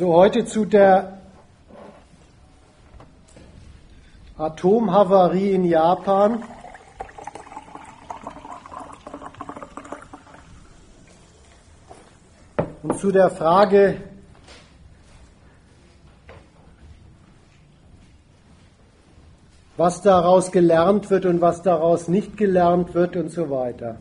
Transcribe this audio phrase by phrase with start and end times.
[0.00, 1.18] So, heute zu der
[4.38, 6.42] Atomhavarie in Japan.
[12.82, 14.00] Und zu der Frage,
[19.76, 23.98] was daraus gelernt wird und was daraus nicht gelernt wird und so weiter.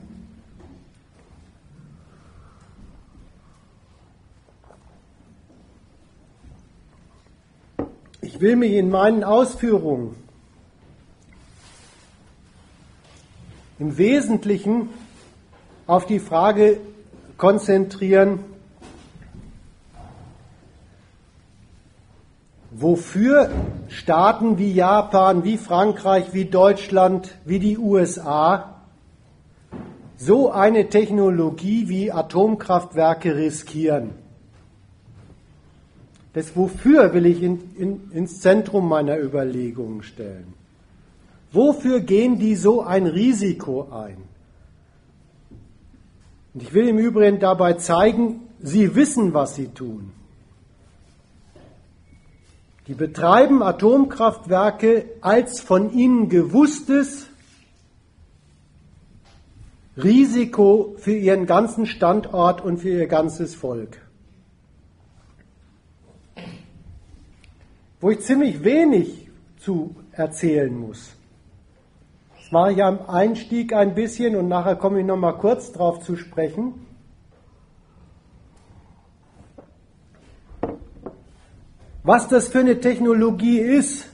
[8.39, 10.15] Ich will mich in meinen Ausführungen
[13.79, 14.87] im Wesentlichen
[15.87, 16.79] auf die Frage
[17.35, 18.39] konzentrieren,
[22.71, 23.51] wofür
[23.89, 28.83] Staaten wie Japan, wie Frankreich, wie Deutschland, wie die USA
[30.15, 34.28] so eine Technologie wie Atomkraftwerke riskieren.
[36.33, 40.53] Das Wofür will ich in, in, ins Zentrum meiner Überlegungen stellen.
[41.51, 44.17] Wofür gehen die so ein Risiko ein?
[46.53, 50.11] Und ich will im Übrigen dabei zeigen, sie wissen, was sie tun.
[52.87, 57.27] Die betreiben Atomkraftwerke als von ihnen gewusstes
[59.95, 63.99] Risiko für ihren ganzen Standort und für ihr ganzes Volk.
[68.01, 71.15] Wo ich ziemlich wenig zu erzählen muss.
[72.37, 75.99] Das mache ich am Einstieg ein bisschen und nachher komme ich noch mal kurz darauf
[75.99, 76.85] zu sprechen.
[82.03, 84.07] Was das für eine Technologie ist,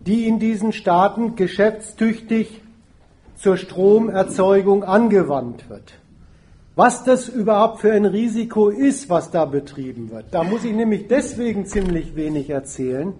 [0.00, 2.60] die in diesen Staaten geschäftstüchtig
[3.36, 6.01] zur Stromerzeugung angewandt wird.
[6.74, 10.26] Was das überhaupt für ein Risiko ist, was da betrieben wird.
[10.30, 13.12] Da muss ich nämlich deswegen ziemlich wenig erzählen,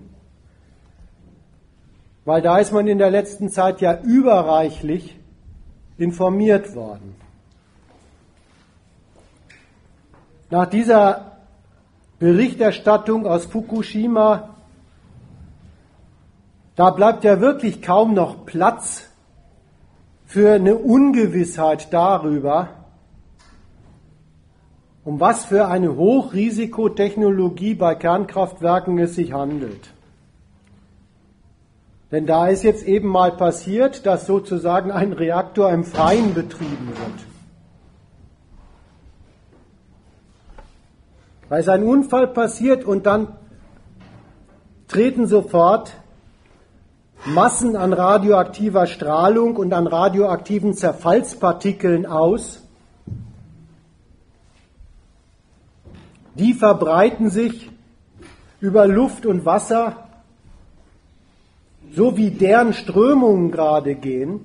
[2.25, 5.19] weil da ist man in der letzten Zeit ja überreichlich
[5.99, 7.15] informiert worden.
[10.49, 11.33] Nach dieser
[12.19, 14.51] Berichterstattung aus Fukushima,
[16.77, 19.09] da bleibt ja wirklich kaum noch Platz
[20.25, 22.81] für eine Ungewissheit darüber,
[25.05, 29.93] um was für eine Hochrisikotechnologie bei Kernkraftwerken es sich handelt.
[32.13, 37.27] Denn da ist jetzt eben mal passiert, dass sozusagen ein Reaktor im Freien betrieben wird.
[41.49, 43.29] Da ist ein Unfall passiert und dann
[44.89, 45.95] treten sofort
[47.25, 52.62] Massen an radioaktiver Strahlung und an radioaktiven Zerfallspartikeln aus,
[56.34, 57.70] Die verbreiten sich
[58.60, 60.09] über Luft und Wasser,
[61.93, 64.41] so wie deren Strömungen gerade gehen.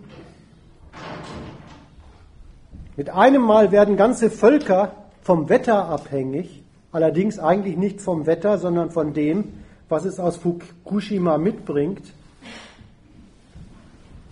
[2.97, 8.91] Mit einem Mal werden ganze Völker vom Wetter abhängig, allerdings eigentlich nicht vom Wetter, sondern
[8.91, 9.53] von dem,
[9.87, 12.13] was es aus Fukushima mitbringt.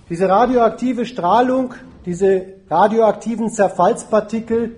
[0.09, 1.73] Diese radioaktive Strahlung,
[2.05, 4.75] diese radioaktiven Zerfallspartikel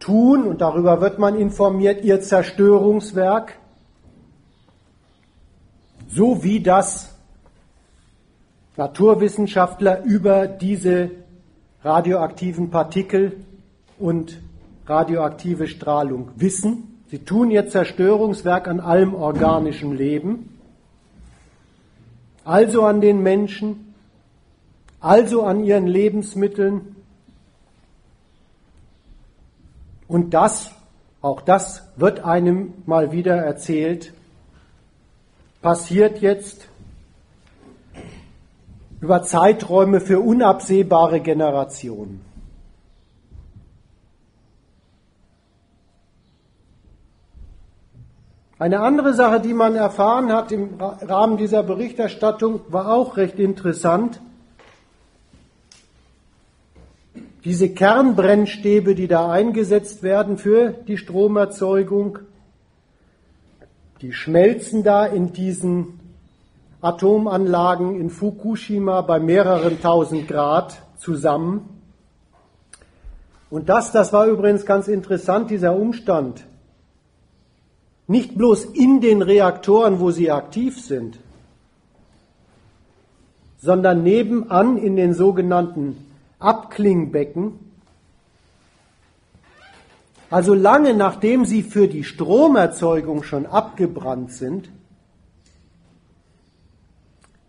[0.00, 3.54] tun, und darüber wird man informiert, ihr Zerstörungswerk,
[6.08, 7.14] so wie das
[8.76, 11.10] Naturwissenschaftler über diese
[11.84, 13.44] radioaktiven Partikel
[13.98, 14.40] und
[14.86, 17.02] radioaktive Strahlung wissen.
[17.10, 20.58] Sie tun ihr Zerstörungswerk an allem organischen Leben,
[22.44, 23.94] also an den Menschen,
[25.00, 26.96] also an ihren Lebensmitteln,
[30.10, 30.72] Und das,
[31.22, 34.12] auch das wird einem mal wieder erzählt,
[35.62, 36.66] passiert jetzt
[39.00, 42.24] über Zeiträume für unabsehbare Generationen.
[48.58, 54.20] Eine andere Sache, die man erfahren hat im Rahmen dieser Berichterstattung, war auch recht interessant.
[57.44, 62.18] Diese Kernbrennstäbe, die da eingesetzt werden für die Stromerzeugung,
[64.02, 66.00] die schmelzen da in diesen
[66.82, 71.80] Atomanlagen in Fukushima bei mehreren tausend Grad zusammen.
[73.48, 76.44] Und das, das war übrigens ganz interessant, dieser Umstand.
[78.06, 81.18] Nicht bloß in den Reaktoren, wo sie aktiv sind,
[83.58, 86.09] sondern nebenan in den sogenannten
[86.40, 87.58] Abklingbecken,
[90.30, 94.70] also lange nachdem sie für die Stromerzeugung schon abgebrannt sind,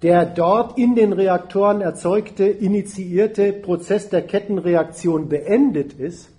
[0.01, 6.29] der dort in den Reaktoren erzeugte, initiierte Prozess der Kettenreaktion beendet ist,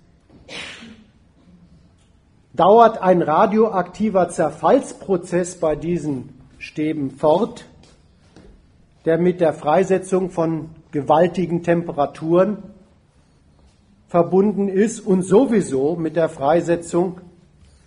[2.51, 6.29] dauert ein radioaktiver Zerfallsprozess bei diesen
[6.59, 7.65] Stäben fort,
[9.05, 12.57] der mit der Freisetzung von gewaltigen Temperaturen
[14.07, 17.19] verbunden ist und sowieso mit der Freisetzung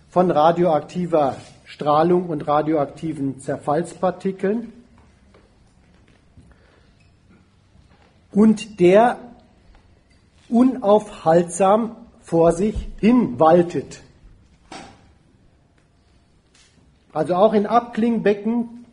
[0.09, 4.73] von radioaktiver Strahlung und radioaktiven Zerfallspartikeln
[8.33, 9.17] und der
[10.49, 14.01] unaufhaltsam vor sich hin waltet.
[17.13, 18.85] Also auch in Abklingbecken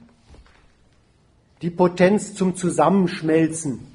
[1.62, 3.93] die Potenz zum Zusammenschmelzen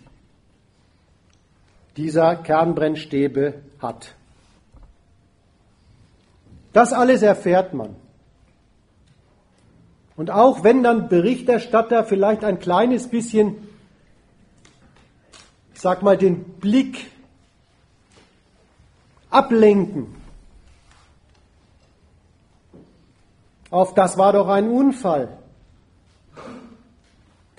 [2.00, 4.16] dieser Kernbrennstäbe hat.
[6.72, 7.94] Das alles erfährt man.
[10.16, 13.68] Und auch wenn dann Berichterstatter vielleicht ein kleines bisschen,
[15.74, 17.12] ich sag mal, den Blick
[19.30, 20.16] ablenken
[23.72, 25.38] auf das war doch ein Unfall,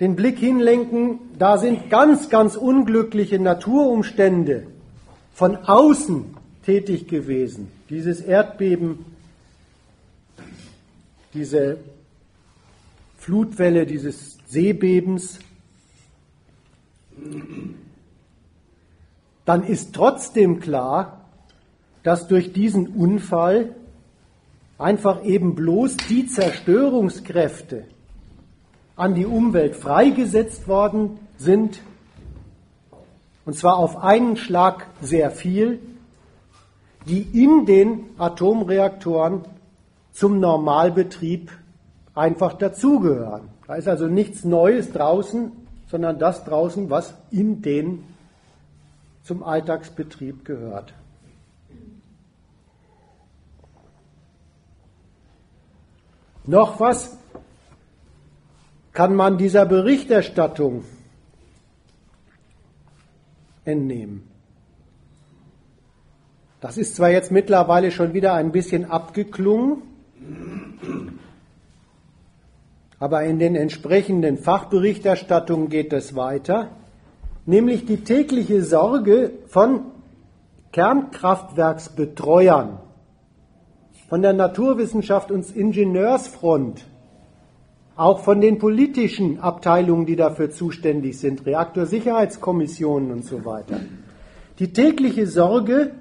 [0.01, 4.65] den Blick hinlenken, da sind ganz, ganz unglückliche Naturumstände
[5.31, 6.25] von außen
[6.65, 7.71] tätig gewesen.
[7.89, 9.05] Dieses Erdbeben,
[11.35, 11.77] diese
[13.19, 15.37] Flutwelle dieses Seebebens,
[19.45, 21.29] dann ist trotzdem klar,
[22.01, 23.75] dass durch diesen Unfall
[24.79, 27.85] einfach eben bloß die Zerstörungskräfte,
[29.01, 31.81] an die Umwelt freigesetzt worden sind,
[33.45, 35.79] und zwar auf einen Schlag sehr viel,
[37.07, 39.41] die in den Atomreaktoren
[40.11, 41.51] zum Normalbetrieb
[42.13, 43.49] einfach dazugehören.
[43.65, 45.51] Da ist also nichts Neues draußen,
[45.89, 48.03] sondern das draußen, was in den
[49.23, 50.93] zum Alltagsbetrieb gehört.
[56.45, 57.17] Noch was
[58.93, 60.83] kann man dieser Berichterstattung
[63.63, 64.27] entnehmen.
[66.59, 69.81] Das ist zwar jetzt mittlerweile schon wieder ein bisschen abgeklungen,
[72.99, 76.69] aber in den entsprechenden Fachberichterstattungen geht es weiter,
[77.47, 79.85] nämlich die tägliche Sorge von
[80.71, 82.79] Kernkraftwerksbetreuern,
[84.07, 86.85] von der Naturwissenschaft und Ingenieursfront
[87.95, 93.81] auch von den politischen Abteilungen, die dafür zuständig sind, Reaktorsicherheitskommissionen und so weiter.
[94.59, 95.91] Die tägliche Sorge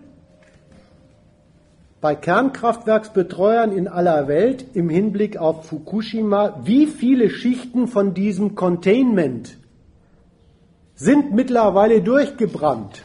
[2.01, 9.59] bei Kernkraftwerksbetreuern in aller Welt im Hinblick auf Fukushima, wie viele Schichten von diesem Containment
[10.95, 13.05] sind mittlerweile durchgebrannt?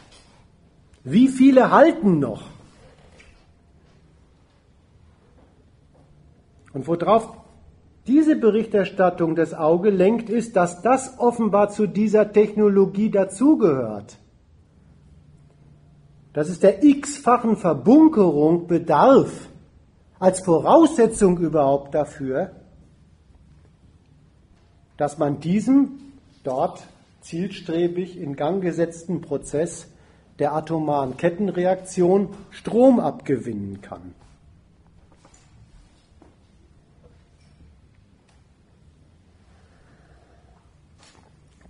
[1.03, 2.43] Wie viele halten noch?
[6.73, 7.44] Und worauf
[8.07, 14.17] diese Berichterstattung das Auge lenkt, ist, dass das offenbar zu dieser Technologie dazugehört.
[16.33, 19.49] Dass es der x-fachen Verbunkerung bedarf,
[20.19, 22.51] als Voraussetzung überhaupt dafür,
[24.97, 25.99] dass man diesem
[26.43, 26.83] dort
[27.21, 29.87] zielstrebig in Gang gesetzten Prozess
[30.39, 34.13] der atomaren Kettenreaktion Strom abgewinnen kann.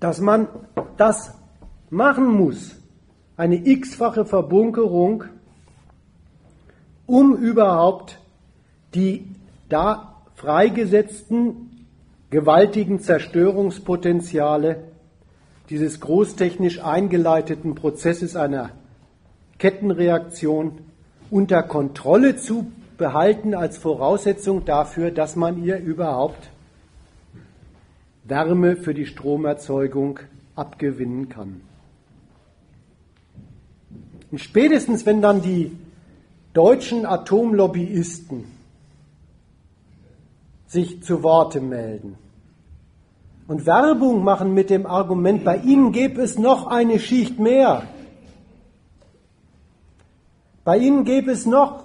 [0.05, 0.47] Dass man
[0.97, 1.33] das
[1.89, 2.75] machen muss,
[3.37, 5.23] eine x-fache Verbunkerung,
[7.07, 8.19] um überhaupt
[8.93, 9.27] die
[9.67, 11.87] da freigesetzten
[12.29, 14.83] gewaltigen Zerstörungspotenziale
[15.71, 18.69] dieses großtechnisch eingeleiteten Prozesses einer
[19.57, 20.81] Kettenreaktion
[21.31, 26.51] unter Kontrolle zu behalten als Voraussetzung dafür, dass man ihr überhaupt
[28.25, 30.19] Wärme für die Stromerzeugung
[30.55, 31.61] abgewinnen kann.
[34.31, 35.71] Und spätestens, wenn dann die
[36.53, 38.45] deutschen Atomlobbyisten
[40.65, 42.17] sich zu Worte melden
[43.47, 47.83] und Werbung machen mit dem Argument, bei ihnen gäbe es noch eine Schicht mehr.
[50.63, 51.83] Bei ihnen gäbe es noch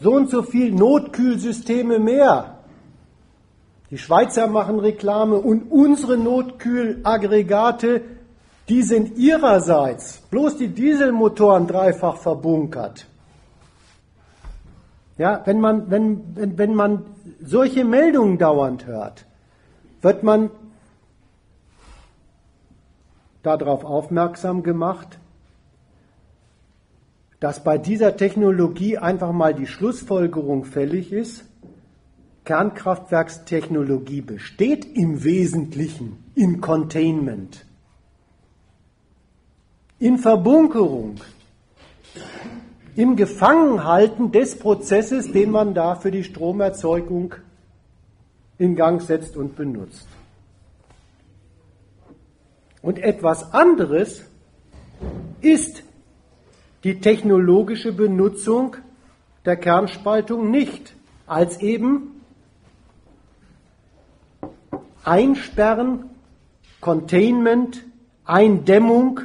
[0.00, 2.55] so und so viel Notkühlsysteme mehr.
[3.90, 8.02] Die Schweizer machen Reklame und unsere Notkühlaggregate,
[8.68, 13.06] die sind ihrerseits bloß die Dieselmotoren dreifach verbunkert.
[15.18, 17.06] Ja, wenn man, wenn, wenn, wenn man
[17.40, 19.24] solche Meldungen dauernd hört,
[20.02, 20.50] wird man
[23.42, 25.18] darauf aufmerksam gemacht,
[27.40, 31.45] dass bei dieser Technologie einfach mal die Schlussfolgerung fällig ist,
[32.46, 37.66] Kernkraftwerkstechnologie besteht im Wesentlichen in Containment,
[39.98, 41.16] in Verbunkerung,
[42.94, 47.34] im Gefangenhalten des Prozesses, den man da für die Stromerzeugung
[48.58, 50.06] in Gang setzt und benutzt.
[52.80, 54.24] Und etwas anderes
[55.40, 55.82] ist
[56.84, 58.76] die technologische Benutzung
[59.44, 60.94] der Kernspaltung nicht
[61.26, 62.15] als eben
[65.06, 66.10] Einsperren,
[66.80, 67.84] Containment,
[68.24, 69.20] Eindämmung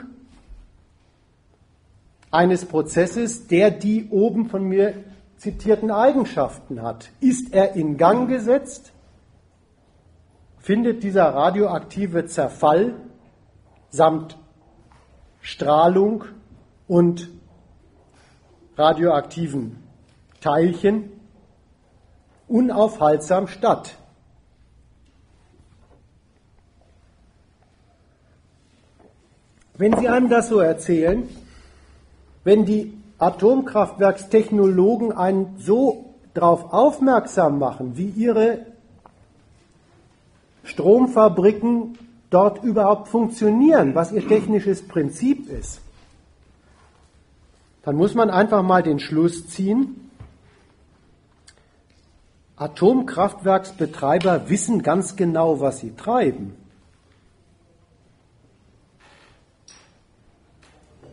[2.29, 4.93] eines Prozesses, der die oben von mir
[5.37, 7.09] zitierten Eigenschaften hat.
[7.19, 8.93] Ist er in Gang gesetzt,
[10.59, 12.93] findet dieser radioaktive Zerfall
[13.89, 14.37] samt
[15.41, 16.25] Strahlung
[16.87, 17.27] und
[18.77, 19.81] radioaktiven
[20.41, 21.09] Teilchen
[22.47, 23.97] unaufhaltsam statt.
[29.81, 31.27] Wenn Sie einem das so erzählen,
[32.43, 38.67] wenn die Atomkraftwerkstechnologen einen so darauf aufmerksam machen, wie ihre
[40.65, 41.97] Stromfabriken
[42.29, 45.81] dort überhaupt funktionieren, was ihr technisches Prinzip ist,
[47.81, 50.11] dann muss man einfach mal den Schluss ziehen,
[52.55, 56.60] Atomkraftwerksbetreiber wissen ganz genau, was sie treiben.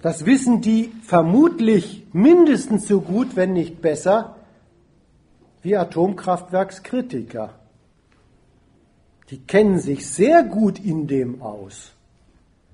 [0.02, 4.37] Das wissen die vermutlich mindestens so gut, wenn nicht besser,
[5.62, 7.55] wie Atomkraftwerkskritiker.
[9.31, 11.93] Die kennen sich sehr gut in dem aus,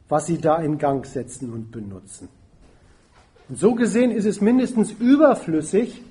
[0.09, 2.28] was sie da in Gang setzen und benutzen.
[3.49, 6.02] Und so gesehen ist es mindestens überflüssig,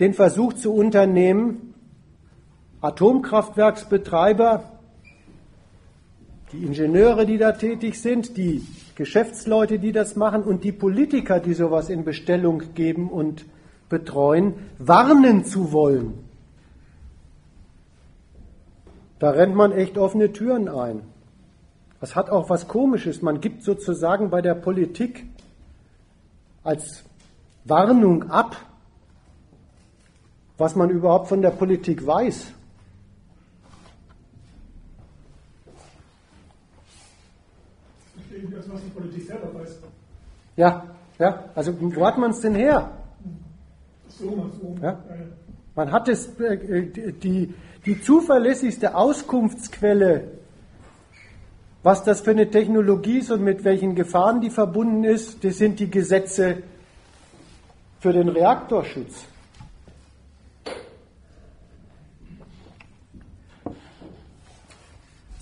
[0.00, 1.74] den Versuch zu unternehmen,
[2.80, 4.64] Atomkraftwerksbetreiber,
[6.52, 8.66] die Ingenieure, die da tätig sind, die
[8.96, 13.44] Geschäftsleute, die das machen und die Politiker, die sowas in Bestellung geben und
[13.88, 16.14] betreuen, warnen zu wollen.
[19.18, 21.02] Da rennt man echt offene Türen ein.
[22.00, 23.22] Das hat auch was Komisches.
[23.22, 25.26] Man gibt sozusagen bei der Politik
[26.62, 27.04] als
[27.64, 28.56] Warnung ab,
[30.58, 32.52] was man überhaupt von der Politik weiß.
[38.76, 39.78] Was die Politik selber weiß.
[40.56, 40.84] Ja,
[41.18, 42.90] ja, also wo hat man es denn her?
[44.08, 44.76] So, so.
[44.82, 44.98] Ja?
[45.74, 47.54] Man hat es, äh, die,
[47.84, 50.28] die zuverlässigste Auskunftsquelle,
[51.82, 55.78] was das für eine Technologie ist und mit welchen Gefahren die verbunden ist, das sind
[55.80, 56.62] die Gesetze
[58.00, 59.24] für den Reaktorschutz.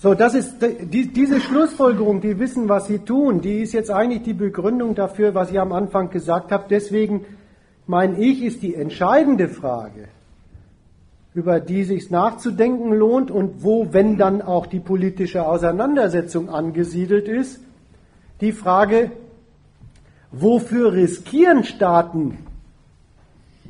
[0.05, 4.21] So, das ist die, diese Schlussfolgerung, die wissen, was sie tun, die ist jetzt eigentlich
[4.21, 6.65] die Begründung dafür, was ich am Anfang gesagt habe.
[6.69, 7.25] Deswegen
[7.87, 10.09] meine ich, ist die entscheidende Frage,
[11.33, 17.59] über die sich nachzudenken lohnt und wo, wenn dann auch die politische Auseinandersetzung angesiedelt ist,
[18.41, 19.09] die Frage,
[20.31, 22.45] wofür riskieren Staaten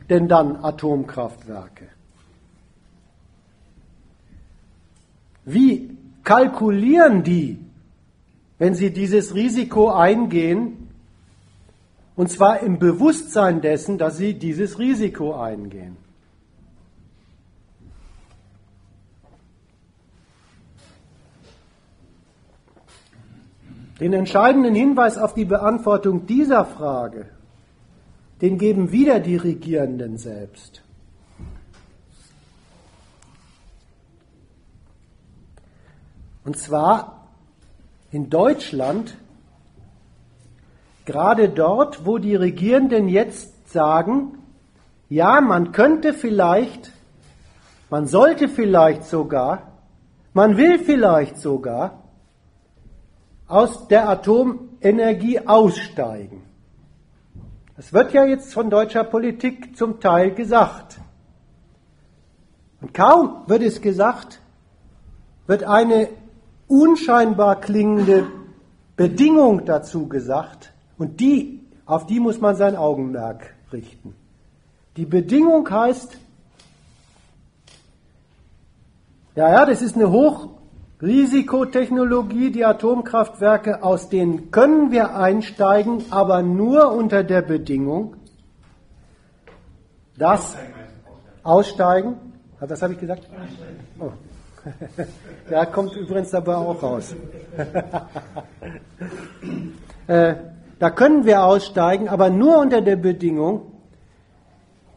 [0.09, 1.85] denn dann Atomkraftwerke?
[5.45, 5.94] Wie
[6.25, 7.57] kalkulieren die,
[8.57, 10.89] wenn sie dieses Risiko eingehen,
[12.17, 15.97] und zwar im Bewusstsein dessen, dass sie dieses Risiko eingehen.
[23.99, 27.27] Den entscheidenden Hinweis auf die Beantwortung dieser Frage,
[28.41, 30.84] den geben wieder die Regierenden selbst.
[36.45, 37.27] Und zwar
[38.11, 39.17] in Deutschland,
[41.05, 44.37] gerade dort, wo die Regierenden jetzt sagen,
[45.09, 46.91] ja, man könnte vielleicht,
[47.89, 49.71] man sollte vielleicht sogar,
[50.33, 52.03] man will vielleicht sogar
[53.47, 56.43] aus der Atomenergie aussteigen.
[57.75, 60.99] Das wird ja jetzt von deutscher Politik zum Teil gesagt.
[62.81, 64.39] Und kaum wird es gesagt,
[65.47, 66.07] wird eine
[66.67, 68.27] unscheinbar klingende
[68.95, 74.15] Bedingung dazu gesagt und die, auf die muss man sein Augenmerk richten.
[74.97, 76.17] Die Bedingung heißt,
[79.35, 86.93] ja, ja, das ist eine Hochrisikotechnologie, die Atomkraftwerke, aus denen können wir einsteigen, aber nur
[86.93, 88.15] unter der Bedingung,
[90.17, 90.55] dass
[91.43, 92.15] aussteigen,
[92.61, 93.27] was habe ich gesagt?
[93.29, 93.35] Oh.
[95.49, 97.15] Da kommt übrigens dabei auch raus.
[100.07, 100.35] äh,
[100.79, 103.71] da können wir aussteigen, aber nur unter der Bedingung,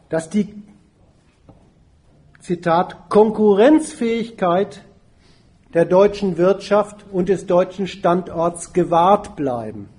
[0.09, 0.55] dass die,
[2.41, 4.83] Zitat, Konkurrenzfähigkeit
[5.75, 9.91] der deutschen Wirtschaft und des deutschen Standorts gewahrt bleiben.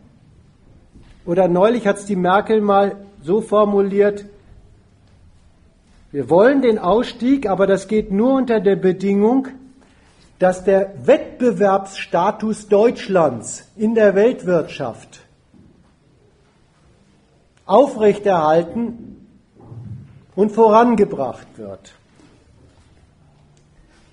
[1.25, 4.25] Oder neulich hat es die Merkel mal so formuliert,
[6.11, 9.47] wir wollen den Ausstieg, aber das geht nur unter der Bedingung,
[10.39, 15.21] dass der Wettbewerbsstatus Deutschlands in der Weltwirtschaft
[17.65, 19.27] aufrechterhalten
[20.35, 21.93] und vorangebracht wird.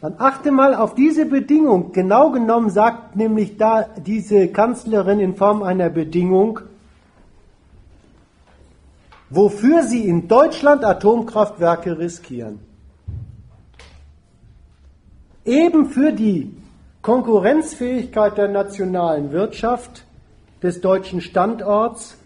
[0.03, 1.93] Dann achte mal auf diese Bedingung.
[1.93, 6.61] Genau genommen sagt nämlich da diese Kanzlerin in Form einer Bedingung,
[9.31, 12.61] wofür sie in Deutschland Atomkraftwerke riskieren.
[15.45, 16.57] Eben für die
[17.03, 20.05] Konkurrenzfähigkeit der nationalen Wirtschaft,
[20.63, 22.17] des deutschen Standorts,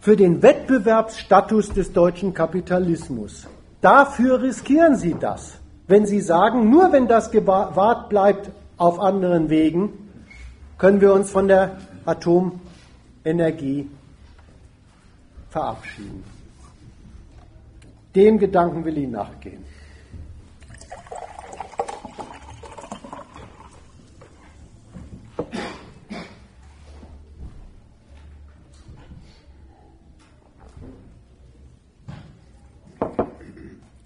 [0.00, 3.46] für den Wettbewerbsstatus des deutschen Kapitalismus.
[3.80, 5.54] Dafür riskieren sie das.
[5.88, 9.92] Wenn sie sagen, nur wenn das gewahrt bleibt auf anderen Wegen,
[10.78, 13.88] können wir uns von der Atomenergie
[15.52, 16.24] verabschieden.
[18.14, 19.64] Dem Gedanken will ich nachgehen.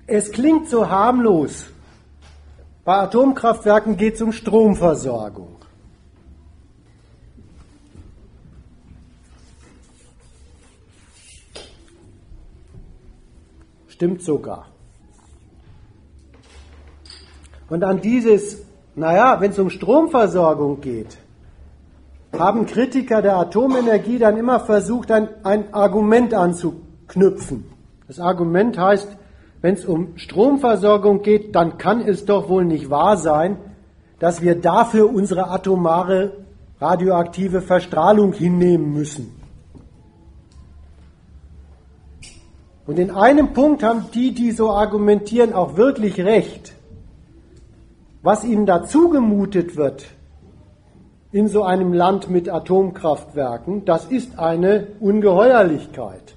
[0.08, 1.66] Es klingt so harmlos.
[2.84, 5.55] Bei Atomkraftwerken geht es um Stromversorgung.
[13.96, 14.66] Stimmt sogar.
[17.70, 21.16] Und an dieses, naja, wenn es um Stromversorgung geht,
[22.38, 27.64] haben Kritiker der Atomenergie dann immer versucht, ein, ein Argument anzuknüpfen.
[28.06, 29.16] Das Argument heißt,
[29.62, 33.56] wenn es um Stromversorgung geht, dann kann es doch wohl nicht wahr sein,
[34.18, 36.44] dass wir dafür unsere atomare
[36.82, 39.35] radioaktive Verstrahlung hinnehmen müssen.
[42.86, 46.74] Und in einem Punkt haben die, die so argumentieren, auch wirklich recht.
[48.22, 50.06] Was ihnen da zugemutet wird
[51.32, 56.34] in so einem Land mit Atomkraftwerken, das ist eine Ungeheuerlichkeit.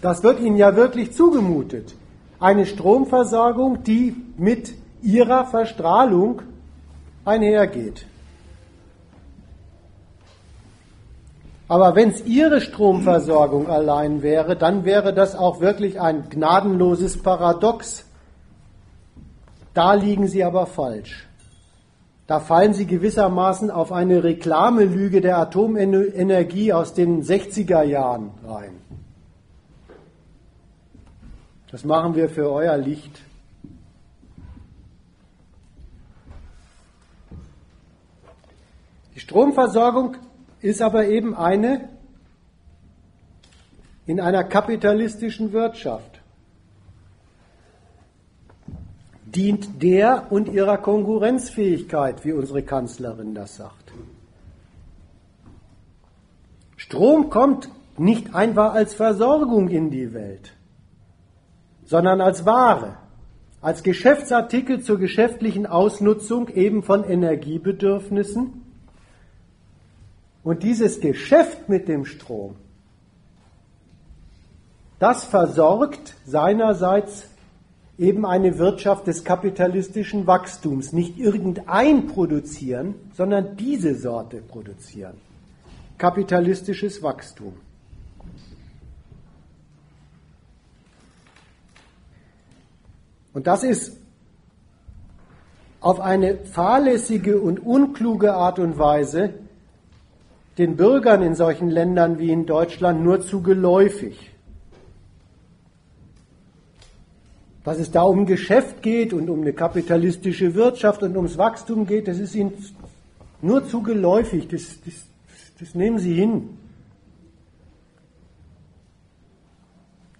[0.00, 1.94] Das wird ihnen ja wirklich zugemutet.
[2.38, 6.42] Eine Stromversorgung, die mit ihrer Verstrahlung
[7.24, 8.06] einhergeht.
[11.68, 18.06] Aber wenn es ihre Stromversorgung allein wäre, dann wäre das auch wirklich ein gnadenloses Paradox.
[19.74, 21.28] Da liegen sie aber falsch.
[22.26, 28.72] Da fallen sie gewissermaßen auf eine Reklamelüge der Atomenergie aus den 60er Jahren rein.
[31.70, 33.20] Das machen wir für euer Licht.
[39.14, 40.16] Die Stromversorgung
[40.60, 41.88] ist aber eben eine
[44.06, 46.20] in einer kapitalistischen Wirtschaft.
[49.26, 53.92] Dient der und ihrer Konkurrenzfähigkeit, wie unsere Kanzlerin das sagt.
[56.76, 57.68] Strom kommt
[57.98, 60.54] nicht einfach als Versorgung in die Welt,
[61.84, 62.96] sondern als Ware,
[63.60, 68.67] als Geschäftsartikel zur geschäftlichen Ausnutzung eben von Energiebedürfnissen
[70.48, 72.56] und dieses Geschäft mit dem Strom,
[74.98, 77.24] das versorgt seinerseits
[77.98, 80.94] eben eine Wirtschaft des kapitalistischen Wachstums.
[80.94, 85.18] Nicht irgendein produzieren, sondern diese Sorte produzieren.
[85.98, 87.52] Kapitalistisches Wachstum.
[93.34, 93.98] Und das ist
[95.80, 99.34] auf eine fahrlässige und unkluge Art und Weise
[100.58, 104.30] den Bürgern in solchen Ländern wie in Deutschland nur zu geläufig.
[107.64, 112.08] Dass es da um Geschäft geht und um eine kapitalistische Wirtschaft und ums Wachstum geht,
[112.08, 112.52] das ist ihnen
[113.40, 114.48] nur zu geläufig.
[114.48, 114.94] Das, das,
[115.60, 116.58] das nehmen sie hin.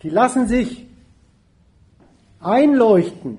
[0.02, 0.86] die lassen sich
[2.40, 3.38] einleuchten,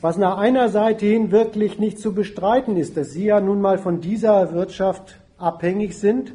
[0.00, 3.78] was nach einer Seite hin wirklich nicht zu bestreiten ist, dass sie ja nun mal
[3.78, 6.32] von dieser Wirtschaft abhängig sind,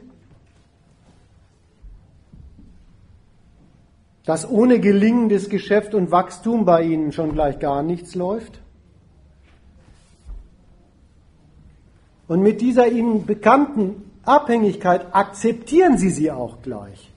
[4.25, 8.59] dass ohne gelingendes Geschäft und Wachstum bei ihnen schon gleich gar nichts läuft.
[12.27, 17.11] Und mit dieser ihnen bekannten Abhängigkeit akzeptieren sie sie auch gleich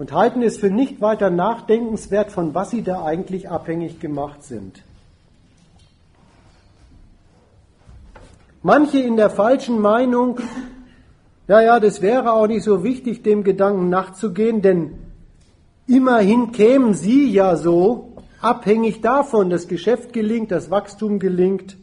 [0.00, 4.82] und halten es für nicht weiter nachdenkenswert, von was sie da eigentlich abhängig gemacht sind.
[8.62, 10.38] Manche in der falschen Meinung,
[11.48, 14.98] ja, ja, das wäre auch nicht so wichtig, dem Gedanken nachzugehen, denn
[15.86, 21.78] immerhin kämen sie ja so, abhängig davon, das Geschäft gelingt, das Wachstum gelingt,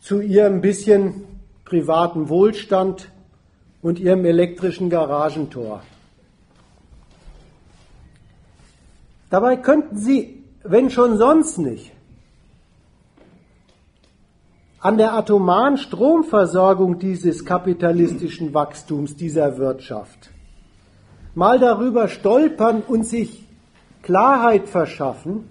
[0.00, 1.24] zu ihrem bisschen
[1.64, 3.10] privaten Wohlstand
[3.82, 5.82] und ihrem elektrischen Garagentor.
[9.28, 11.93] Dabei könnten sie, wenn schon sonst nicht,
[14.84, 20.30] an der atomaren Stromversorgung dieses kapitalistischen Wachstums dieser Wirtschaft
[21.34, 23.48] mal darüber stolpern und sich
[24.02, 25.48] Klarheit verschaffen,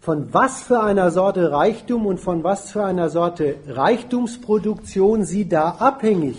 [0.00, 5.72] von was für einer Sorte Reichtum und von was für einer Sorte Reichtumsproduktion sie da
[5.72, 6.38] abhängig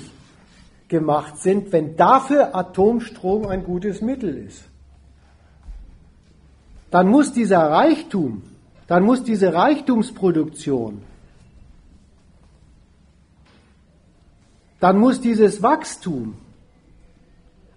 [0.88, 4.64] gemacht sind, wenn dafür Atomstrom ein gutes Mittel ist.
[6.90, 8.42] Dann muss dieser Reichtum
[8.90, 11.04] dann muss diese Reichtumsproduktion,
[14.80, 16.36] dann muss dieses Wachstum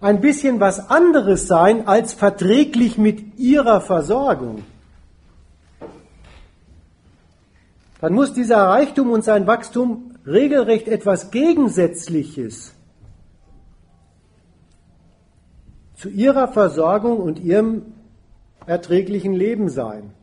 [0.01, 4.65] ein bisschen was anderes sein als verträglich mit ihrer Versorgung.
[8.01, 12.73] Dann muss dieser Reichtum und sein Wachstum regelrecht etwas Gegensätzliches
[15.95, 17.93] zu ihrer Versorgung und ihrem
[18.65, 20.15] erträglichen Leben sein.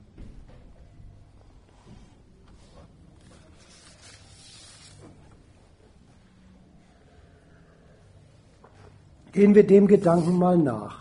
[9.39, 10.97] Gehen wir dem Gedanken mal nach.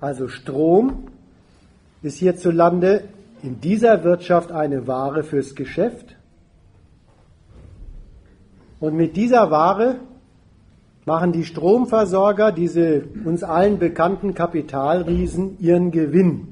[0.00, 1.04] Also Strom
[2.02, 3.04] ist hierzulande
[3.40, 6.16] in dieser Wirtschaft eine Ware fürs Geschäft.
[8.80, 10.00] Und mit dieser Ware
[11.04, 16.48] machen die Stromversorger, diese uns allen bekannten Kapitalriesen, ihren Gewinn.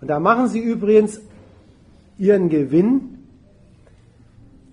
[0.00, 1.20] Und da machen sie übrigens
[2.18, 3.19] ihren Gewinn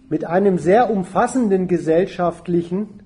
[0.09, 3.01] mit einem sehr umfassenden gesellschaftlichen,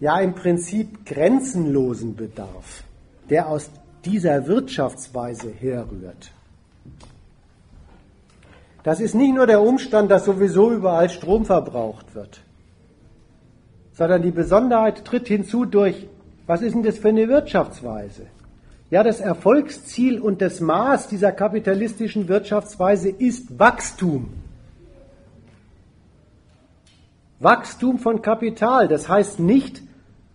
[0.00, 2.84] ja im Prinzip grenzenlosen Bedarf,
[3.30, 3.70] der aus
[4.04, 6.30] dieser Wirtschaftsweise herrührt.
[8.82, 12.40] Das ist nicht nur der Umstand, dass sowieso überall Strom verbraucht wird,
[13.92, 16.06] sondern die Besonderheit tritt hinzu durch,
[16.46, 18.26] was ist denn das für eine Wirtschaftsweise?
[18.88, 24.28] Ja, das Erfolgsziel und das Maß dieser kapitalistischen Wirtschaftsweise ist Wachstum.
[27.38, 29.82] Wachstum von Kapital, das heißt nicht,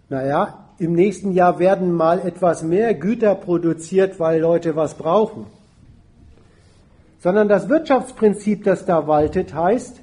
[0.10, 5.46] naja, im nächsten Jahr werden mal etwas mehr Güter produziert, weil Leute was brauchen.
[7.20, 10.02] Sondern das Wirtschaftsprinzip, das da waltet, heißt,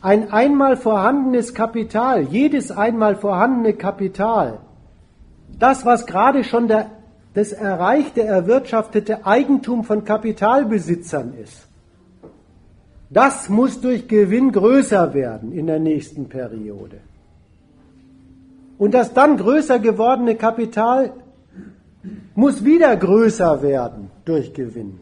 [0.00, 4.58] ein einmal vorhandenes Kapital, jedes einmal vorhandene Kapital,
[5.58, 6.90] das, was gerade schon der,
[7.34, 11.68] das erreichte, erwirtschaftete Eigentum von Kapitalbesitzern ist,
[13.12, 16.98] das muss durch Gewinn größer werden in der nächsten Periode.
[18.78, 21.12] Und das dann größer gewordene Kapital
[22.34, 24.98] muss wieder größer werden durch Gewinn.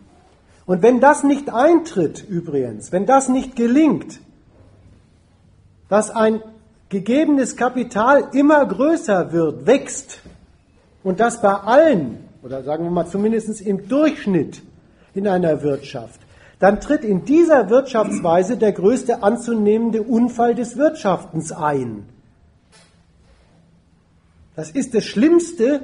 [0.66, 4.20] Und wenn das nicht eintritt, übrigens, wenn das nicht gelingt,
[5.88, 6.42] dass ein
[6.88, 10.20] gegebenes Kapital immer größer wird, wächst
[11.02, 14.62] und das bei allen, oder sagen wir mal zumindest im Durchschnitt
[15.14, 16.20] in einer Wirtschaft,
[16.60, 22.04] dann tritt in dieser Wirtschaftsweise der größte anzunehmende Unfall des Wirtschaftens ein.
[24.54, 25.80] Das ist das Schlimmste,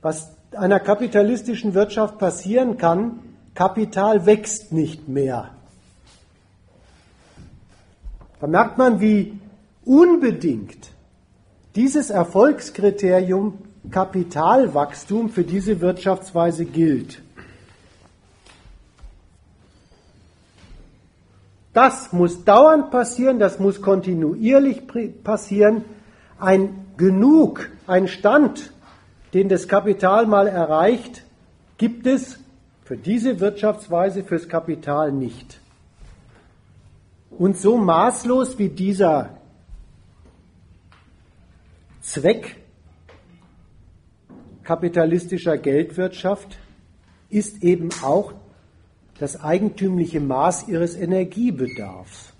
[0.00, 3.20] was einer kapitalistischen Wirtschaft passieren kann.
[3.54, 5.50] Kapital wächst nicht mehr.
[8.40, 9.38] Da merkt man, wie
[9.84, 10.92] unbedingt
[11.76, 13.58] dieses Erfolgskriterium
[13.90, 17.23] Kapitalwachstum für diese Wirtschaftsweise gilt.
[21.74, 24.84] Das muss dauernd passieren, das muss kontinuierlich
[25.22, 25.84] passieren.
[26.38, 28.72] Ein Genug, ein Stand,
[29.34, 31.24] den das Kapital mal erreicht,
[31.76, 32.38] gibt es
[32.84, 35.60] für diese Wirtschaftsweise fürs Kapital nicht.
[37.30, 39.30] Und so maßlos wie dieser
[42.00, 42.56] Zweck
[44.62, 46.56] kapitalistischer Geldwirtschaft
[47.30, 48.32] ist eben auch
[49.18, 52.32] das eigentümliche Maß ihres Energiebedarfs.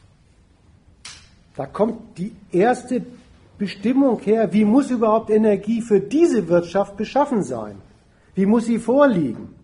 [1.56, 3.02] Da kommt die erste
[3.58, 7.76] Bestimmung her, wie muss überhaupt Energie für diese Wirtschaft beschaffen sein?
[8.34, 9.54] Wie muss sie vorliegen?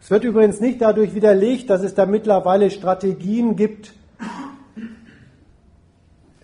[0.00, 3.92] Es wird übrigens nicht dadurch widerlegt, dass es da mittlerweile Strategien gibt,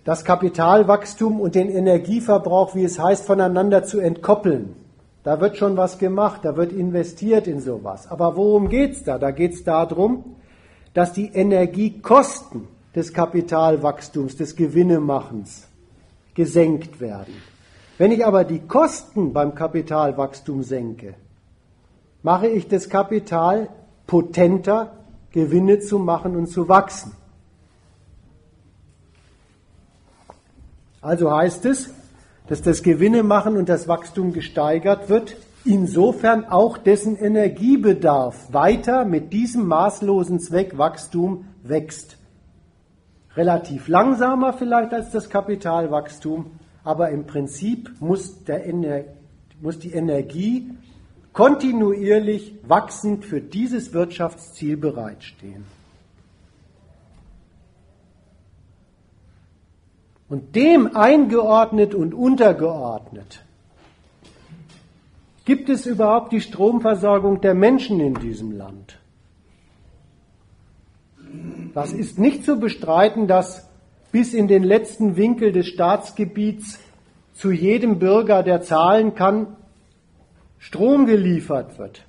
[0.05, 4.77] das Kapitalwachstum und den Energieverbrauch, wie es heißt, voneinander zu entkoppeln.
[5.25, 8.11] Da wird schon was gemacht, da wird investiert in sowas.
[8.11, 9.19] Aber worum geht's da?
[9.19, 10.37] Da geht's darum,
[10.93, 15.67] dass die Energiekosten des Kapitalwachstums, des Gewinnemachens
[16.35, 17.35] gesenkt werden.
[17.97, 21.15] Wenn ich aber die Kosten beim Kapitalwachstum senke,
[22.23, 23.69] mache ich das Kapital
[24.07, 24.93] potenter,
[25.33, 27.13] Gewinne zu machen und zu wachsen.
[31.01, 31.91] Also heißt es,
[32.47, 39.33] dass das Gewinne machen und das Wachstum gesteigert wird, insofern auch dessen Energiebedarf weiter mit
[39.33, 42.19] diesem maßlosen Zweck Wachstum wächst.
[43.37, 46.53] Relativ langsamer vielleicht als das Kapitalwachstum,
[46.85, 48.63] aber im Prinzip muss, der,
[49.61, 50.71] muss die Energie
[51.33, 55.65] kontinuierlich wachsend für dieses Wirtschaftsziel bereitstehen.
[60.29, 63.45] Und dem eingeordnet und untergeordnet
[65.45, 68.99] gibt es überhaupt die Stromversorgung der Menschen in diesem Land.
[71.75, 73.69] Das ist nicht zu bestreiten, dass
[74.13, 76.79] bis in den letzten Winkel des Staatsgebiets
[77.35, 79.57] zu jedem Bürger, der zahlen kann,
[80.59, 82.05] Strom geliefert wird.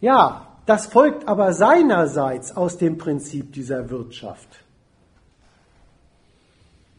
[0.00, 4.46] Ja, das folgt aber seinerseits aus dem Prinzip dieser Wirtschaft.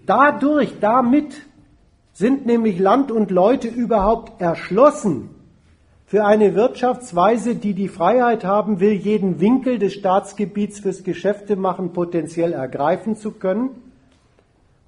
[0.06, 1.44] Dadurch, damit
[2.12, 5.30] sind nämlich Land und Leute überhaupt erschlossen
[6.06, 12.52] für eine Wirtschaftsweise, die die Freiheit haben will, jeden Winkel des Staatsgebiets fürs Geschäftemachen potenziell
[12.52, 13.70] ergreifen zu können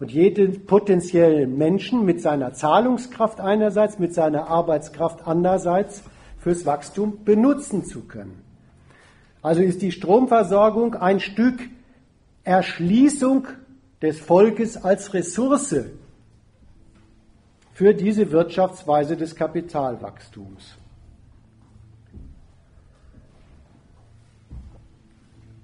[0.01, 6.03] und jeden potenziellen Menschen mit seiner Zahlungskraft einerseits, mit seiner Arbeitskraft andererseits
[6.37, 8.52] fürs Wachstum benutzen zu können.
[9.43, 11.59] Also ist die Stromversorgung ein Stück
[12.45, 13.47] Erschließung
[14.01, 15.75] des Volkes als Ressource
[17.73, 20.77] für diese Wirtschaftsweise des Kapitalwachstums.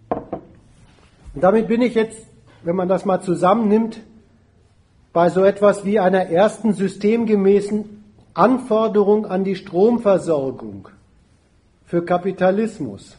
[0.09, 2.27] Und damit bin ich jetzt,
[2.63, 4.01] wenn man das mal zusammennimmt,
[5.13, 10.89] bei so etwas wie einer ersten systemgemäßen Anforderung an die Stromversorgung
[11.85, 13.18] für Kapitalismus.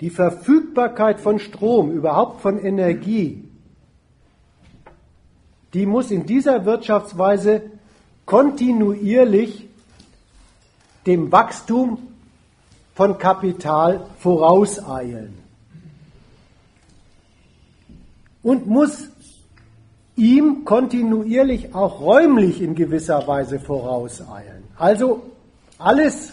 [0.00, 3.44] Die Verfügbarkeit von Strom, überhaupt von Energie,
[5.74, 7.62] die muss in dieser Wirtschaftsweise
[8.24, 9.68] kontinuierlich
[11.06, 11.98] dem Wachstum
[12.94, 15.34] von Kapital vorauseilen
[18.42, 19.08] und muss
[20.16, 24.64] ihm kontinuierlich auch räumlich in gewisser Weise vorauseilen.
[24.76, 25.22] Also
[25.78, 26.32] alles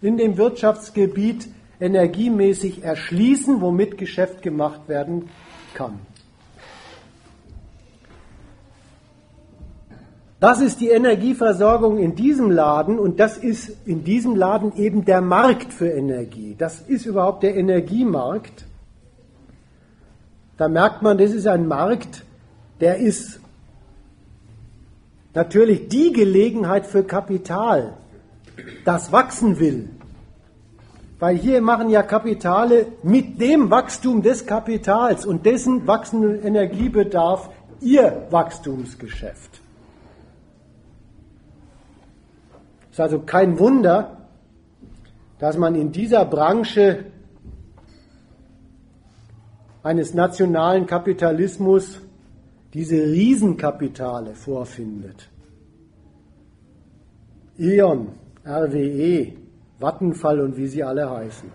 [0.00, 1.48] in dem Wirtschaftsgebiet
[1.80, 5.28] energiemäßig erschließen, womit Geschäft gemacht werden
[5.74, 6.00] kann.
[10.38, 15.22] Das ist die Energieversorgung in diesem Laden und das ist in diesem Laden eben der
[15.22, 16.54] Markt für Energie.
[16.58, 18.66] Das ist überhaupt der Energiemarkt.
[20.58, 22.24] Da merkt man, das ist ein Markt,
[22.80, 23.40] der ist
[25.32, 27.94] natürlich die Gelegenheit für Kapital,
[28.84, 29.88] das wachsen will.
[31.18, 37.48] Weil hier machen ja Kapitale mit dem Wachstum des Kapitals und dessen wachsenden Energiebedarf
[37.80, 39.60] ihr Wachstumsgeschäft.
[42.90, 44.28] Es ist also kein Wunder,
[45.38, 47.06] dass man in dieser Branche
[49.82, 52.00] eines nationalen Kapitalismus
[52.74, 55.30] diese Riesenkapitale vorfindet.
[57.58, 58.08] E.ON,
[58.44, 59.32] RWE,
[59.78, 61.50] Vattenfall und wie sie alle heißen.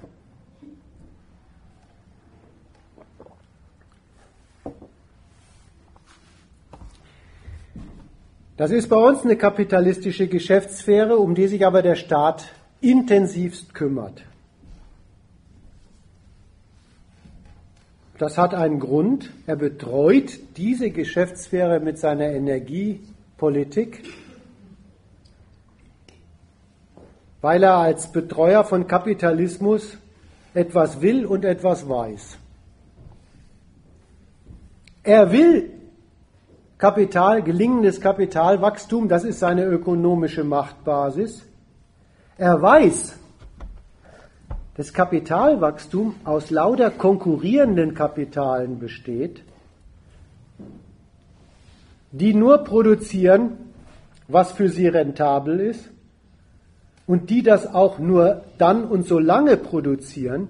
[8.57, 14.23] Das ist bei uns eine kapitalistische Geschäftssphäre, um die sich aber der Staat intensivst kümmert.
[18.19, 19.31] Das hat einen Grund.
[19.47, 24.03] Er betreut diese Geschäftssphäre mit seiner Energiepolitik,
[27.41, 29.97] weil er als Betreuer von Kapitalismus
[30.53, 32.37] etwas will und etwas weiß.
[35.03, 35.71] Er will
[36.77, 41.43] Kapital, gelingendes Kapitalwachstum, das ist seine ökonomische Machtbasis.
[42.37, 43.15] Er weiß,
[44.77, 49.43] dass Kapitalwachstum aus lauter konkurrierenden Kapitalen besteht,
[52.11, 53.57] die nur produzieren,
[54.27, 55.91] was für sie rentabel ist
[57.11, 60.47] und die das auch nur dann und so lange produzieren,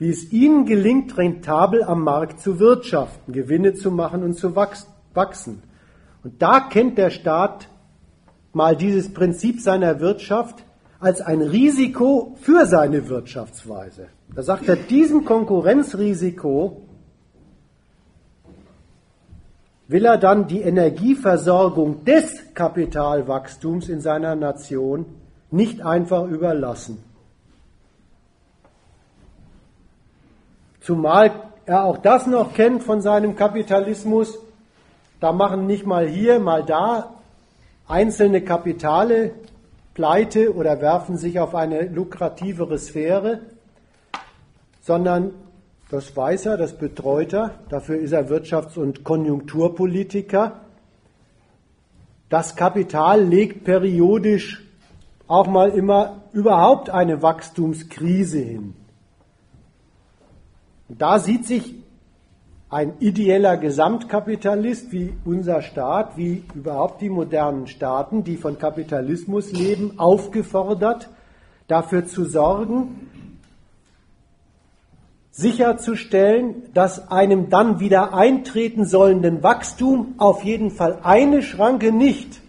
[0.00, 5.62] wie es ihnen gelingt, rentabel am Markt zu wirtschaften, Gewinne zu machen und zu wachsen.
[6.24, 7.68] Und da kennt der Staat
[8.52, 10.64] mal dieses Prinzip seiner Wirtschaft
[10.98, 14.08] als ein Risiko für seine Wirtschaftsweise.
[14.34, 16.82] Da sagt er, diesem Konkurrenzrisiko
[19.86, 25.06] will er dann die Energieversorgung des Kapitalwachstums in seiner Nation
[25.52, 27.04] nicht einfach überlassen.
[30.80, 31.30] Zumal
[31.66, 34.38] er auch das noch kennt von seinem Kapitalismus.
[35.20, 37.14] Da machen nicht mal hier, mal da
[37.88, 39.32] einzelne Kapitale
[39.94, 43.40] pleite oder werfen sich auf eine lukrativere Sphäre,
[44.82, 45.32] sondern
[45.90, 50.65] das weiß er, das betreut er, dafür ist er Wirtschafts- und Konjunkturpolitiker.
[52.28, 54.62] Das Kapital legt periodisch
[55.28, 58.74] auch mal immer überhaupt eine Wachstumskrise hin.
[60.88, 61.74] Da sieht sich
[62.68, 69.98] ein ideeller Gesamtkapitalist wie unser Staat, wie überhaupt die modernen Staaten, die von Kapitalismus leben,
[69.98, 71.08] aufgefordert,
[71.68, 73.08] dafür zu sorgen,
[75.36, 82.40] sicherzustellen, dass einem dann wieder eintreten sollenden Wachstum auf jeden Fall eine Schranke nicht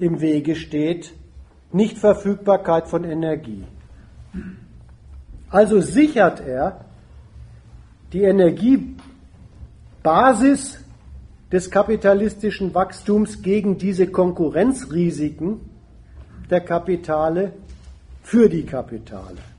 [0.00, 1.12] im Wege steht,
[1.70, 3.62] Nichtverfügbarkeit von Energie.
[5.50, 6.84] Also sichert er,
[8.12, 10.80] die Energiebasis
[11.52, 15.60] des kapitalistischen Wachstums gegen diese Konkurrenzrisiken
[16.50, 17.52] der Kapitale
[18.24, 19.51] für die Kapitale.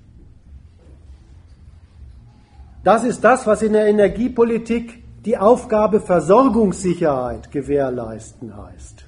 [2.84, 9.06] Das ist das, was in der Energiepolitik die Aufgabe Versorgungssicherheit gewährleisten heißt.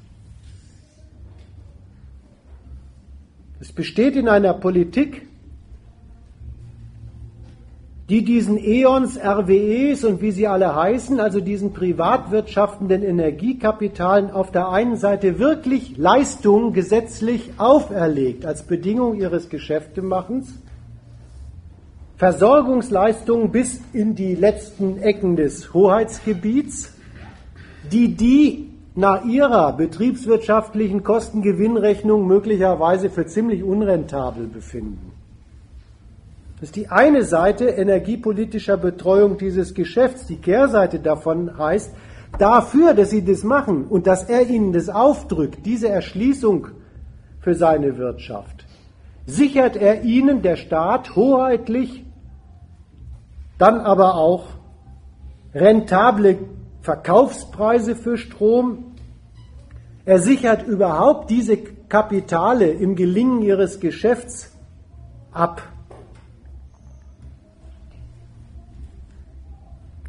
[3.60, 5.28] Es besteht in einer Politik,
[8.10, 14.70] die diesen E.ONs, RWEs und wie sie alle heißen, also diesen privatwirtschaftenden Energiekapitalen auf der
[14.70, 20.54] einen Seite wirklich Leistungen gesetzlich auferlegt als Bedingung ihres Geschäftemachens,
[22.18, 26.94] Versorgungsleistungen bis in die letzten Ecken des Hoheitsgebiets,
[27.92, 35.12] die die nach ihrer betriebswirtschaftlichen Kostengewinnrechnung möglicherweise für ziemlich unrentabel befinden.
[36.62, 40.26] Das ist die eine Seite energiepolitischer Betreuung dieses Geschäfts.
[40.26, 41.94] Die Kehrseite davon heißt,
[42.40, 46.70] dafür, dass sie das machen und dass er ihnen das aufdrückt, diese Erschließung
[47.42, 48.66] für seine Wirtschaft,
[49.26, 52.05] sichert er ihnen, der Staat, hoheitlich,
[53.58, 54.46] dann aber auch
[55.54, 56.38] rentable
[56.82, 58.96] Verkaufspreise für Strom.
[60.06, 64.52] Er sichert überhaupt diese Kapitale im Gelingen ihres Geschäfts
[65.32, 65.62] ab.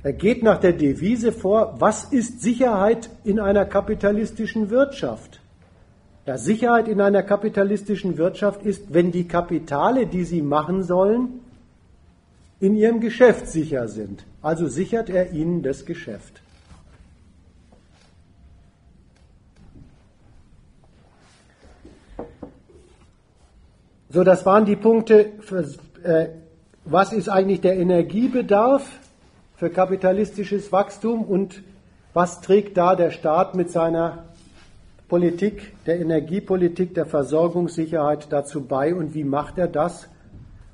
[0.03, 5.41] Er geht nach der Devise vor, was ist Sicherheit in einer kapitalistischen Wirtschaft?
[6.27, 11.41] Ja, Sicherheit in einer kapitalistischen Wirtschaft ist, wenn die Kapitale, die sie machen sollen,
[12.61, 14.25] in ihrem Geschäft sicher sind.
[14.43, 16.43] Also sichert er ihnen das Geschäft.
[24.09, 25.69] So, das waren die Punkte, für,
[26.03, 26.29] äh,
[26.85, 29.01] was ist eigentlich der Energiebedarf?
[29.57, 31.63] für kapitalistisches Wachstum und
[32.13, 34.25] was trägt da der Staat mit seiner
[35.09, 40.09] Politik, der Energiepolitik, der Versorgungssicherheit dazu bei und wie macht er das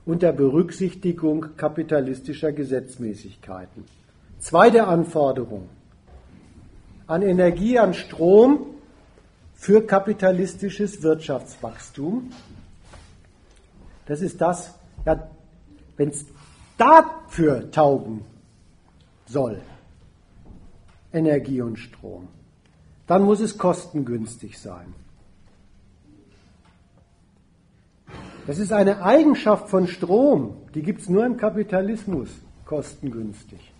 [0.05, 3.85] unter Berücksichtigung kapitalistischer Gesetzmäßigkeiten?
[4.39, 5.69] Zweite Anforderung
[7.07, 8.67] an Energie, an Strom
[9.55, 12.31] für kapitalistisches Wirtschaftswachstum.
[14.07, 14.75] Das ist das,
[15.05, 15.31] ja,
[15.97, 16.25] wenn es
[16.77, 18.25] dafür taugen
[19.27, 19.61] soll.
[21.13, 22.29] Energie und Strom.
[23.07, 24.95] Dann muss es kostengünstig sein.
[28.47, 32.29] Das ist eine Eigenschaft von Strom, die gibt es nur im Kapitalismus,
[32.67, 33.73] kostengünstig.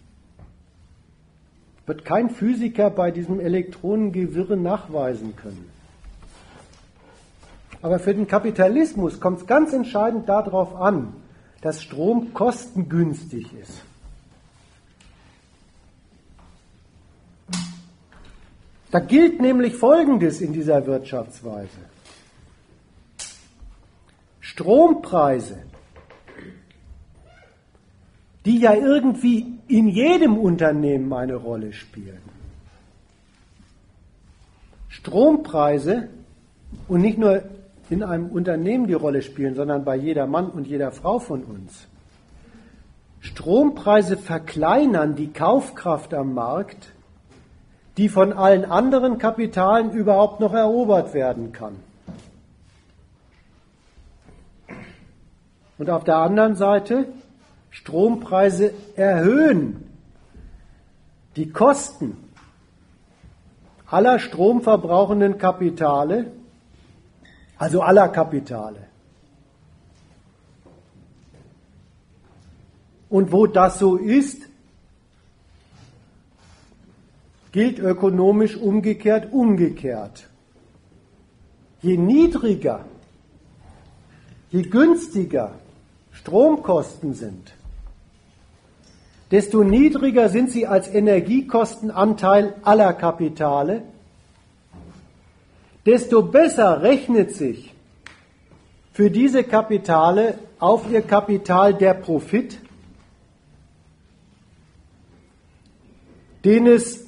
[1.87, 5.69] Wird kein Physiker bei diesem Elektronengewirre nachweisen können.
[7.83, 11.13] Aber für den Kapitalismus kommt es ganz entscheidend darauf an,
[11.63, 13.83] dass Strom kostengünstig ist.
[18.93, 21.92] Da gilt nämlich Folgendes in dieser Wirtschaftsweise.
[24.53, 25.63] Strompreise,
[28.45, 32.21] die ja irgendwie in jedem Unternehmen eine Rolle spielen.
[34.91, 36.11] Strompreise
[36.87, 37.45] und nicht nur
[37.89, 41.87] in einem Unternehmen die Rolle spielen, sondern bei jeder Mann und jeder Frau von uns.
[43.21, 46.93] Strompreise verkleinern die Kaufkraft am Markt,
[47.97, 51.77] die von allen anderen Kapitalen überhaupt noch erobert werden kann.
[55.83, 57.09] Und auf der anderen Seite,
[57.71, 59.83] Strompreise erhöhen
[61.35, 62.17] die Kosten
[63.89, 66.31] aller stromverbrauchenden Kapitale,
[67.59, 68.87] also aller Kapitale.
[73.09, 74.41] Und wo das so ist,
[77.51, 80.29] gilt ökonomisch umgekehrt umgekehrt.
[81.81, 82.85] Je niedriger,
[84.53, 85.57] je günstiger
[86.13, 87.53] Stromkosten sind,
[89.31, 93.83] desto niedriger sind sie als Energiekostenanteil aller Kapitale,
[95.87, 97.75] desto besser rechnet sich
[98.93, 102.59] für diese Kapitale auf ihr Kapital der Profit,
[106.45, 107.07] den es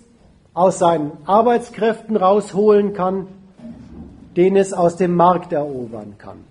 [0.55, 3.27] aus seinen Arbeitskräften rausholen kann,
[4.37, 6.45] den es aus dem Markt erobern kann.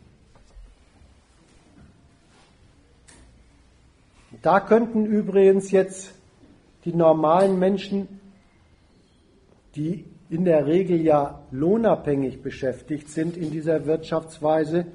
[4.42, 6.14] Da könnten übrigens jetzt
[6.86, 8.08] die normalen Menschen,
[9.76, 14.86] die in der Regel ja lohnabhängig beschäftigt sind in dieser Wirtschaftsweise,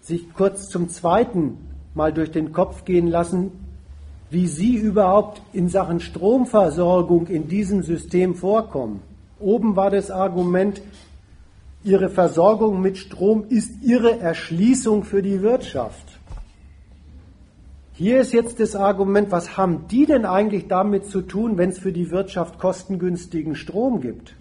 [0.00, 1.58] sich kurz zum zweiten
[1.94, 3.52] Mal durch den Kopf gehen lassen,
[4.30, 9.00] wie sie überhaupt in Sachen Stromversorgung in diesem System vorkommen.
[9.40, 10.82] Oben war das Argument,
[11.84, 16.15] ihre Versorgung mit Strom ist ihre Erschließung für die Wirtschaft.
[17.98, 21.78] Hier ist jetzt das Argument, was haben die denn eigentlich damit zu tun, wenn es
[21.78, 24.36] für die Wirtschaft kostengünstigen Strom gibt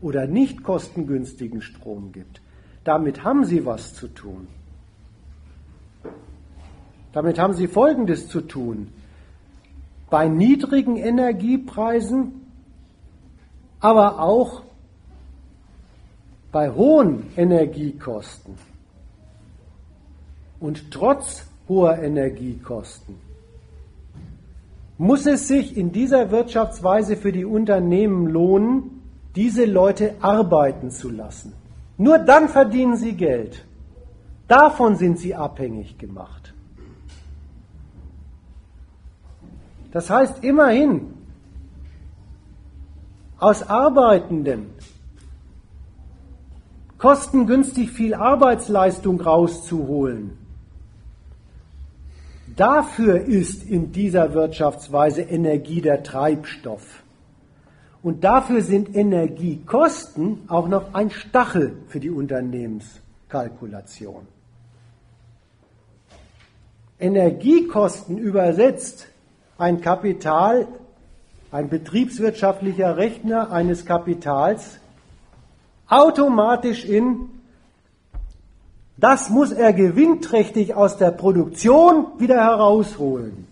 [0.00, 2.40] oder nicht kostengünstigen Strom gibt?
[2.84, 4.46] Damit haben sie was zu tun.
[7.12, 8.92] Damit haben sie Folgendes zu tun.
[10.08, 12.46] Bei niedrigen Energiepreisen,
[13.80, 14.62] aber auch
[16.52, 18.54] bei hohen Energiekosten
[20.60, 23.14] und trotz hoher Energiekosten.
[24.98, 29.02] Muss es sich in dieser Wirtschaftsweise für die Unternehmen lohnen,
[29.36, 31.54] diese Leute arbeiten zu lassen?
[31.96, 33.64] Nur dann verdienen sie Geld.
[34.48, 36.52] Davon sind sie abhängig gemacht.
[39.92, 41.14] Das heißt immerhin,
[43.38, 44.66] aus Arbeitenden
[46.98, 50.39] kostengünstig viel Arbeitsleistung rauszuholen,
[52.60, 57.02] Dafür ist in dieser Wirtschaftsweise Energie der Treibstoff.
[58.02, 64.26] Und dafür sind Energiekosten auch noch ein Stachel für die Unternehmenskalkulation.
[66.98, 69.06] Energiekosten übersetzt
[69.56, 70.68] ein Kapital,
[71.50, 74.80] ein betriebswirtschaftlicher Rechner eines Kapitals
[75.88, 77.39] automatisch in
[79.00, 83.46] das muss er gewinnträchtig aus der Produktion wieder herausholen.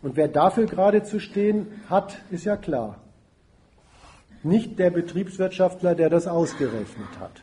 [0.00, 2.96] Und wer dafür gerade zu stehen hat, ist ja klar.
[4.42, 7.42] Nicht der Betriebswirtschaftler, der das ausgerechnet hat.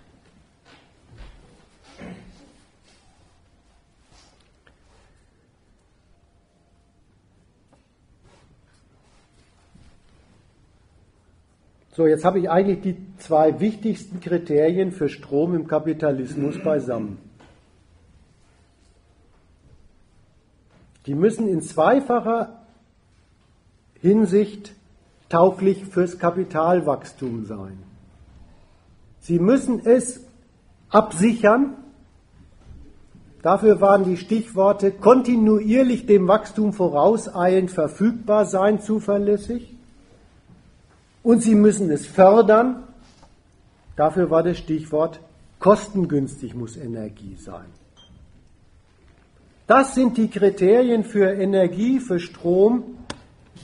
[12.00, 17.18] So, jetzt habe ich eigentlich die zwei wichtigsten Kriterien für Strom im Kapitalismus beisammen.
[21.08, 22.62] Die müssen in zweifacher
[23.96, 24.76] Hinsicht
[25.28, 27.78] tauglich fürs Kapitalwachstum sein.
[29.20, 30.22] Sie müssen es
[30.88, 31.74] absichern.
[33.42, 39.76] Dafür waren die Stichworte kontinuierlich dem Wachstum vorauseilend verfügbar sein, zuverlässig
[41.30, 42.88] und sie müssen es fördern.
[43.96, 45.20] Dafür war das Stichwort
[45.60, 47.68] kostengünstig muss Energie sein.
[49.68, 52.98] Das sind die Kriterien für Energie, für Strom,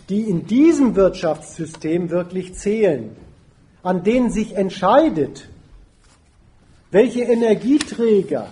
[0.10, 3.16] die in diesem Wirtschaftssystem wirklich zählen,
[3.82, 5.50] an denen sich entscheidet,
[6.92, 8.50] welche Energieträger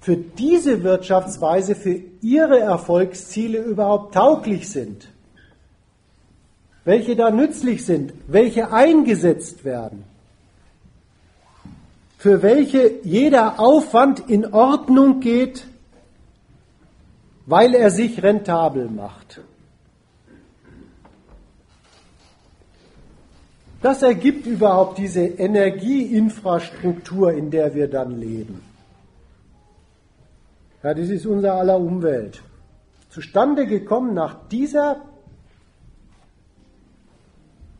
[0.00, 5.08] für diese Wirtschaftsweise, für ihre Erfolgsziele überhaupt tauglich sind.
[6.84, 10.04] Welche da nützlich sind, welche eingesetzt werden,
[12.18, 15.66] für welche jeder Aufwand in Ordnung geht,
[17.46, 19.40] weil er sich rentabel macht.
[23.82, 28.60] Das ergibt überhaupt diese Energieinfrastruktur, in der wir dann leben.
[30.82, 32.42] Ja, das ist unser aller Umwelt.
[33.08, 35.00] Zustande gekommen nach dieser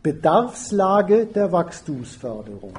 [0.02, 2.72] Bedarfslage der Wachstumsförderung.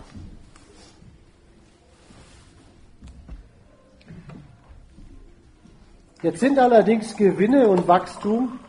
[6.23, 8.59] Jetzt sind allerdings Gewinne und Wachstum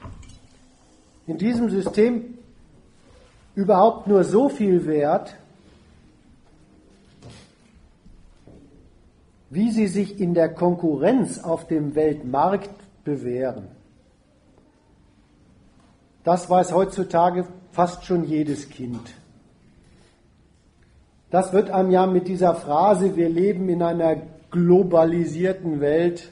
[1.27, 2.39] in diesem System
[3.55, 5.35] überhaupt nur so viel wert,
[9.51, 12.71] wie sie sich in der Konkurrenz auf dem Weltmarkt
[13.05, 13.69] bewähren.
[16.25, 19.01] Das weiß heutzutage fast schon jedes Kind.
[21.31, 24.17] Das wird einem ja mit dieser Phrase, wir leben in einer
[24.51, 26.31] globalisierten Welt,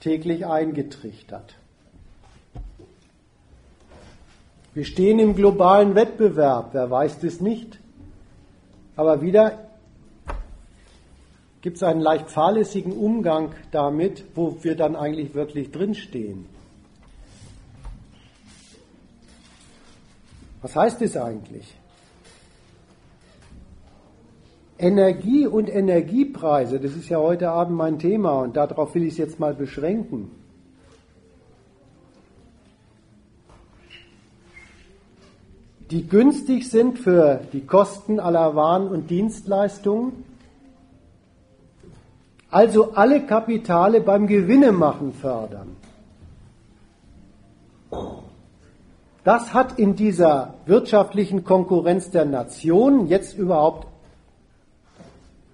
[0.00, 1.56] täglich eingetrichtert.
[4.74, 7.78] Wir stehen im globalen Wettbewerb, wer weiß das nicht.
[8.96, 9.58] Aber wieder
[11.60, 16.46] gibt es einen leicht fahrlässigen Umgang damit, wo wir dann eigentlich wirklich drinstehen.
[20.62, 21.74] Was heißt das eigentlich?
[24.78, 29.18] Energie und Energiepreise, das ist ja heute Abend mein Thema und darauf will ich es
[29.18, 30.30] jetzt mal beschränken.
[35.90, 40.24] Die günstig sind für die Kosten aller Waren und Dienstleistungen,
[42.50, 45.76] also alle Kapitale beim Gewinnemachen fördern.
[49.24, 53.86] Das hat in dieser wirtschaftlichen Konkurrenz der Nationen jetzt überhaupt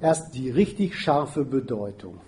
[0.00, 2.18] erst die richtig scharfe Bedeutung.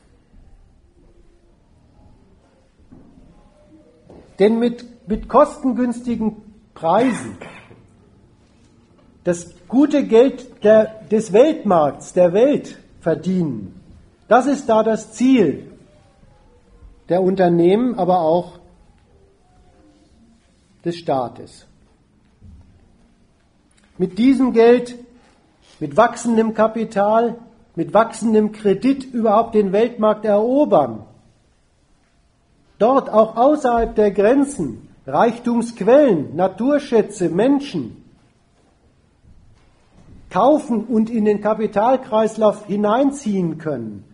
[4.38, 6.36] Denn mit, mit kostengünstigen
[6.74, 7.36] Preisen
[9.24, 13.80] das gute Geld der, des Weltmarkts, der Welt verdienen,
[14.28, 15.70] das ist da das Ziel
[17.08, 18.59] der Unternehmen, aber auch
[20.84, 21.66] des Staates.
[23.98, 24.96] Mit diesem Geld,
[25.78, 27.36] mit wachsendem Kapital,
[27.74, 31.04] mit wachsendem Kredit überhaupt den Weltmarkt erobern.
[32.78, 37.96] Dort auch außerhalb der Grenzen Reichtumsquellen, Naturschätze, Menschen
[40.30, 44.04] kaufen und in den Kapitalkreislauf hineinziehen können.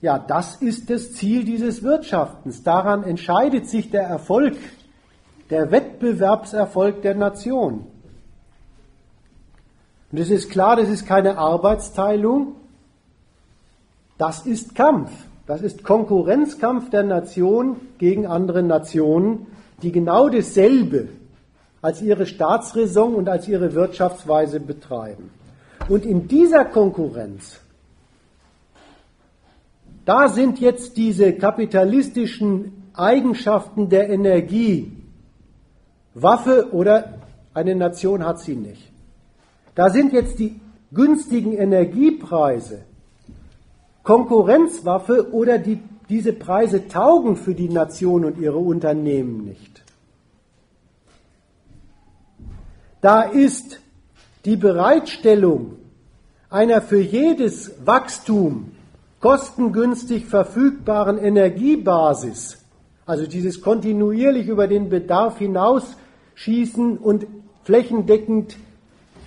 [0.00, 2.62] Ja, das ist das Ziel dieses Wirtschaftens.
[2.62, 4.56] Daran entscheidet sich der Erfolg
[5.50, 7.86] der Wettbewerbserfolg der Nation.
[10.10, 12.54] Und es ist klar, das ist keine Arbeitsteilung,
[14.16, 15.10] das ist Kampf.
[15.46, 19.46] Das ist Konkurrenzkampf der Nation gegen andere Nationen,
[19.80, 21.08] die genau dasselbe
[21.80, 25.30] als ihre Staatsräson und als ihre Wirtschaftsweise betreiben.
[25.88, 27.60] Und in dieser Konkurrenz,
[30.04, 34.97] da sind jetzt diese kapitalistischen Eigenschaften der Energie
[36.22, 37.14] Waffe oder
[37.54, 38.90] eine Nation hat sie nicht.
[39.74, 40.60] Da sind jetzt die
[40.92, 42.80] günstigen Energiepreise
[44.02, 49.82] Konkurrenzwaffe oder die, diese Preise taugen für die Nation und ihre Unternehmen nicht.
[53.00, 53.80] Da ist
[54.44, 55.76] die Bereitstellung
[56.48, 58.72] einer für jedes Wachstum
[59.20, 62.64] kostengünstig verfügbaren Energiebasis,
[63.04, 65.96] also dieses kontinuierlich über den Bedarf hinaus
[66.38, 67.26] schießen und
[67.64, 68.56] flächendeckend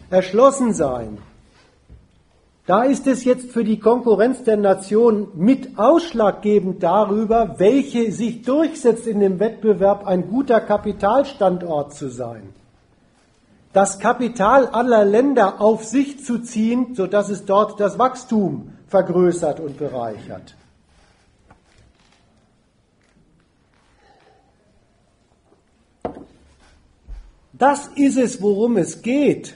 [0.09, 1.18] erschlossen sein.
[2.66, 9.07] Da ist es jetzt für die Konkurrenz der Nationen mit ausschlaggebend darüber, welche sich durchsetzt
[9.07, 12.53] in dem Wettbewerb, ein guter Kapitalstandort zu sein.
[13.74, 19.78] Das Kapital aller Länder auf sich zu ziehen, sodass es dort das Wachstum vergrößert und
[19.78, 20.55] bereichert.
[27.62, 29.55] Das ist es, worum es geht.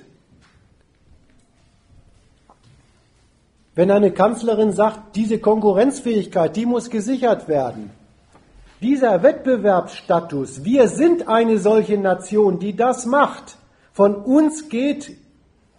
[3.73, 7.89] Wenn eine Kanzlerin sagt, diese Konkurrenzfähigkeit, die muss gesichert werden.
[8.79, 13.57] Dieser Wettbewerbsstatus, wir sind eine solche Nation, die das macht.
[13.91, 15.17] Von uns geht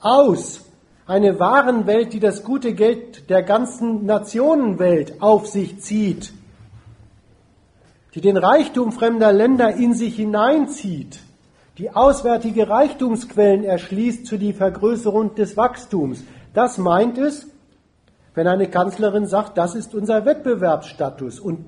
[0.00, 0.62] aus
[1.06, 6.32] eine Warenwelt, die das gute Geld der ganzen Nationenwelt auf sich zieht,
[8.16, 11.20] die den Reichtum fremder Länder in sich hineinzieht
[11.78, 16.24] die auswärtige Reichtumsquellen erschließt zu die Vergrößerung des Wachstums.
[16.54, 17.46] Das meint es,
[18.34, 21.66] wenn eine Kanzlerin sagt, das ist unser Wettbewerbsstatus und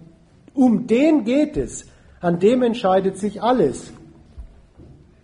[0.54, 1.86] um den geht es,
[2.20, 3.92] an dem entscheidet sich alles.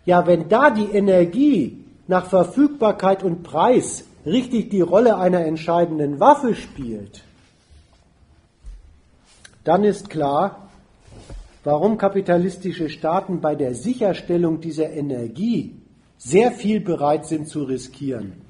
[0.04, 6.54] Ja, wenn da die Energie nach Verfügbarkeit und Preis richtig die Rolle einer entscheidenden Waffe
[6.54, 7.24] spielt,
[9.64, 10.63] dann ist klar,
[11.64, 15.80] warum kapitalistische Staaten bei der Sicherstellung dieser Energie
[16.18, 18.44] sehr viel bereit sind zu riskieren.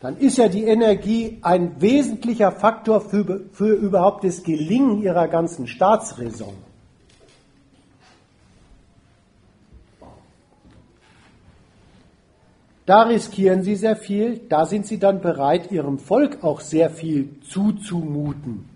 [0.00, 5.66] Dann ist ja die Energie ein wesentlicher Faktor für, für überhaupt das Gelingen ihrer ganzen
[5.66, 6.54] Staatsräson.
[12.86, 17.40] Da riskieren sie sehr viel, da sind sie dann bereit, ihrem Volk auch sehr viel
[17.40, 18.68] zuzumuten.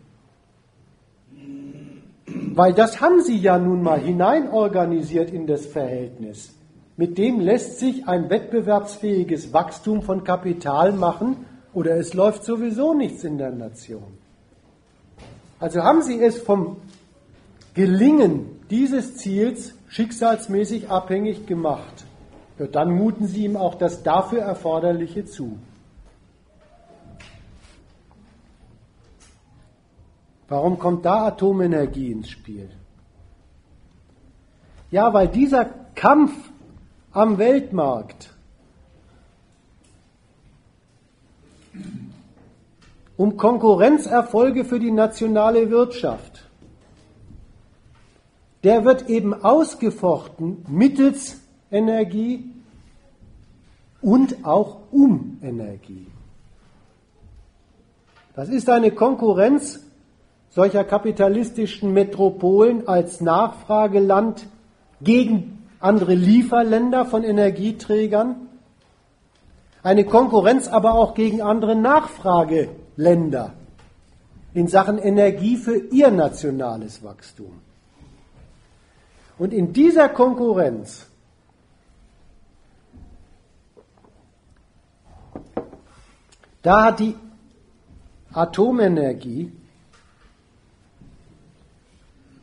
[2.26, 6.52] Weil das haben sie ja nun mal hineinorganisiert in das Verhältnis.
[6.96, 13.22] Mit dem lässt sich ein wettbewerbsfähiges Wachstum von Kapital machen oder es läuft sowieso nichts
[13.22, 14.18] in der Nation.
[15.60, 16.78] Also haben sie es vom
[17.74, 22.04] Gelingen dieses Ziels schicksalsmäßig abhängig gemacht.
[22.60, 25.58] Ja, dann muten Sie ihm auch das dafür Erforderliche zu.
[30.46, 32.68] Warum kommt da Atomenergie ins Spiel?
[34.90, 36.32] Ja, weil dieser Kampf
[37.12, 38.34] am Weltmarkt
[43.16, 46.46] um Konkurrenzerfolge für die nationale Wirtschaft,
[48.64, 51.39] der wird eben ausgefochten mittels
[51.70, 52.50] Energie
[54.02, 56.06] und auch um Energie.
[58.34, 59.80] Das ist eine Konkurrenz
[60.50, 64.46] solcher kapitalistischen Metropolen als Nachfrageland
[65.00, 68.48] gegen andere Lieferländer von Energieträgern,
[69.82, 73.54] eine Konkurrenz aber auch gegen andere Nachfrageländer
[74.52, 77.60] in Sachen Energie für ihr nationales Wachstum.
[79.38, 81.06] Und in dieser Konkurrenz
[86.62, 87.14] Da hat die
[88.32, 89.52] Atomenergie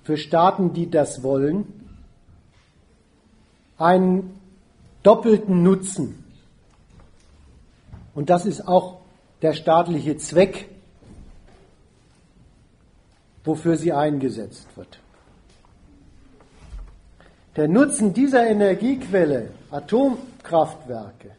[0.03, 1.65] für Staaten, die das wollen,
[3.77, 4.39] einen
[5.03, 6.23] doppelten Nutzen.
[8.15, 9.01] Und das ist auch
[9.41, 10.67] der staatliche Zweck,
[13.43, 14.99] wofür sie eingesetzt wird.
[17.55, 21.36] Der Nutzen dieser Energiequelle, Atomkraftwerke,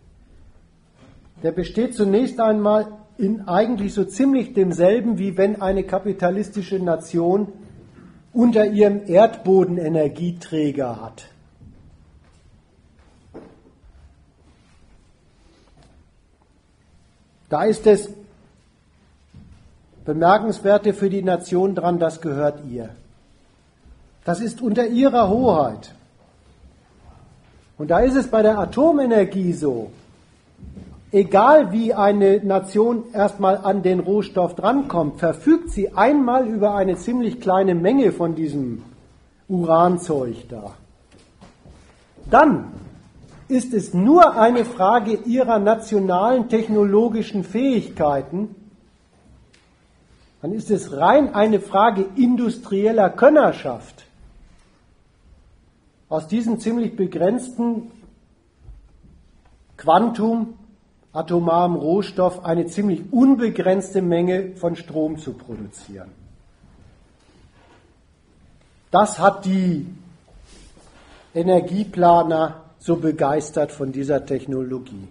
[1.42, 7.52] der besteht zunächst einmal in eigentlich so ziemlich demselben, wie wenn eine kapitalistische Nation
[8.32, 11.26] unter ihrem Erdboden Energieträger hat.
[17.48, 18.10] Da ist es
[20.04, 22.90] Bemerkenswerte für die Nation dran, das gehört ihr.
[24.24, 25.94] Das ist unter ihrer Hoheit.
[27.76, 29.90] Und da ist es bei der Atomenergie so,
[31.12, 37.40] egal wie eine Nation erstmal an den Rohstoff drankommt, verfügt sie einmal über eine ziemlich
[37.40, 38.82] kleine Menge von diesem
[39.48, 40.74] Uranzeug da.
[42.30, 42.72] Dann
[43.48, 48.54] ist es nur eine Frage ihrer nationalen technologischen Fähigkeiten,
[50.42, 54.04] dann ist es rein eine Frage industrieller Könnerschaft.
[56.08, 57.90] Aus diesem ziemlich begrenzten
[59.76, 60.57] Quantum
[61.18, 66.10] atomarem Rohstoff eine ziemlich unbegrenzte Menge von Strom zu produzieren.
[68.90, 69.86] Das hat die
[71.34, 75.08] Energieplaner so begeistert von dieser Technologie.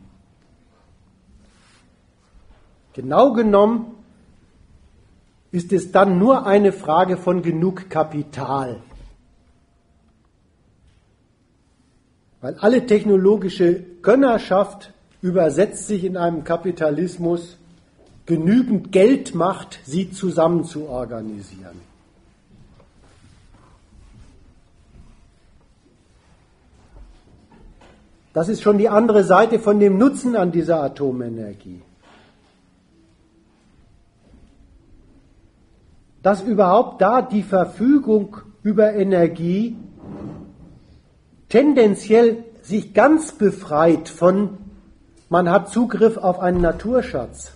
[2.94, 3.94] Genau genommen
[5.52, 8.82] ist es dann nur eine Frage von genug Kapital.
[12.42, 17.58] Weil alle technologische Gönnerschaft übersetzt sich in einem Kapitalismus
[18.26, 21.88] genügend Geld macht, sie zusammen zu organisieren.
[28.34, 31.82] Das ist schon die andere Seite von dem Nutzen an dieser Atomenergie.
[36.22, 39.76] Dass überhaupt da die Verfügung über Energie
[41.50, 44.58] tendenziell sich ganz befreit von
[45.30, 47.54] man hat Zugriff auf einen Naturschatz.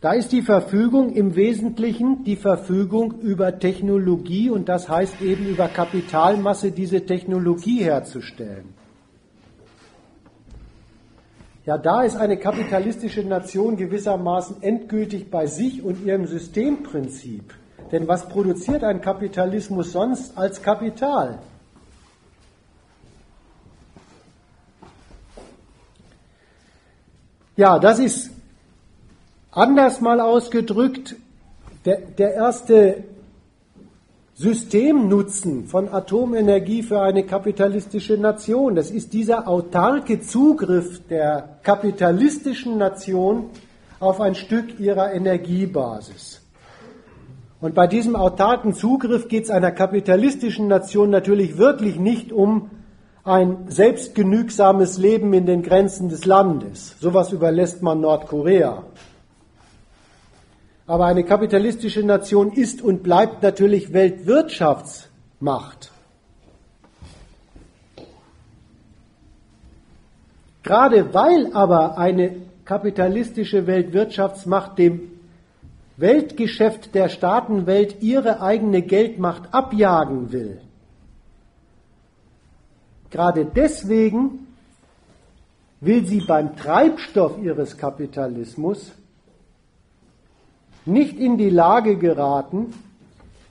[0.00, 5.66] Da ist die Verfügung im Wesentlichen die Verfügung über Technologie und das heißt eben über
[5.66, 8.74] Kapitalmasse, diese Technologie herzustellen.
[11.66, 17.57] Ja, da ist eine kapitalistische Nation gewissermaßen endgültig bei sich und ihrem Systemprinzip.
[17.90, 21.38] Denn was produziert ein Kapitalismus sonst als Kapital?
[27.56, 28.30] Ja, das ist
[29.58, 31.16] Anders mal ausgedrückt,
[31.84, 33.02] der, der erste
[34.34, 43.50] Systemnutzen von Atomenergie für eine kapitalistische Nation, das ist dieser autarke Zugriff der kapitalistischen Nation
[43.98, 46.40] auf ein Stück ihrer Energiebasis.
[47.60, 52.70] Und bei diesem autarken Zugriff geht es einer kapitalistischen Nation natürlich wirklich nicht um
[53.24, 56.94] ein selbstgenügsames Leben in den Grenzen des Landes.
[57.00, 58.84] Sowas überlässt man Nordkorea.
[60.86, 65.90] Aber eine kapitalistische Nation ist und bleibt natürlich Weltwirtschaftsmacht.
[70.62, 75.17] Gerade weil aber eine kapitalistische Weltwirtschaftsmacht dem
[75.98, 80.60] Weltgeschäft der Staatenwelt ihre eigene Geldmacht abjagen will,
[83.10, 84.46] gerade deswegen
[85.80, 88.92] will sie beim Treibstoff ihres Kapitalismus
[90.86, 92.72] nicht in die Lage geraten,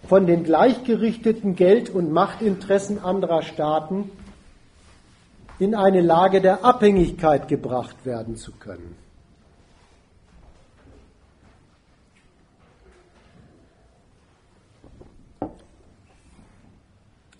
[0.08, 4.10] von den gleichgerichteten Geld- und Machtinteressen anderer Staaten
[5.60, 8.96] in eine Lage der Abhängigkeit gebracht werden zu können.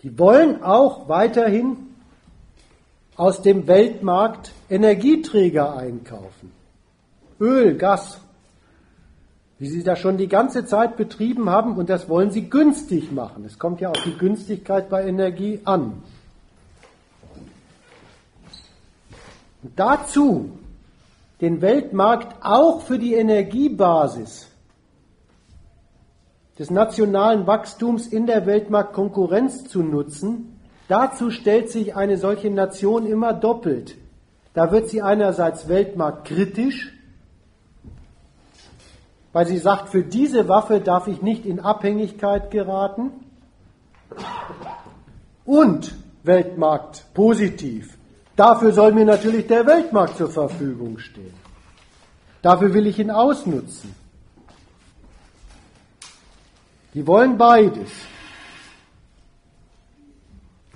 [0.04, 1.78] Die wollen auch weiterhin
[3.16, 6.52] aus dem Weltmarkt Energieträger einkaufen.
[7.40, 8.20] Öl, Gas,
[9.60, 13.44] wie sie das schon die ganze Zeit betrieben haben und das wollen sie günstig machen.
[13.46, 16.04] Es kommt ja auf die Günstigkeit bei Energie an.
[19.64, 20.52] Und dazu
[21.42, 24.48] den Weltmarkt auch für die Energiebasis
[26.60, 33.34] des nationalen Wachstums in der Weltmarktkonkurrenz zu nutzen, dazu stellt sich eine solche Nation immer
[33.34, 33.96] doppelt.
[34.54, 36.94] Da wird sie einerseits weltmarktkritisch,
[39.34, 43.12] weil sie sagt, für diese Waffe darf ich nicht in Abhängigkeit geraten
[45.46, 45.94] und
[46.24, 47.98] Weltmarkt positiv.
[48.36, 51.34] Dafür soll mir natürlich der Weltmarkt zur Verfügung stehen.
[52.42, 53.94] Dafür will ich ihn ausnutzen.
[56.98, 57.92] Die wollen beides.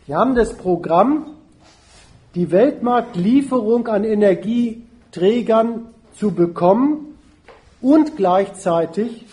[0.06, 1.32] Die haben das Programm,
[2.36, 7.18] die Weltmarktlieferung an Energieträgern zu bekommen
[7.82, 9.26] und gleichzeitig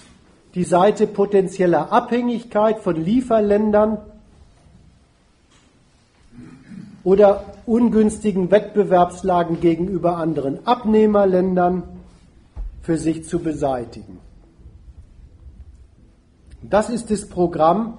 [0.55, 3.99] die Seite potenzieller Abhängigkeit von Lieferländern
[7.05, 11.83] oder ungünstigen Wettbewerbslagen gegenüber anderen Abnehmerländern
[12.81, 14.27] für sich zu beseitigen.
[16.63, 17.99] Das ist das Programm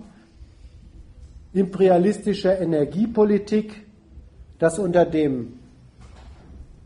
[1.53, 3.85] imperialistischer Energiepolitik,
[4.59, 5.59] das unter dem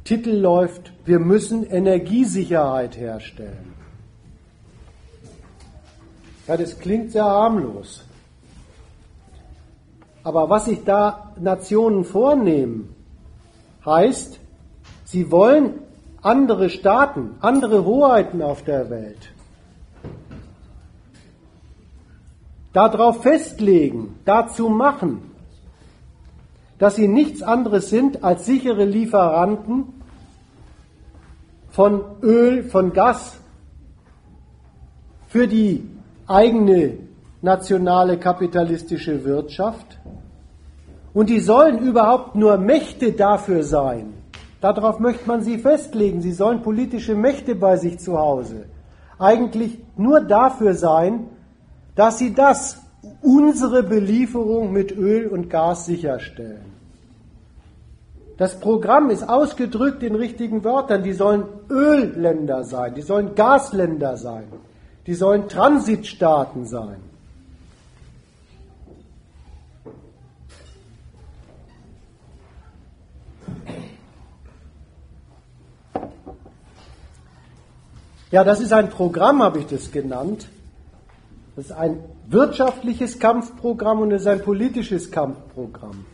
[0.04, 3.74] Titel läuft, wir müssen Energiesicherheit herstellen.
[6.48, 8.04] Ja, das klingt sehr harmlos.
[10.24, 12.94] Aber was sich da Nationen vornehmen,
[13.86, 14.40] heißt,
[15.06, 15.80] sie wollen
[16.22, 19.33] andere Staaten, andere Hoheiten auf der Welt
[22.74, 25.32] darauf festlegen, dazu machen,
[26.80, 29.86] dass sie nichts anderes sind als sichere Lieferanten
[31.70, 33.40] von Öl, von Gas
[35.28, 35.90] für die
[36.28, 36.98] eigene
[37.42, 40.00] nationale kapitalistische Wirtschaft.
[41.14, 44.14] Und die sollen überhaupt nur Mächte dafür sein.
[44.62, 46.22] Darauf möchte man sie festlegen.
[46.22, 48.66] Sie sollen politische Mächte bei sich zu Hause.
[49.20, 51.28] Eigentlich nur dafür sein,
[51.96, 52.78] dass sie das,
[53.22, 56.74] unsere Belieferung mit Öl und Gas sicherstellen.
[58.38, 61.04] Das Programm ist ausgedrückt in richtigen Wörtern.
[61.04, 64.46] Die sollen Ölländer sein, die sollen Gasländer sein,
[65.06, 66.98] die sollen Transitstaaten sein.
[78.32, 80.48] Ja, das ist ein Programm, habe ich das genannt.
[81.56, 86.06] Das ist ein wirtschaftliches Kampfprogramm und es ist ein politisches Kampfprogramm.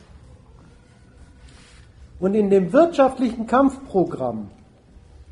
[2.19, 4.49] Und in dem wirtschaftlichen Kampfprogramm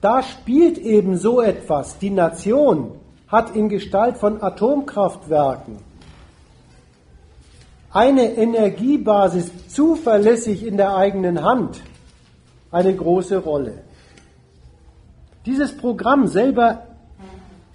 [0.02, 1.98] da spielt eben so etwas.
[2.00, 2.92] Die Nation
[3.28, 5.80] hat in Gestalt von Atomkraftwerken
[7.92, 11.82] eine Energiebasis zuverlässig in der eigenen Hand
[12.70, 13.84] eine große Rolle.
[15.46, 16.84] Dieses Programm selber,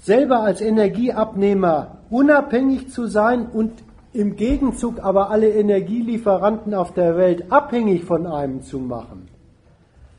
[0.02, 3.72] selber als Energieabnehmer unabhängig zu sein und
[4.12, 9.28] im Gegenzug aber alle Energielieferanten auf der Welt abhängig von einem zu machen.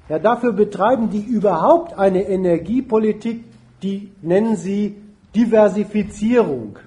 [0.09, 3.43] Ja, dafür betreiben die überhaupt eine Energiepolitik,
[3.83, 4.95] die nennen sie
[5.35, 6.79] Diversifizierung.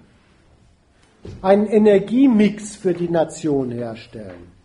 [1.43, 4.56] Einen Energiemix für die Nation herstellen.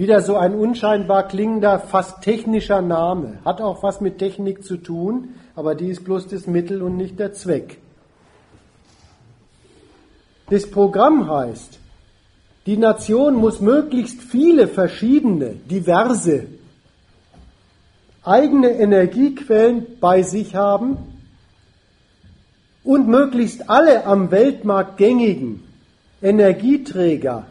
[0.00, 3.36] Wieder so ein unscheinbar klingender, fast technischer Name.
[3.44, 7.18] Hat auch was mit Technik zu tun, aber die ist bloß das Mittel und nicht
[7.18, 7.76] der Zweck.
[10.48, 11.78] Das Programm heißt,
[12.64, 16.46] die Nation muss möglichst viele verschiedene, diverse,
[18.24, 20.96] eigene Energiequellen bei sich haben
[22.84, 25.62] und möglichst alle am Weltmarkt gängigen
[26.22, 27.44] Energieträger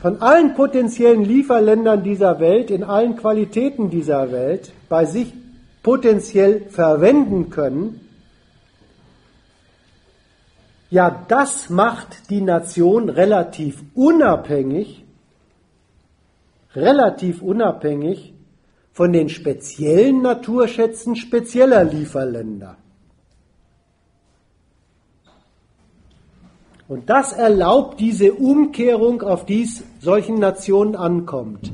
[0.00, 5.32] von allen potenziellen Lieferländern dieser Welt, in allen Qualitäten dieser Welt, bei sich
[5.82, 8.00] potenziell verwenden können,
[10.90, 15.04] ja, das macht die Nation relativ unabhängig,
[16.74, 18.34] relativ unabhängig
[18.92, 22.76] von den speziellen Naturschätzen spezieller Lieferländer.
[26.90, 31.70] Und das erlaubt diese Umkehrung, auf die es solchen Nationen ankommt.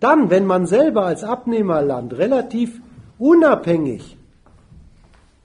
[0.00, 2.78] Dann, wenn man selber als Abnehmerland relativ
[3.18, 4.18] unabhängig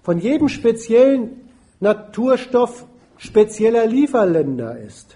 [0.03, 1.29] von jedem speziellen
[1.79, 2.83] Naturstoff
[3.15, 5.15] spezieller Lieferländer ist,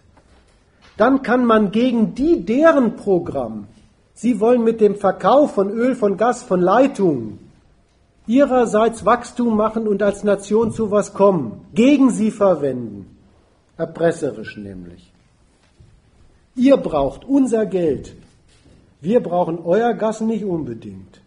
[0.96, 3.68] dann kann man gegen die deren Programm,
[4.14, 7.40] sie wollen mit dem Verkauf von Öl, von Gas, von Leitungen
[8.28, 13.15] ihrerseits Wachstum machen und als Nation zu was kommen, gegen sie verwenden,
[13.78, 15.12] erpresserisch nämlich.
[16.56, 18.16] Ihr braucht unser Geld,
[19.02, 21.22] wir brauchen euer Gas nicht unbedingt.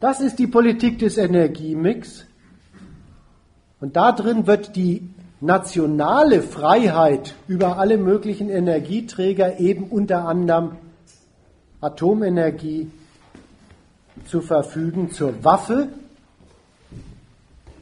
[0.00, 2.26] Das ist die Politik des Energiemix.
[3.80, 5.08] Und da drin wird die
[5.40, 10.72] nationale Freiheit über alle möglichen Energieträger, eben unter anderem
[11.80, 12.90] Atomenergie,
[14.26, 15.88] zu verfügen zur Waffe,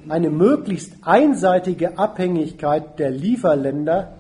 [0.09, 4.15] eine möglichst einseitige Abhängigkeit der Lieferländer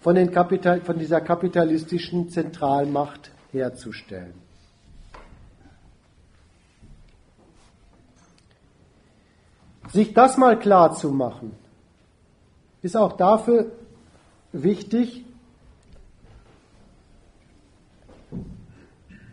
[0.00, 4.34] von, Kapital, von dieser kapitalistischen Zentralmacht herzustellen.
[9.92, 11.52] Sich das mal klar zu machen,
[12.82, 13.72] ist auch dafür
[14.52, 15.24] wichtig,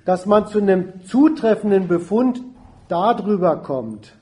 [0.06, 2.42] dass man zu einem zutreffenden Befund
[2.88, 4.14] darüber kommt,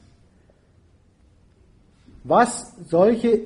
[2.24, 3.42] was solche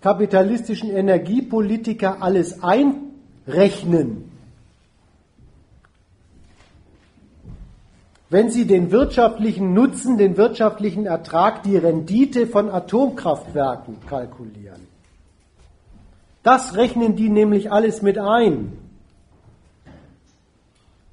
[0.00, 4.30] kapitalistischen Energiepolitiker alles einrechnen
[8.28, 14.88] wenn Sie den wirtschaftlichen Nutzen, den wirtschaftlichen Ertrag, die Rendite von Atomkraftwerken kalkulieren.
[16.42, 18.78] Das rechnen die nämlich alles mit ein.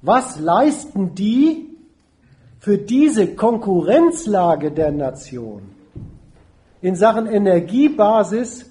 [0.02, 1.70] Was leisten die
[2.58, 5.73] für diese Konkurrenzlage der Nation
[6.84, 8.66] in Sachen Energiebasis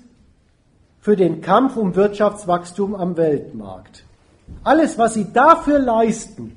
[1.00, 4.06] für den Kampf um Wirtschaftswachstum am Weltmarkt?
[4.64, 6.56] Alles, was sie dafür leisten,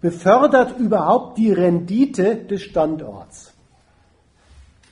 [0.00, 3.52] befördert überhaupt die Rendite des Standorts.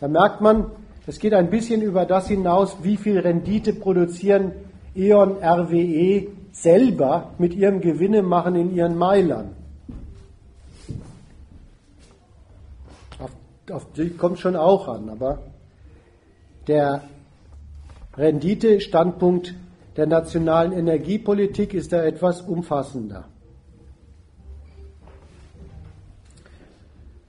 [0.00, 0.66] Da merkt man,
[1.06, 4.52] es geht ein bisschen über das hinaus, wie viel Rendite produzieren
[4.94, 9.56] E.ON, RWE selber mit ihrem Gewinne machen in ihren Meilern.
[13.18, 13.30] Auf,
[13.72, 15.38] auf die kommt schon auch an, aber
[16.70, 17.02] der
[18.16, 19.54] Renditestandpunkt
[19.96, 23.24] der nationalen Energiepolitik ist da etwas umfassender.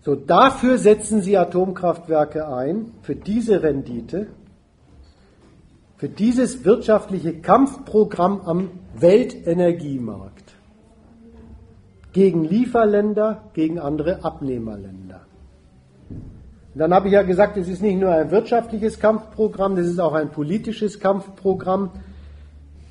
[0.02, 4.28] So, dafür setzen sie Atomkraftwerke ein, für diese Rendite,
[5.98, 10.56] für dieses wirtschaftliche Kampfprogramm am Weltenergiemarkt
[12.14, 15.22] gegen Lieferländer, gegen andere Abnehmerländer.
[16.74, 20.00] Und dann habe ich ja gesagt, es ist nicht nur ein wirtschaftliches Kampfprogramm, das ist
[20.00, 21.92] auch ein politisches Kampfprogramm.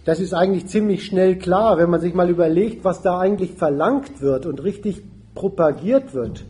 [0.05, 4.21] Das ist eigentlich ziemlich schnell klar, wenn man sich mal überlegt, was da eigentlich verlangt
[4.21, 5.03] wird und richtig
[5.35, 6.45] propagiert wird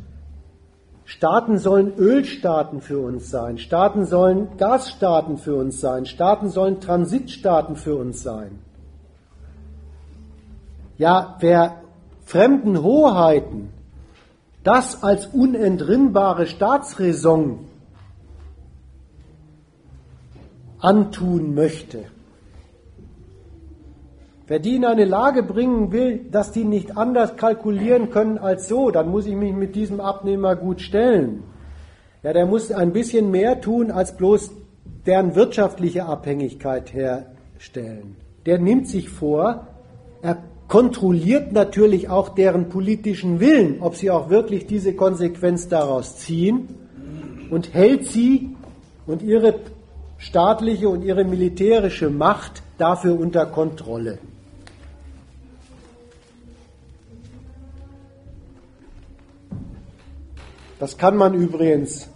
[1.10, 7.74] Staaten sollen Ölstaaten für uns sein, Staaten sollen Gasstaaten für uns sein, Staaten sollen Transitstaaten
[7.74, 8.60] für uns sein.
[10.98, 11.80] Ja, wer
[12.24, 13.72] fremden Hoheiten
[14.62, 17.60] das als unentrinnbare Staatsräson
[20.78, 22.06] antun möchte,
[24.50, 28.90] Wer die in eine Lage bringen will, dass die nicht anders kalkulieren können als so,
[28.90, 31.44] dann muss ich mich mit diesem Abnehmer gut stellen.
[32.24, 34.50] Ja, der muss ein bisschen mehr tun, als bloß
[35.06, 38.16] deren wirtschaftliche Abhängigkeit herstellen.
[38.44, 39.68] Der nimmt sich vor,
[40.20, 40.38] er
[40.70, 46.68] kontrolliert natürlich auch deren politischen Willen, ob sie auch wirklich diese Konsequenz daraus ziehen
[47.50, 48.54] und hält sie
[49.04, 49.58] und ihre
[50.16, 54.18] staatliche und ihre militärische Macht dafür unter Kontrolle.
[60.78, 62.08] Das kann man übrigens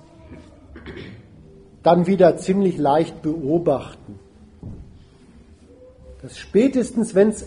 [1.82, 4.20] dann wieder ziemlich leicht beobachten.
[6.22, 7.46] Dass spätestens, wenn es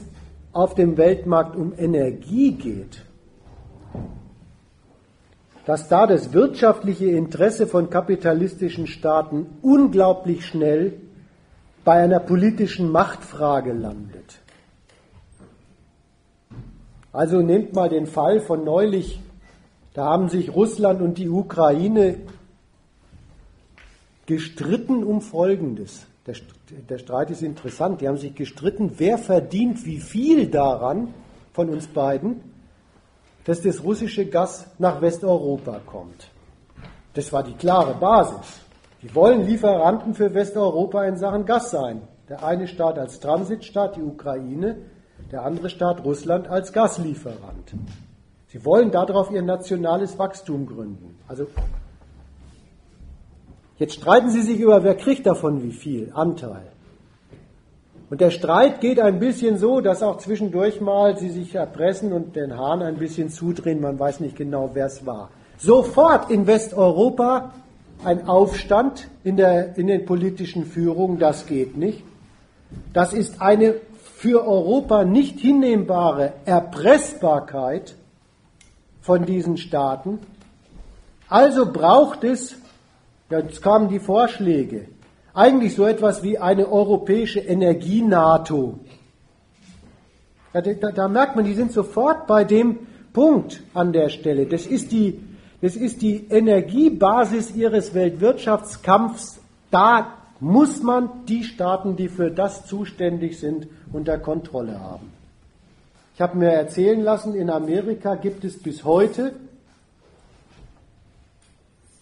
[0.58, 3.06] auf dem Weltmarkt um Energie geht,
[5.66, 10.94] dass da das wirtschaftliche Interesse von kapitalistischen Staaten unglaublich schnell
[11.86, 14.40] bei einer politischen Machtfrage landet.
[17.14, 19.22] Also nehmt mal den Fall von neulich
[19.98, 22.20] da haben sich Russland und die Ukraine
[24.28, 26.06] gestritten um Folgendes.
[26.28, 26.36] Der,
[26.90, 28.02] der, Streit ist interessant.
[28.02, 31.14] Die haben sich gestritten, wer verdient wie viel daran
[31.54, 32.42] von uns beiden,
[33.46, 36.30] dass das russische Gas nach Westeuropa kommt.
[37.14, 38.60] Das war die klare Basis.
[39.02, 42.02] Die wollen Lieferanten für Westeuropa in Sachen Gas sein.
[42.28, 44.78] Der eine Staat als Transitstaat, die Ukraine,
[45.32, 47.74] der andere Staat Russland als Gaslieferant.
[48.48, 51.18] Sie wollen darauf ihr nationales Wachstum gründen.
[51.28, 51.48] Also
[53.78, 56.72] jetzt streiten Sie sich über, wer kriegt davon wie viel Anteil.
[58.10, 62.38] Und der Streit geht ein bisschen so, dass auch zwischendurch mal sie sich erpressen und
[62.38, 63.82] den Hahn ein bisschen zudrehen.
[63.82, 65.30] Man weiß nicht genau, wer es war.
[65.58, 67.54] Sofort in Westeuropa
[68.06, 72.04] ein Aufstand in, der, in den politischen Führungen, das geht nicht.
[72.94, 73.76] Das ist eine
[74.18, 77.96] für Europa nicht hinnehmbare Erpressbarkeit
[79.02, 80.20] von diesen Staaten.
[81.30, 82.56] Also braucht es,
[83.30, 84.88] jetzt kamen die Vorschläge,
[85.34, 88.80] eigentlich so etwas wie eine europäische Energie-NATO.
[90.54, 92.80] Da, da, merkt man, die sind sofort bei dem
[93.14, 94.48] Punkt an der Stelle.
[94.48, 95.20] Das ist die,
[95.62, 99.40] das ist die Energiebasis ihres Weltwirtschaftskampfs.
[99.70, 105.12] Da muss man die Staaten, die für das zuständig sind, unter Kontrolle haben.
[106.16, 109.34] Ich habe mir erzählen lassen, in Amerika gibt es bis heute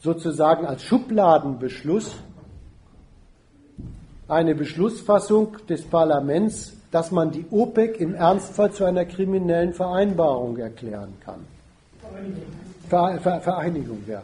[0.06, 2.16] sozusagen als Schubladenbeschluss
[4.28, 11.14] eine Beschlussfassung des Parlaments, dass man die OPEC im Ernstfall zu einer kriminellen Vereinbarung erklären
[11.20, 11.41] kann.
[12.88, 14.22] Vereinigung, Ver Vereinigung ja.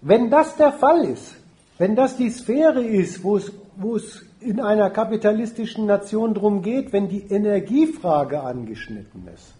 [0.00, 1.34] Wenn das der Fall ist,
[1.78, 7.22] wenn das die Sphäre ist, wo es, in einer kapitalistischen Nation darum geht, wenn die
[7.22, 9.54] Energiefrage angeschnitten ist,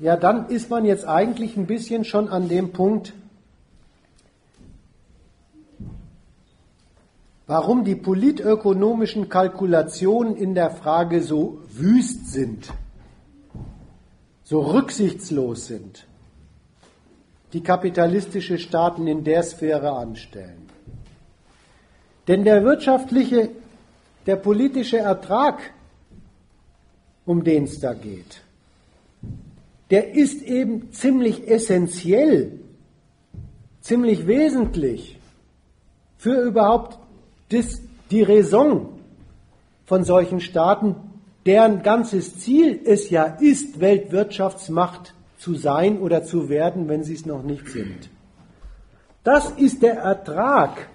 [0.00, 3.12] ja, dann ist man jetzt eigentlich ein bisschen schon an dem Punkt,
[7.46, 12.72] warum die politökonomischen Kalkulationen in der Frage so wüst sind,
[14.44, 16.06] so rücksichtslos sind
[17.52, 20.68] die kapitalistische Staaten in der Sphäre anstellen.
[22.28, 23.50] Denn der wirtschaftliche,
[24.26, 25.72] der politische Ertrag,
[27.26, 28.42] um den es da geht,
[29.90, 32.60] der ist eben ziemlich essentiell,
[33.80, 35.18] ziemlich wesentlich
[36.18, 36.98] für überhaupt
[37.48, 37.80] das,
[38.10, 39.00] die Raison
[39.86, 40.94] von solchen Staaten,
[41.46, 47.24] deren ganzes Ziel es ja ist, Weltwirtschaftsmacht zu sein oder zu werden, wenn sie es
[47.24, 48.10] noch nicht sind.
[49.24, 50.90] Das ist der Ertrag,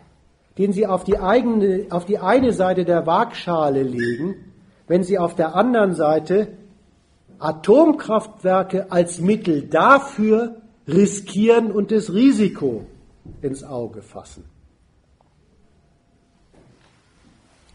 [0.60, 4.36] den sie auf die, eigene, auf die eine Seite der Waagschale legen,
[4.88, 6.50] wenn sie auf der anderen Seite
[7.40, 12.86] Atomkraftwerke als Mittel dafür riskieren und das Risiko
[13.42, 14.46] ins Auge fassen.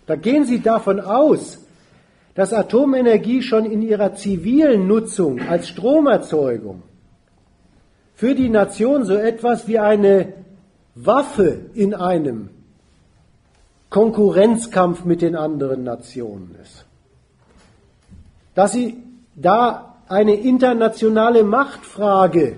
[0.06, 1.58] Da gehen Sie davon aus,
[2.40, 6.82] dass Atomenergie schon in ihrer zivilen Nutzung als Stromerzeugung
[8.14, 10.32] für die Nation so etwas wie eine
[10.94, 12.48] Waffe in einem
[13.90, 16.86] Konkurrenzkampf mit den anderen Nationen ist.
[18.54, 18.96] Dass sie
[19.36, 22.56] da eine internationale Machtfrage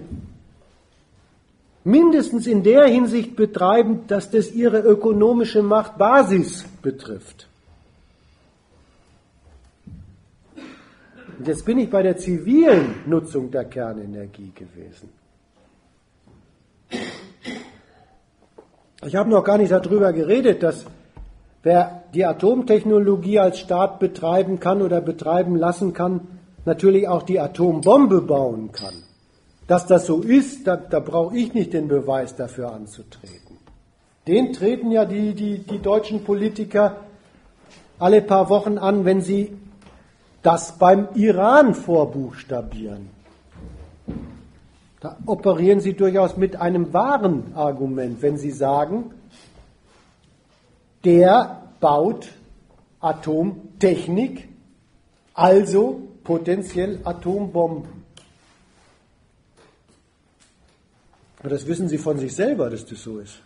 [1.83, 7.49] mindestens in der Hinsicht betreiben, dass das ihre ökonomische Machtbasis betrifft.
[11.39, 15.09] Und jetzt bin ich bei der zivilen Nutzung der Kernenergie gewesen.
[19.05, 20.85] Ich habe noch gar nicht darüber geredet, dass
[21.63, 26.21] wer die Atomtechnologie als Staat betreiben kann oder betreiben lassen kann,
[26.65, 28.95] natürlich auch die Atombombe bauen kann.
[29.67, 33.59] Dass das so ist, da, da brauche ich nicht den Beweis dafür anzutreten.
[34.27, 36.99] Den treten ja die, die, die deutschen Politiker
[37.99, 39.57] alle paar Wochen an, wenn sie
[40.43, 43.11] das beim Iran vorbuchstabieren.
[45.01, 49.13] Da operieren sie durchaus mit einem wahren Argument, wenn sie sagen,
[51.05, 52.29] der baut
[53.01, 54.49] Atomtechnik,
[55.35, 58.03] also potenziell Atombomben.
[61.41, 63.41] Aber das wissen sie von sich selber, dass das so ist.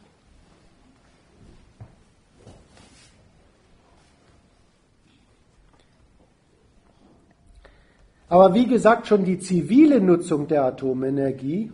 [8.29, 11.71] Aber wie gesagt, schon die zivile Nutzung der Atomenergie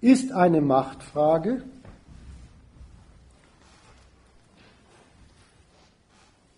[0.00, 1.62] ist eine Machtfrage.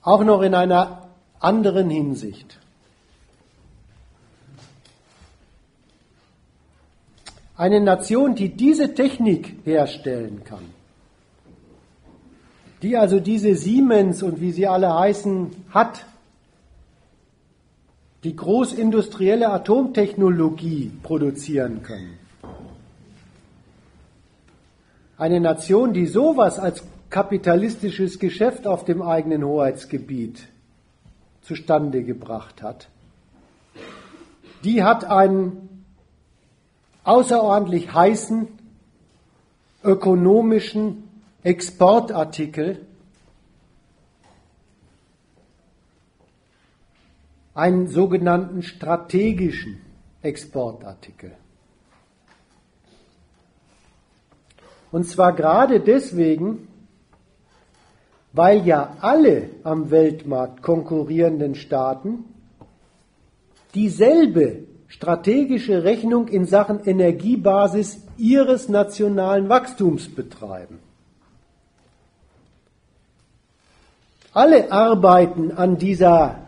[0.02, 2.58] Auch noch in einer anderen Hinsicht.
[7.56, 10.64] Eine Nation, die diese Technik herstellen kann,
[12.82, 16.06] die also diese Siemens und wie sie alle heißen hat,
[18.24, 22.18] die großindustrielle Atomtechnologie produzieren können.
[25.16, 30.48] Eine Nation, die sowas als kapitalistisches Geschäft auf dem eigenen Hoheitsgebiet
[31.42, 32.88] zustande gebracht hat,
[34.64, 35.84] die hat einen
[37.04, 38.48] außerordentlich heißen
[39.82, 41.04] ökonomischen
[41.42, 42.84] Exportartikel
[47.58, 49.80] einen sogenannten strategischen
[50.22, 51.32] Exportartikel.
[54.92, 56.68] Und zwar gerade deswegen,
[58.32, 62.26] weil ja alle am Weltmarkt konkurrierenden Staaten
[63.74, 70.78] dieselbe strategische Rechnung in Sachen Energiebasis ihres nationalen Wachstums betreiben.
[74.32, 76.47] Alle arbeiten an dieser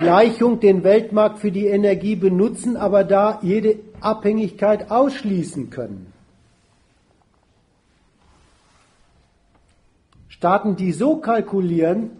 [0.00, 6.10] Gleichung den Weltmarkt für die Energie benutzen, aber da jede Abhängigkeit ausschließen können.
[10.28, 12.12] Staaten, die so kalkulieren,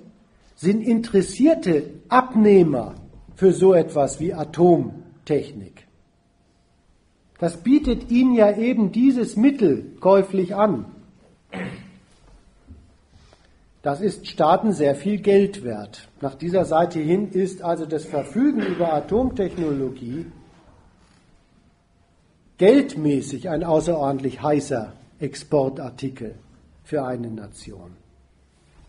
[0.57, 2.97] sind interessierte Abnehmer
[3.35, 5.87] für so etwas wie Atomtechnik.
[7.39, 10.85] Das bietet ihnen ja eben dieses Mittel käuflich an.
[13.82, 16.09] Das ist Staaten sehr viel Geld wert.
[16.20, 20.27] Nach dieser Seite hin ist also das Verfügen über Atomtechnologie
[22.59, 26.35] geldmäßig ein außerordentlich heißer Exportartikel
[26.85, 27.97] für eine Nation.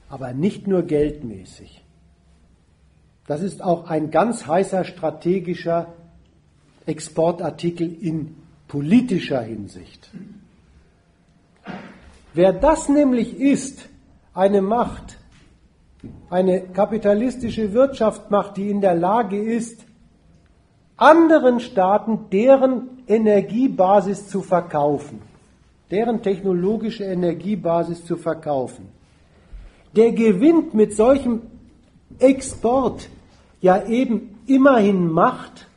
[0.09, 1.81] Aber nicht nur geldmäßig.
[3.27, 5.93] Das ist auch ein ganz heißer strategischer
[6.85, 8.35] Exportartikel in
[8.67, 10.09] politischer Hinsicht.
[12.33, 13.87] Wer das nämlich ist,
[14.33, 15.17] eine Macht,
[16.29, 19.85] eine kapitalistische Wirtschaftsmacht, die in der Lage ist,
[20.97, 25.21] anderen Staaten deren Energiebasis zu verkaufen,
[25.89, 28.89] deren technologische Energiebasis zu verkaufen.
[29.95, 31.41] Der gewinnt mit solchem
[32.19, 33.09] Export
[33.59, 35.67] ja eben immerhin Macht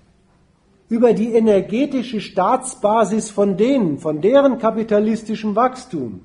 [0.88, 6.20] über die energetische Staatsbasis von denen, von deren kapitalistischem Wachstum.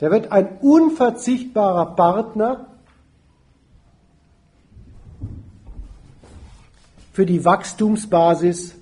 [0.00, 2.66] Der wird ein unverzichtbarer Partner
[7.12, 8.76] für die Wachstumsbasis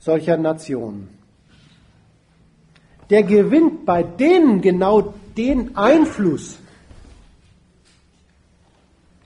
[0.00, 1.08] solcher Nationen.
[3.08, 6.58] Der gewinnt bei denen genau den Einfluss,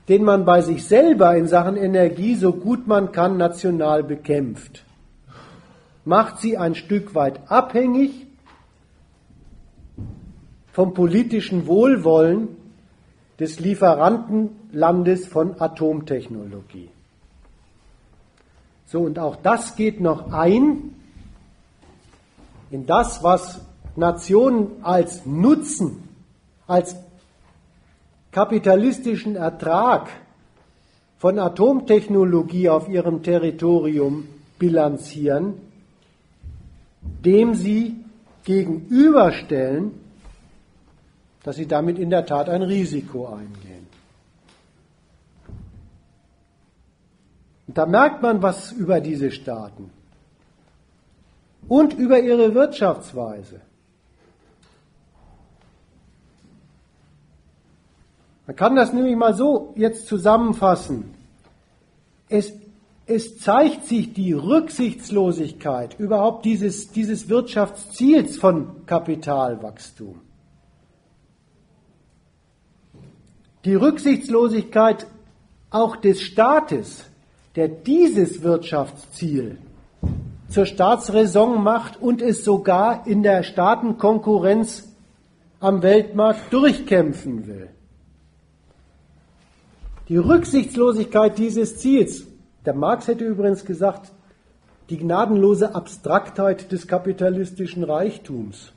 [0.07, 4.83] den man bei sich selber in Sachen Energie so gut man kann national bekämpft,
[6.05, 8.28] macht sie ein Stück weit abhängig
[10.79, 12.55] vom politischen Wohlwollen
[13.37, 16.87] des Lieferantenlandes von Atomtechnologie.
[18.85, 20.95] So, und auch das geht noch ein
[22.71, 23.59] in das, was
[23.97, 26.07] Nationen als Nutzen,
[26.65, 26.95] als
[28.31, 30.07] kapitalistischen Ertrag
[31.17, 35.55] von Atomtechnologie auf ihrem Territorium bilanzieren,
[37.01, 37.97] dem sie
[38.45, 40.07] gegenüberstellen,
[41.43, 43.87] dass sie damit in der Tat ein Risiko eingehen.
[47.67, 49.91] Und da merkt man was über diese Staaten
[51.67, 53.61] und über ihre Wirtschaftsweise.
[58.47, 61.13] Man kann das nämlich mal so jetzt zusammenfassen.
[62.27, 62.51] Es,
[63.05, 70.21] es zeigt sich die Rücksichtslosigkeit überhaupt dieses, dieses Wirtschaftsziels von Kapitalwachstum.
[73.65, 75.05] Die Rücksichtslosigkeit
[75.69, 77.03] auch des Staates,
[77.55, 79.57] der dieses Wirtschaftsziel
[80.47, 84.87] zur Staatsräson macht und es sogar in der Staatenkonkurrenz
[85.59, 87.69] am Weltmarkt durchkämpfen will.
[90.07, 92.25] Die Rücksichtslosigkeit dieses Ziels,
[92.65, 94.11] der Marx hätte übrigens gesagt,
[94.89, 98.71] die gnadenlose Abstraktheit des kapitalistischen Reichtums.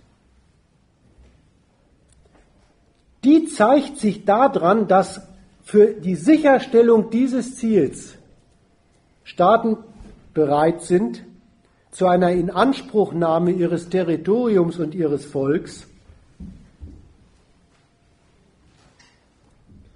[3.24, 5.20] Die zeigt sich daran, dass
[5.62, 8.14] für die Sicherstellung dieses Ziels
[9.24, 9.78] Staaten
[10.34, 11.24] bereit sind,
[11.92, 15.86] zu einer Inanspruchnahme ihres Territoriums und ihres Volks,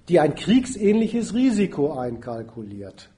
[0.08, 3.08] die ein kriegsähnliches Risiko einkalkuliert.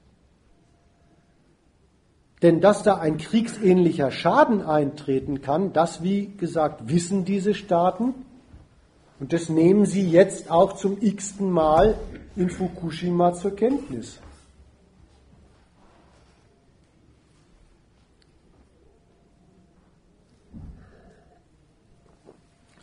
[2.41, 8.15] Denn dass da ein kriegsähnlicher Schaden eintreten kann, das, wie gesagt, wissen diese Staaten.
[9.19, 11.97] Und das nehmen sie jetzt auch zum x-ten Mal
[12.35, 14.19] in Fukushima zur Kenntnis.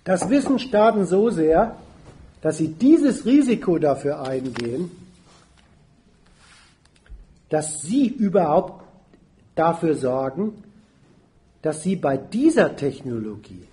[0.05, 1.77] Das wissen Staaten so sehr,
[2.41, 4.91] dass sie dieses Risiko dafür eingehen,
[7.49, 8.85] dass sie überhaupt
[9.57, 10.63] dafür sorgen,
[11.63, 13.66] dass sie bei dieser Technologie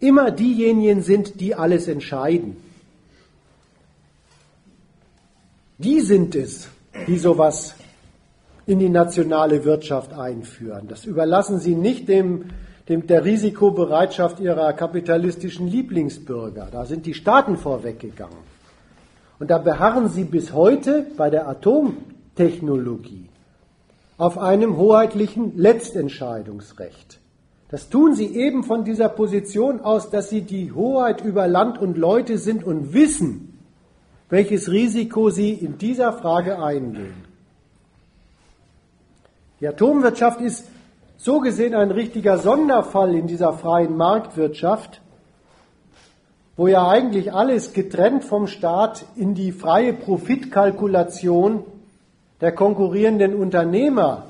[0.00, 2.56] immer diejenigen sind, die alles entscheiden.
[5.78, 6.68] Die sind es,
[7.06, 7.74] die sowas
[8.66, 10.88] in die nationale Wirtschaft einführen.
[10.88, 12.44] Das überlassen sie nicht dem
[12.88, 16.68] dem, der Risikobereitschaft ihrer kapitalistischen Lieblingsbürger.
[16.72, 18.48] Da sind die Staaten vorweggegangen.
[19.38, 23.28] Und da beharren sie bis heute bei der Atomtechnologie
[24.16, 27.17] auf einem hoheitlichen Letztentscheidungsrecht.
[27.70, 31.98] Das tun sie eben von dieser Position aus, dass sie die Hoheit über Land und
[31.98, 33.58] Leute sind und wissen,
[34.30, 37.28] welches Risiko sie in dieser Frage eingehen.
[39.60, 40.66] Die Atomwirtschaft ist
[41.18, 45.00] so gesehen ein richtiger Sonderfall in dieser freien Marktwirtschaft,
[46.56, 51.64] wo ja eigentlich alles getrennt vom Staat in die freie Profitkalkulation
[52.40, 54.26] der konkurrierenden Unternehmer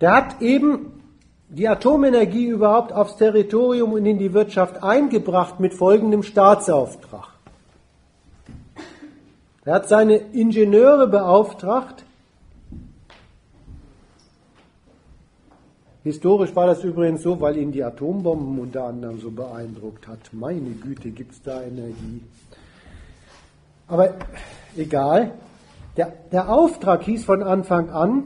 [0.01, 1.01] Der hat eben
[1.49, 7.32] die Atomenergie überhaupt aufs Territorium und in die Wirtschaft eingebracht mit folgendem Staatsauftrag.
[9.65, 12.03] Er hat seine Ingenieure beauftragt.
[16.03, 20.19] Historisch war das übrigens so, weil ihn die Atombomben unter anderem so beeindruckt hat.
[20.34, 22.22] Meine Güte, gibt es da Energie.
[23.88, 24.15] Aber
[24.76, 25.34] egal.
[25.95, 28.23] Der, der Auftrag hieß von Anfang an,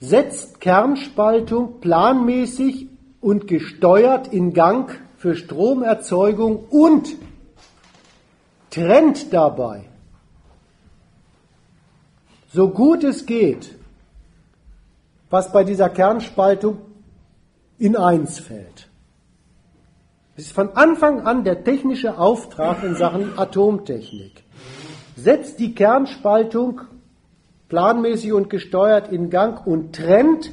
[0.00, 2.88] setzt Kernspaltung planmäßig
[3.20, 7.14] und gesteuert in Gang für Stromerzeugung und
[8.70, 9.84] trennt dabei,
[12.52, 13.76] so gut es geht,
[15.28, 16.78] was bei dieser Kernspaltung
[17.78, 18.88] in eins fällt.
[20.36, 24.44] Es ist von Anfang an der technische Auftrag in Sachen Atomtechnik.
[25.16, 26.80] Setzt die Kernspaltung
[27.68, 30.52] planmäßig und gesteuert in Gang und trennt,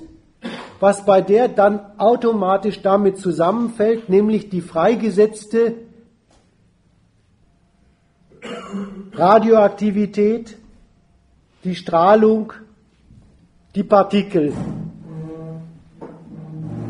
[0.80, 5.87] was bei der dann automatisch damit zusammenfällt, nämlich die freigesetzte
[9.14, 10.58] Radioaktivität,
[11.64, 12.54] die Strahlung,
[13.76, 14.54] die Partikel.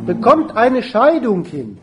[0.05, 1.77] Bekommt eine Scheidung hin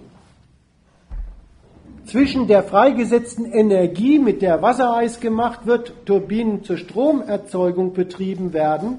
[2.07, 8.99] zwischen der freigesetzten Energie, mit der Wassereis gemacht wird, Turbinen zur Stromerzeugung betrieben werden.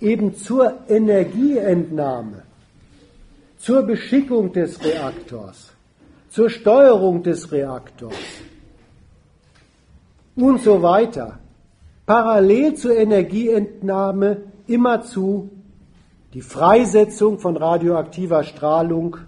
[0.00, 2.42] eben zur Energieentnahme,
[3.58, 5.72] zur Beschickung des Reaktors,
[6.28, 8.14] zur Steuerung des Reaktors
[10.34, 11.38] und so weiter
[12.06, 15.50] parallel zur Energieentnahme immerzu
[16.34, 19.18] die Freisetzung von radioaktiver Strahlung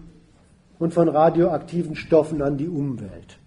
[0.79, 3.39] und von radioaktiven Stoffen an die Umwelt.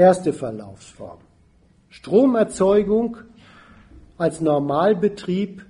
[0.00, 1.18] Erste Verlaufsform.
[1.90, 3.18] Stromerzeugung
[4.16, 5.66] als Normalbetrieb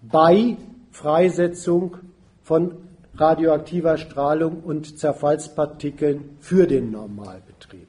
[0.00, 0.56] bei
[0.90, 1.98] Freisetzung
[2.42, 2.76] von
[3.14, 7.88] radioaktiver Strahlung und Zerfallspartikeln für den Normalbetrieb.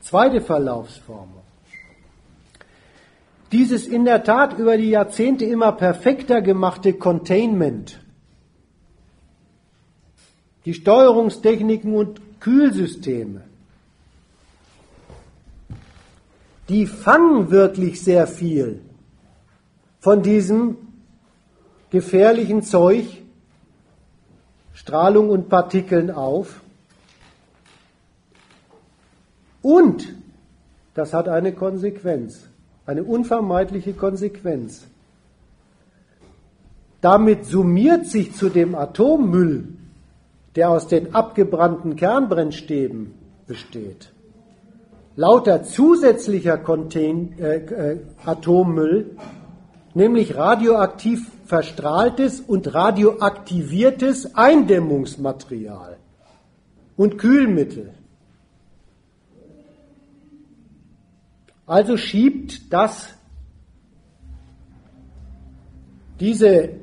[0.00, 1.28] Zweite Verlaufsform.
[3.52, 8.00] Dieses in der Tat über die Jahrzehnte immer perfekter gemachte Containment,
[10.64, 13.47] die Steuerungstechniken und Kühlsysteme,
[16.68, 18.80] die fangen wirklich sehr viel
[20.00, 20.76] von diesem
[21.90, 23.04] gefährlichen Zeug,
[24.72, 26.60] Strahlung und Partikeln auf.
[29.62, 30.14] Und
[30.94, 32.48] das hat eine Konsequenz,
[32.86, 34.86] eine unvermeidliche Konsequenz.
[37.00, 39.68] Damit summiert sich zu dem Atommüll,
[40.56, 43.14] der aus den abgebrannten Kernbrennstäben
[43.46, 44.12] besteht,
[45.18, 49.16] lauter zusätzlicher Contain, äh, äh, Atommüll,
[49.92, 55.96] nämlich radioaktiv verstrahltes und radioaktiviertes Eindämmungsmaterial
[56.96, 57.94] und Kühlmittel.
[61.66, 63.08] Also schiebt das
[66.20, 66.74] diese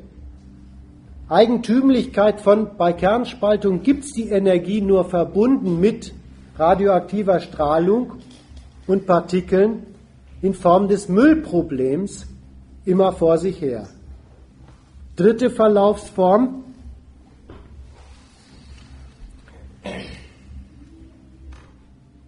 [1.29, 6.13] Eigentümlichkeit von bei Kernspaltung gibt es die Energie nur verbunden mit
[6.57, 8.13] radioaktiver Strahlung
[8.87, 9.83] und Partikeln
[10.41, 12.27] in Form des Müllproblems
[12.85, 13.87] immer vor sich her.
[15.15, 16.63] Dritte Verlaufsform.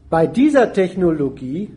[0.09, 1.69] Bei dieser Technologie,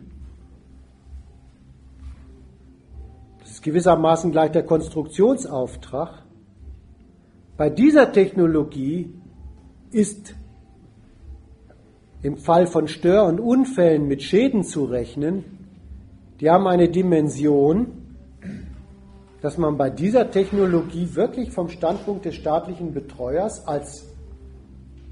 [3.39, 6.23] das ist gewissermaßen gleich der Konstruktionsauftrag,
[7.57, 9.13] bei dieser Technologie
[9.91, 10.33] ist
[12.23, 15.43] im Fall von Stör- und Unfällen mit Schäden zu rechnen,
[16.39, 17.87] die haben eine Dimension,
[19.41, 24.07] dass man bei dieser Technologie wirklich vom Standpunkt des staatlichen Betreuers als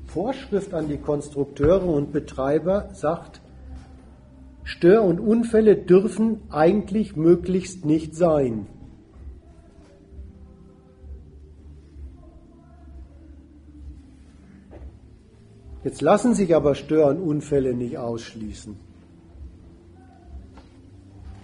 [0.06, 3.42] Vorschrift an die Konstrukteure und Betreiber sagt,
[4.64, 8.68] Stör- und Unfälle dürfen eigentlich möglichst nicht sein.
[15.84, 18.76] Jetzt lassen sich aber Stör- und Unfälle nicht ausschließen.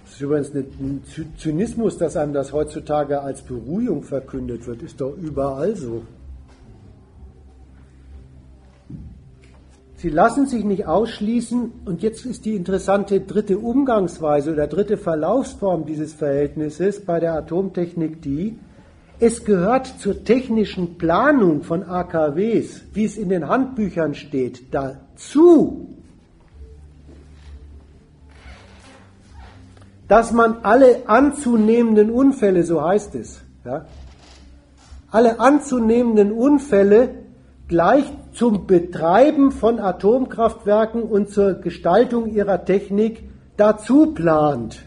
[0.04, 1.04] Das ist übrigens ein
[1.38, 6.04] Zynismus, dass einem das heutzutage als Beruhigung verkündet wird, ist doch überall so.
[9.98, 15.86] Sie lassen sich nicht ausschließen, und jetzt ist die interessante dritte Umgangsweise oder dritte Verlaufsform
[15.86, 18.60] dieses Verhältnisses bei der Atomtechnik die,
[19.20, 25.96] es gehört zur technischen Planung von AKWs, wie es in den Handbüchern steht, dazu,
[30.08, 33.86] dass man alle anzunehmenden Unfälle, so heißt es, ja,
[35.12, 37.10] alle anzunehmenden Unfälle
[37.68, 43.24] gleich zum Betreiben von Atomkraftwerken und zur Gestaltung ihrer Technik
[43.58, 44.82] dazu plant.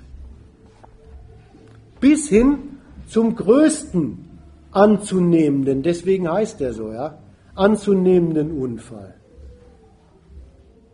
[1.99, 2.68] Bis hin
[3.09, 4.29] zum größten
[4.71, 7.19] anzunehmenden, deswegen heißt er so, ja,
[7.55, 9.15] anzunehmenden Unfall.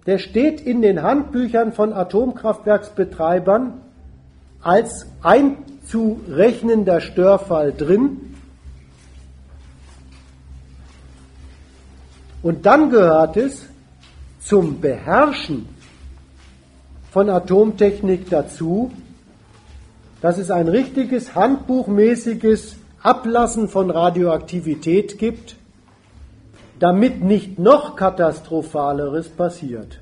[0.07, 3.81] Der steht in den Handbüchern von Atomkraftwerksbetreibern
[4.61, 8.35] als einzurechnender Störfall drin.
[12.43, 13.67] Und dann gehört es
[14.41, 15.67] zum Beherrschen
[17.11, 18.93] von Atomtechnik dazu,
[20.25, 25.57] dass es ein richtiges handbuchmäßiges Ablassen von Radioaktivität gibt,
[26.79, 30.01] damit nicht noch katastrophaleres passiert.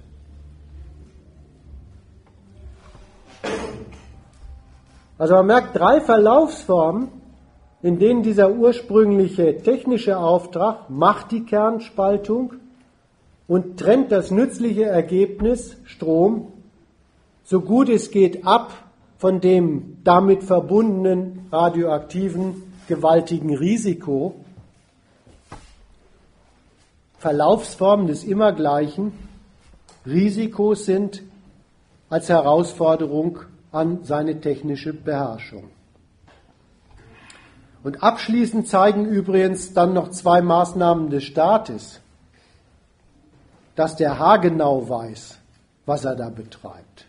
[5.18, 7.08] Also man merkt drei Verlaufsformen,
[7.82, 12.54] in denen dieser ursprüngliche technische Auftrag macht die Kernspaltung
[13.48, 16.52] und trennt das nützliche Ergebnis Strom
[17.42, 18.70] so gut es geht ab
[19.22, 24.34] von dem damit verbundenen radioaktiven gewaltigen Risiko.
[27.18, 29.12] Verlaufsformen des Immergleichen.
[30.04, 31.22] Risikos sind
[32.10, 33.38] als Herausforderung
[33.70, 35.70] an seine technische Beherrschung.
[37.84, 42.00] Und abschließend zeigen übrigens dann noch zwei Maßnahmen des Staates,
[43.76, 45.38] dass der haargenau weiß,
[45.86, 47.06] was er da betreibt.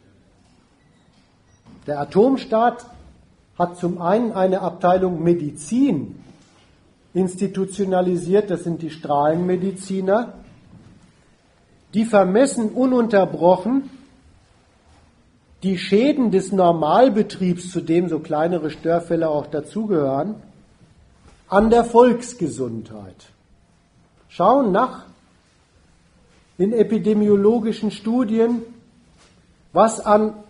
[1.88, 2.86] Der Atomstaat
[3.58, 6.24] hat zum einen eine Abteilung Medizin
[7.14, 10.34] institutionalisiert, das sind die Strahlenmediziner,
[11.94, 13.90] die vermessen ununterbrochen
[15.64, 20.36] die Schäden des Normalbetriebs, zu dem so kleinere Störfälle auch dazugehören,
[21.48, 23.16] an der Volksgesundheit.
[24.28, 25.06] Schauen nach
[26.58, 28.62] in epidemiologischen Studien,
[29.72, 30.43] was an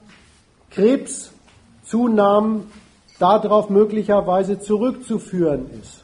[0.74, 2.72] Krebszunahmen
[3.20, 6.04] darauf möglicherweise zurückzuführen ist.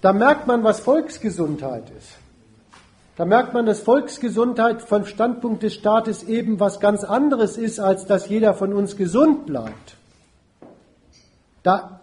[0.00, 2.10] Da merkt man, was Volksgesundheit ist.
[3.16, 8.06] Da merkt man, dass Volksgesundheit vom Standpunkt des Staates eben was ganz anderes ist, als
[8.06, 9.96] dass jeder von uns gesund bleibt.
[11.62, 12.00] Da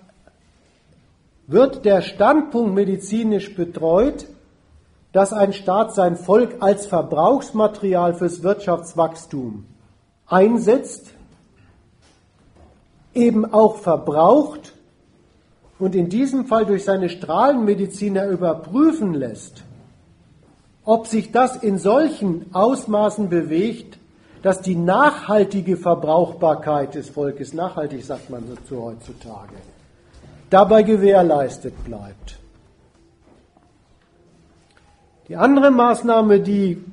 [1.47, 4.25] wird der Standpunkt medizinisch betreut,
[5.11, 9.65] dass ein Staat sein Volk als Verbrauchsmaterial fürs Wirtschaftswachstum
[10.31, 11.13] einsetzt,
[13.13, 14.73] eben auch verbraucht
[15.77, 19.63] und in diesem Fall durch seine Strahlenmediziner überprüfen lässt,
[20.85, 23.99] ob sich das in solchen Ausmaßen bewegt,
[24.41, 29.55] dass die nachhaltige Verbrauchbarkeit des Volkes, nachhaltig sagt man dazu heutzutage,
[30.49, 32.39] dabei gewährleistet bleibt.
[35.27, 36.83] Die andere Maßnahme, die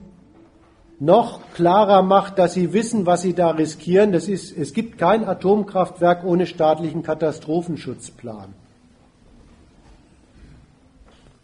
[1.00, 4.12] noch klarer macht, dass sie wissen, was sie da riskieren.
[4.12, 8.54] Das ist, es gibt kein Atomkraftwerk ohne staatlichen Katastrophenschutzplan.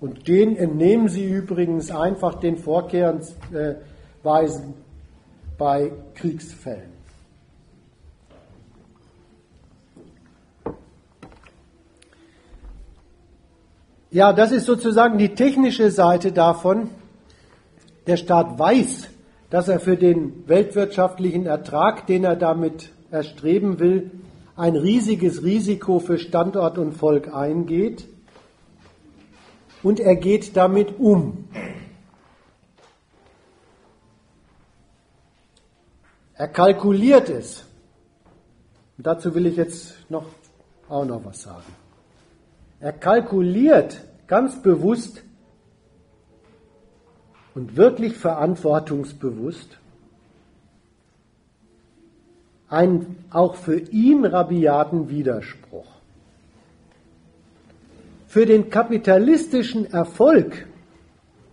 [0.01, 4.74] Und den entnehmen Sie übrigens einfach den Vorkehrsweisen
[5.56, 6.93] bei Kriegsfällen.
[14.10, 16.90] Ja, das ist sozusagen die technische Seite davon.
[18.06, 19.09] Der Staat weiß,
[19.55, 24.10] dass er für den weltwirtschaftlichen Ertrag, den er damit erstreben will,
[24.56, 28.05] ein riesiges Risiko für Standort und Volk eingeht
[29.85, 31.44] und er geht damit um.
[36.35, 37.64] Er kalkuliert es.
[38.98, 40.26] Und dazu will ich jetzt noch,
[40.89, 41.72] auch noch was sagen.
[42.81, 45.22] Er kalkuliert ganz bewusst
[47.55, 49.78] und wirklich verantwortungsbewusst
[52.68, 55.86] einen auch für ihn rabiaten Widerspruch.
[58.26, 60.66] Für den kapitalistischen Erfolg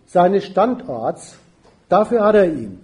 [0.08, 1.38] seines Standorts,
[1.90, 2.80] dafür hat er ihn.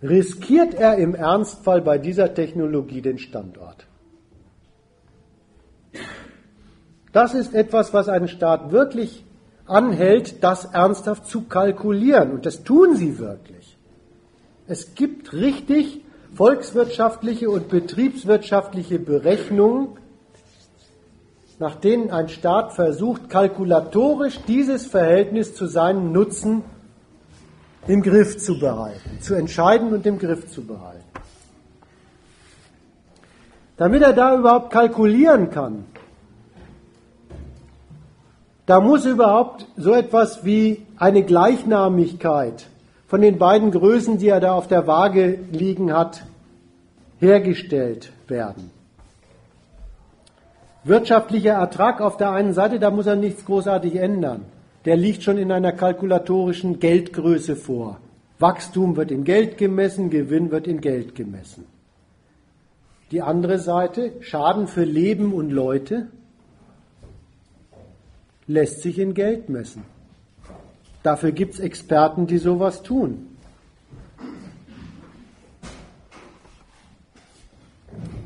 [0.00, 3.86] Riskiert er im Ernstfall bei dieser Technologie den Standort?
[7.12, 9.25] Das ist etwas, was einen Staat wirklich
[9.66, 12.32] anhält, das ernsthaft zu kalkulieren.
[12.32, 13.76] Und das tun sie wirklich.
[14.68, 16.02] Es gibt richtig
[16.34, 19.88] volkswirtschaftliche und betriebswirtschaftliche Berechnungen,
[21.58, 26.62] nach denen ein Staat versucht, kalkulatorisch dieses Verhältnis zu seinem Nutzen
[27.86, 31.04] im Griff zu behalten, zu entscheiden und im Griff zu behalten.
[33.76, 35.84] Damit er da überhaupt kalkulieren kann,
[38.66, 42.66] da muss überhaupt so etwas wie eine Gleichnamigkeit
[43.06, 46.24] von den beiden Größen, die er da auf der Waage liegen hat,
[47.20, 48.70] hergestellt werden.
[50.82, 54.44] Wirtschaftlicher Ertrag auf der einen Seite, da muss er nichts großartig ändern.
[54.84, 57.98] Der liegt schon in einer kalkulatorischen Geldgröße vor.
[58.38, 61.64] Wachstum wird in Geld gemessen, Gewinn wird in Geld gemessen.
[63.10, 66.08] Die andere Seite, Schaden für Leben und Leute,
[68.46, 69.84] lässt sich in Geld messen.
[71.02, 73.36] Dafür gibt es Experten, die sowas tun.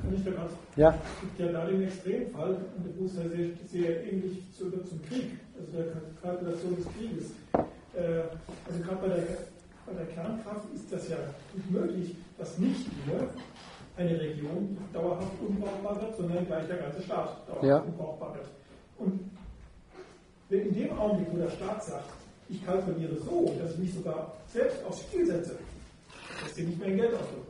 [0.02, 0.88] Kann ich da ganz ja.
[0.90, 5.02] Es gibt ja da den Extremfall, und der ist ja sehr, sehr ähnlich zu, zum
[5.08, 5.92] Krieg, also der
[6.22, 7.32] Kalkulation des Krieges.
[7.52, 8.22] Äh,
[8.66, 9.26] also gerade bei der,
[9.86, 11.16] bei der Kernkraft ist das ja
[11.54, 13.28] nicht möglich, dass nicht nur
[13.96, 17.78] eine Region dauerhaft unbrauchbar wird, sondern gleich der ganze Staat dauerhaft ja.
[17.78, 18.48] unbrauchbar wird.
[18.98, 19.20] Und
[20.50, 22.10] in dem Augenblick, wo der Staat sagt,
[22.48, 25.56] ich kalkuliere so, dass ich mich sogar selbst aufs Spiel setze,
[26.42, 27.46] dass sie nicht mehr in Geld ausdrücken.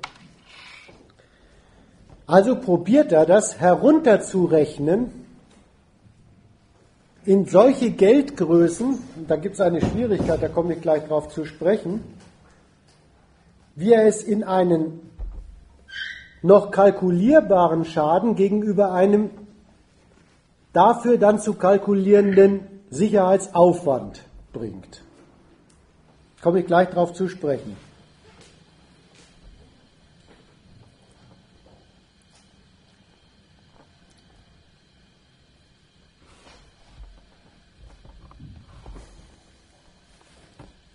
[2.27, 5.11] Also probiert er das herunterzurechnen
[7.25, 12.03] in solche Geldgrößen, da gibt es eine Schwierigkeit, da komme ich gleich drauf zu sprechen,
[13.75, 15.01] wie er es in einen
[16.43, 19.31] noch kalkulierbaren Schaden gegenüber einem
[20.73, 24.23] dafür dann zu kalkulierenden Sicherheitsaufwand
[24.53, 25.03] bringt.
[26.43, 27.77] Komme ich gleich darauf zu sprechen.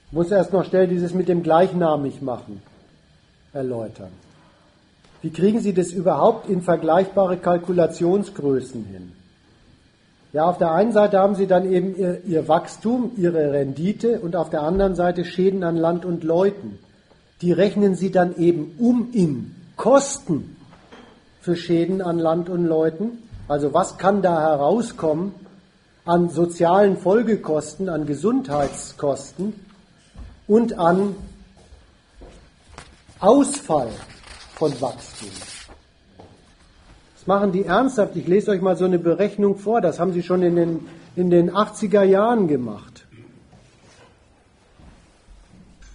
[0.08, 2.62] Ich muss erst noch schnell dieses mit dem gleichnamig machen
[3.52, 4.12] erläutern.
[5.22, 9.12] Wie kriegen Sie das überhaupt in vergleichbare Kalkulationsgrößen hin?
[10.36, 14.36] Ja, auf der einen Seite haben sie dann eben ihr, ihr, Wachstum, ihre Rendite und
[14.36, 16.78] auf der anderen Seite Schäden an Land und Leuten.
[17.42, 20.58] Die rechnen sie dann eben um in Kosten
[21.40, 23.24] für Schäden an Land und Leuten.
[23.48, 25.32] Also was kann da herauskommen
[26.04, 29.54] an sozialen Folgekosten, an Gesundheitskosten
[30.48, 31.16] und an
[33.22, 33.88] Ausfall
[34.54, 35.30] von Wachstum
[37.26, 38.16] machen die ernsthaft.
[38.16, 39.82] Ich lese euch mal so eine Berechnung vor.
[39.82, 40.80] Das haben sie schon in den,
[41.16, 43.06] in den 80er Jahren gemacht.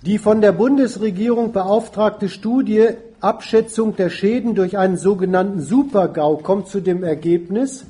[0.02, 2.89] Die von der Bundesregierung beauftragte Studie
[3.20, 7.85] Abschätzung der Schäden durch einen sogenannten Supergau kommt zu dem Ergebnis,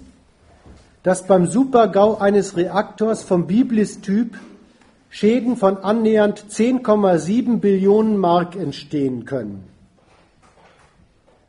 [1.04, 4.36] dass beim Supergau eines Reaktors vom Biblis-Typ
[5.08, 9.64] Schäden von annähernd 10,7 Billionen Mark entstehen können.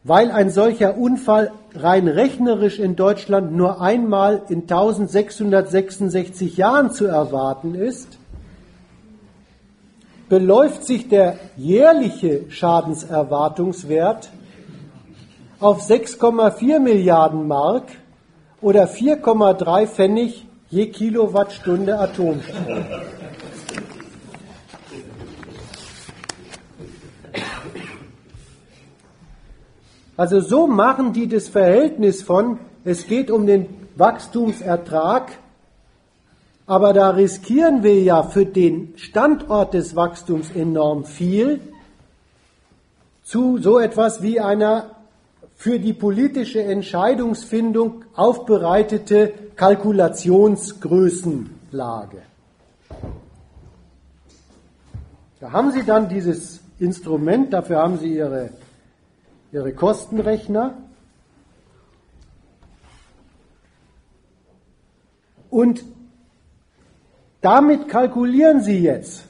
[0.03, 7.75] Weil ein solcher Unfall rein rechnerisch in Deutschland nur einmal in 1666 Jahren zu erwarten
[7.75, 8.17] ist,
[10.27, 14.29] beläuft sich der jährliche Schadenserwartungswert
[15.59, 17.83] auf 6,4 Milliarden Mark
[18.61, 22.85] oder 4,3 Pfennig je Kilowattstunde Atomstrom.
[30.21, 33.65] Also so machen die das Verhältnis von, es geht um den
[33.95, 35.31] Wachstumsertrag
[36.67, 41.59] Aber da riskieren wir ja für den Standort des Wachstums enorm viel
[43.23, 44.91] zu so etwas wie einer
[45.55, 52.21] für die politische Entscheidungsfindung aufbereitete Kalkulationsgrößenlage.
[55.41, 58.51] Da haben Sie dann dieses Instrument, dafür haben Sie Ihre,
[59.51, 60.77] Ihre Kostenrechner.
[65.49, 65.83] Und
[67.41, 69.25] damit kalkulieren Sie jetzt.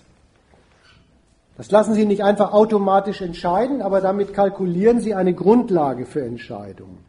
[1.58, 7.00] Das lassen Sie nicht einfach automatisch entscheiden, aber damit kalkulieren Sie eine Grundlage für Entscheidungen.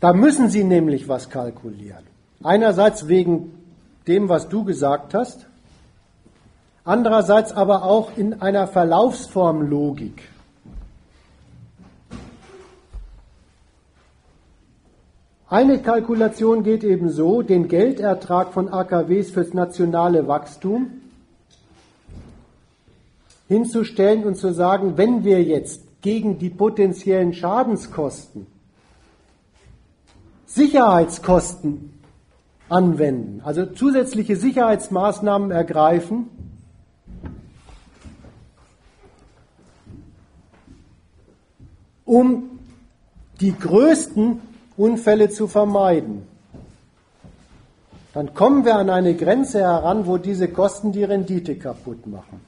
[0.00, 2.04] Da müssen Sie nämlich was kalkulieren.
[2.42, 3.52] Einerseits wegen
[4.08, 5.46] dem, was du gesagt hast,
[6.84, 10.28] andererseits aber auch in einer Verlaufsformlogik.
[15.48, 20.90] Eine Kalkulation geht eben so, den Geldertrag von AKWs fürs nationale Wachstum
[23.48, 28.46] hinzustellen und zu sagen, wenn wir jetzt gegen die potenziellen Schadenskosten
[30.46, 31.98] Sicherheitskosten
[32.68, 36.28] anwenden, also zusätzliche Sicherheitsmaßnahmen ergreifen,
[42.04, 42.58] um
[43.40, 44.40] die größten
[44.76, 46.22] Unfälle zu vermeiden.
[48.14, 52.40] Dann kommen wir an eine Grenze heran, wo diese Kosten die Rendite kaputt machen.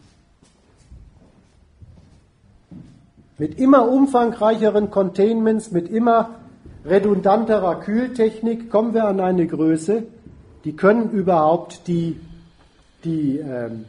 [3.39, 6.31] Mit immer umfangreicheren Containments, mit immer
[6.85, 10.05] redundanterer Kühltechnik kommen wir an eine Größe,
[10.65, 12.21] die können überhaupt die,
[13.05, 13.87] die ähm,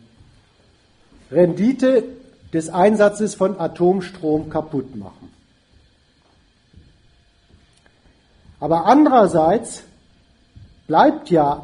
[1.32, 2.04] Rendite
[2.54, 5.25] des Einsatzes von Atomstrom kaputt machen.
[8.60, 9.84] Aber andererseits
[10.88, 11.64] bleibt ja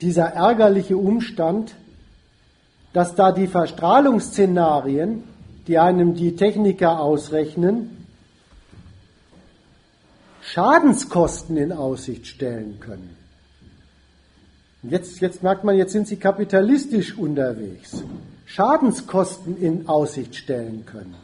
[0.00, 1.74] dieser ärgerliche Umstand,
[2.92, 5.24] dass da die Verstrahlungsszenarien,
[5.66, 8.06] die einem die Techniker ausrechnen,
[10.42, 13.16] Schadenskosten in Aussicht stellen können.
[14.82, 18.04] Jetzt, jetzt merkt man, jetzt sind sie kapitalistisch unterwegs.
[18.44, 21.16] Schadenskosten in Aussicht stellen können.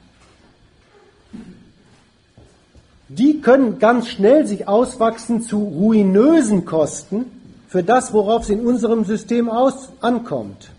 [3.13, 7.27] Die können ganz schnell sich auswachsen zu ruinösen Kosten
[7.69, 10.71] für das, worauf es in unserem System aus, ankommt.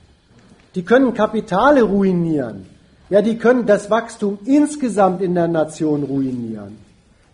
[0.76, 2.66] Die können Kapitale ruinieren.
[3.10, 6.78] Ja, die können das Wachstum insgesamt in der Nation ruinieren.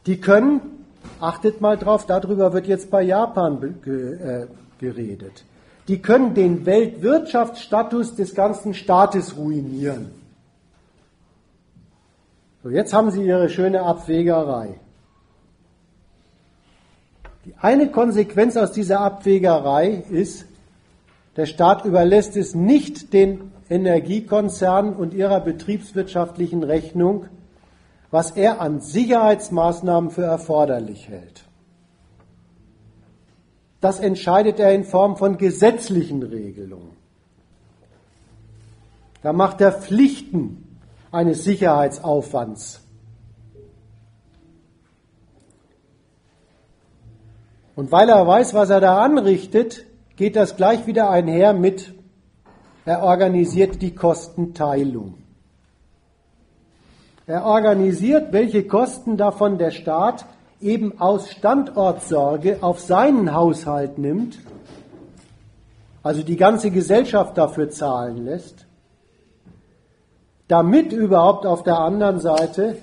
[0.07, 0.61] Die können
[1.19, 4.45] Achtet mal drauf, darüber wird jetzt bei Japan äh,
[4.79, 5.43] geredet.
[5.87, 10.11] Die können den Weltwirtschaftsstatus des ganzen Staates ruinieren.
[12.61, 14.79] So, jetzt haben Sie Ihre schöne Abwägerei.
[17.47, 20.47] Die eine Konsequenz aus dieser Abwägerei ist,
[21.37, 27.27] der Staat überlässt es nicht den Energiekonzernen und ihrer betriebswirtschaftlichen Rechnung,
[28.11, 31.45] was er an Sicherheitsmaßnahmen für erforderlich hält.
[33.79, 36.97] Das entscheidet er in Form von gesetzlichen Regelungen.
[39.21, 40.77] Da macht er Pflichten
[41.13, 42.81] eines Sicherheitsaufwands.
[47.77, 49.85] Und weil er weiß, was er da anrichtet,
[50.15, 51.93] geht das gleich wieder einher mit,
[52.85, 55.13] er organisiert die Kostenteilung.
[57.27, 60.25] Er organisiert, welche Kosten davon der Staat
[60.59, 64.39] eben aus Standortsorge auf seinen Haushalt nimmt,
[66.01, 68.65] also die ganze Gesellschaft dafür zahlen lässt,
[70.47, 72.79] damit überhaupt auf der anderen Seite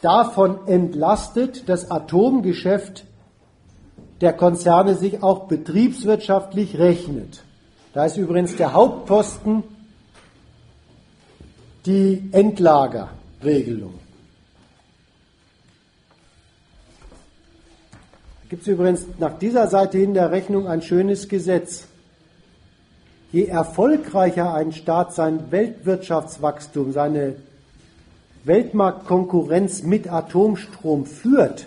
[0.00, 3.04] davon entlastet das Atomgeschäft
[4.22, 7.42] der Konzerne sich auch betriebswirtschaftlich rechnet.
[7.92, 9.64] Da ist übrigens der Hauptposten
[11.84, 13.10] die Endlager.
[13.44, 13.94] Regelung.
[17.90, 21.86] Da gibt es übrigens nach dieser Seite hin der Rechnung ein schönes Gesetz.
[23.32, 27.34] Je erfolgreicher ein Staat sein Weltwirtschaftswachstum, seine
[28.44, 31.66] Weltmarktkonkurrenz mit Atomstrom führt,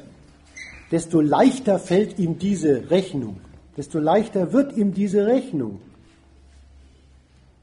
[0.91, 3.37] desto leichter fällt ihm diese Rechnung,
[3.77, 5.79] desto leichter wird ihm diese Rechnung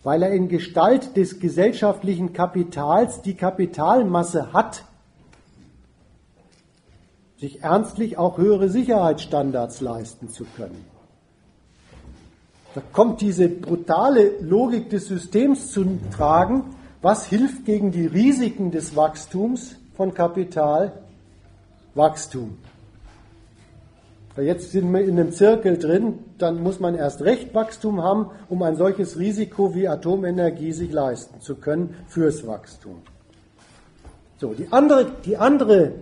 [0.03, 4.85] weil er in Gestalt des gesellschaftlichen Kapitals die Kapitalmasse hat,
[7.39, 10.85] sich ernstlich auch höhere Sicherheitsstandards leisten zu können.
[12.75, 18.97] Da kommt diese brutale Logik des Systems zu tragen, was hilft gegen die Risiken des
[18.97, 20.93] Wachstums von Kapital?
[21.95, 22.57] Wachstum.
[24.37, 28.63] Jetzt sind wir in einem Zirkel drin, dann muss man erst recht Wachstum haben, um
[28.63, 33.03] ein solches Risiko wie Atomenergie sich leisten zu können fürs Wachstum.
[34.39, 35.93] So, die andere, die andere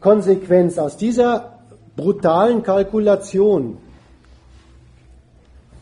[0.00, 1.60] Konsequenz aus dieser
[1.96, 3.78] brutalen Kalkulation,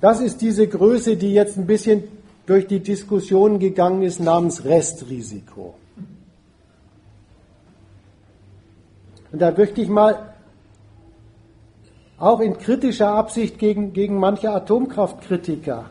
[0.00, 2.04] das ist diese Größe, die jetzt ein bisschen
[2.46, 5.74] durch die Diskussion gegangen ist namens Restrisiko.
[9.34, 10.32] Und da möchte ich mal
[12.20, 15.90] auch in kritischer Absicht gegen, gegen manche Atomkraftkritiker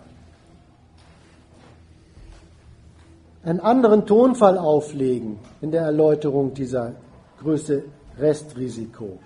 [3.43, 6.93] einen anderen Tonfall auflegen in der Erläuterung dieser
[7.41, 7.83] Größe
[8.17, 9.19] Restrisiko.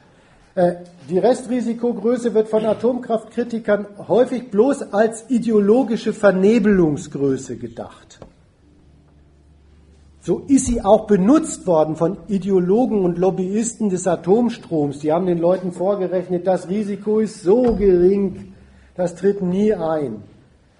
[0.56, 0.78] Äh,
[1.08, 8.18] die Restrisikogröße wird von Atomkraftkritikern häufig bloß als ideologische Vernebelungsgröße gedacht.
[10.28, 15.00] So ist sie auch benutzt worden von Ideologen und Lobbyisten des Atomstroms.
[15.00, 18.54] Die haben den Leuten vorgerechnet, das Risiko ist so gering,
[18.98, 20.22] das tritt nie ein.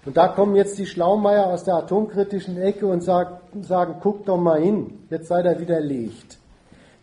[0.04, 4.60] Und da kommen jetzt die Schlaumeier aus der atomkritischen Ecke und sagen, guck doch mal
[4.60, 6.36] hin, jetzt sei er widerlegt.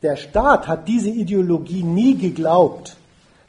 [0.04, 2.96] Der Staat hat diese Ideologie nie geglaubt.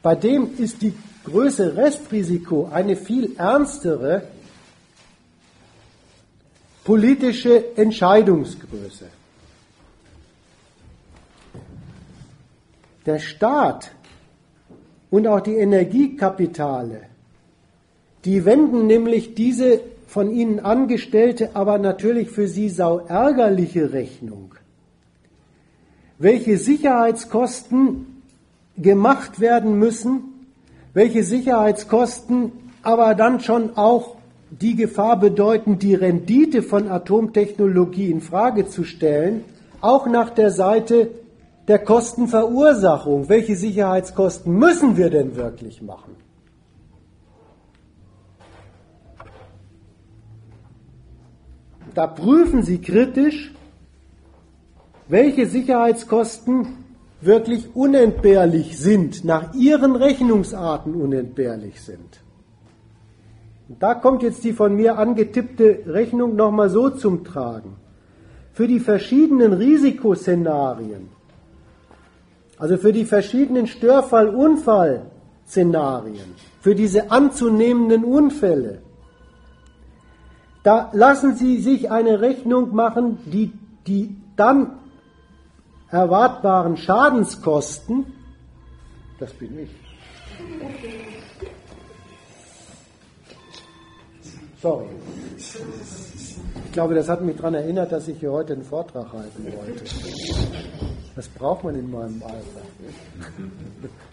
[0.01, 4.23] Bei dem ist die Größe Restrisiko eine viel ernstere
[6.87, 9.07] politische Entscheidungsgröße.
[13.05, 13.91] Der Staat
[15.09, 17.01] und auch die Energiekapitale,
[18.23, 24.55] die wenden nämlich diese von ihnen angestellte, aber natürlich für sie sau ärgerliche Rechnung,
[26.19, 28.23] welche Sicherheitskosten
[28.77, 30.21] gemacht werden müssen,
[30.93, 34.16] welche Sicherheitskosten aber dann schon auch
[34.49, 39.43] die Gefahr bedeuten, die Rendite von Atomtechnologie in Frage zu stellen,
[39.81, 41.11] auch nach der Seite
[41.67, 43.29] der Kostenverursachung.
[43.29, 46.15] Welche Sicherheitskosten müssen wir denn wirklich machen?
[51.93, 53.51] Da prüfen Sie kritisch,
[55.07, 56.67] welche Sicherheitskosten
[57.21, 62.21] wirklich unentbehrlich sind, nach Ihren Rechnungsarten unentbehrlich sind.
[63.67, 67.75] Da kommt jetzt die von mir angetippte Rechnung nochmal so zum Tragen.
[68.53, 71.09] Für die verschiedenen Risikoszenarien,
[72.57, 78.81] also für die verschiedenen Störfall-Unfall-Szenarien, für diese anzunehmenden Unfälle,
[80.63, 83.53] da lassen Sie sich eine Rechnung machen, die
[83.87, 84.79] die dann
[85.89, 88.05] erwartbaren Schadenskosten,
[89.19, 89.69] das bin ich,
[94.61, 94.85] Sorry.
[95.37, 95.57] Ich
[96.71, 99.83] glaube, das hat mich daran erinnert, dass ich hier heute einen Vortrag halten wollte.
[101.15, 102.63] Das braucht man in meinem Alter.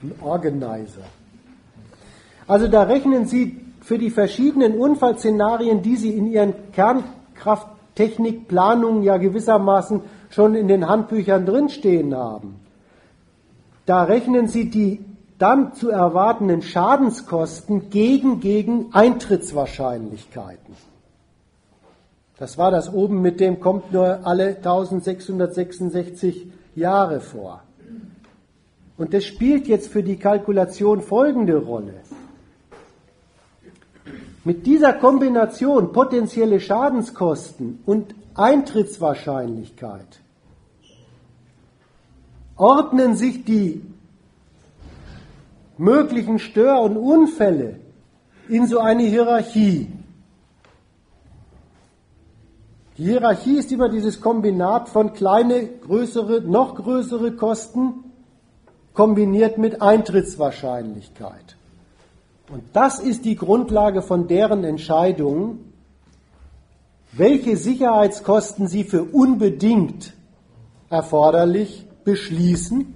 [0.02, 1.00] Ein Organizer.
[2.46, 10.02] Also da rechnen Sie für die verschiedenen Unfallszenarien, die Sie in Ihren Kernkrafttechnikplanungen ja gewissermaßen
[10.30, 12.60] schon in den Handbüchern drinstehen haben.
[13.86, 15.00] Da rechnen Sie die
[15.39, 20.74] dann zu erwartenden Schadenskosten gegen, gegen Eintrittswahrscheinlichkeiten.
[22.39, 27.62] Das war das oben mit dem kommt nur alle 1666 Jahre vor.
[28.97, 31.94] Und das spielt jetzt für die Kalkulation folgende Rolle.
[34.44, 40.20] Mit dieser Kombination potenzielle Schadenskosten und Eintrittswahrscheinlichkeit
[42.56, 43.82] ordnen sich die
[45.76, 47.80] möglichen Stör- und Unfälle
[48.48, 49.88] in so eine Hierarchie.
[52.96, 58.05] Die Hierarchie ist immer dieses Kombinat von kleine, größere, noch größere Kosten
[58.92, 61.56] kombiniert mit Eintrittswahrscheinlichkeit.
[62.52, 65.72] Und das ist die Grundlage von deren Entscheidungen,
[67.10, 70.12] welche Sicherheitskosten sie für unbedingt
[70.90, 72.93] erforderlich beschließen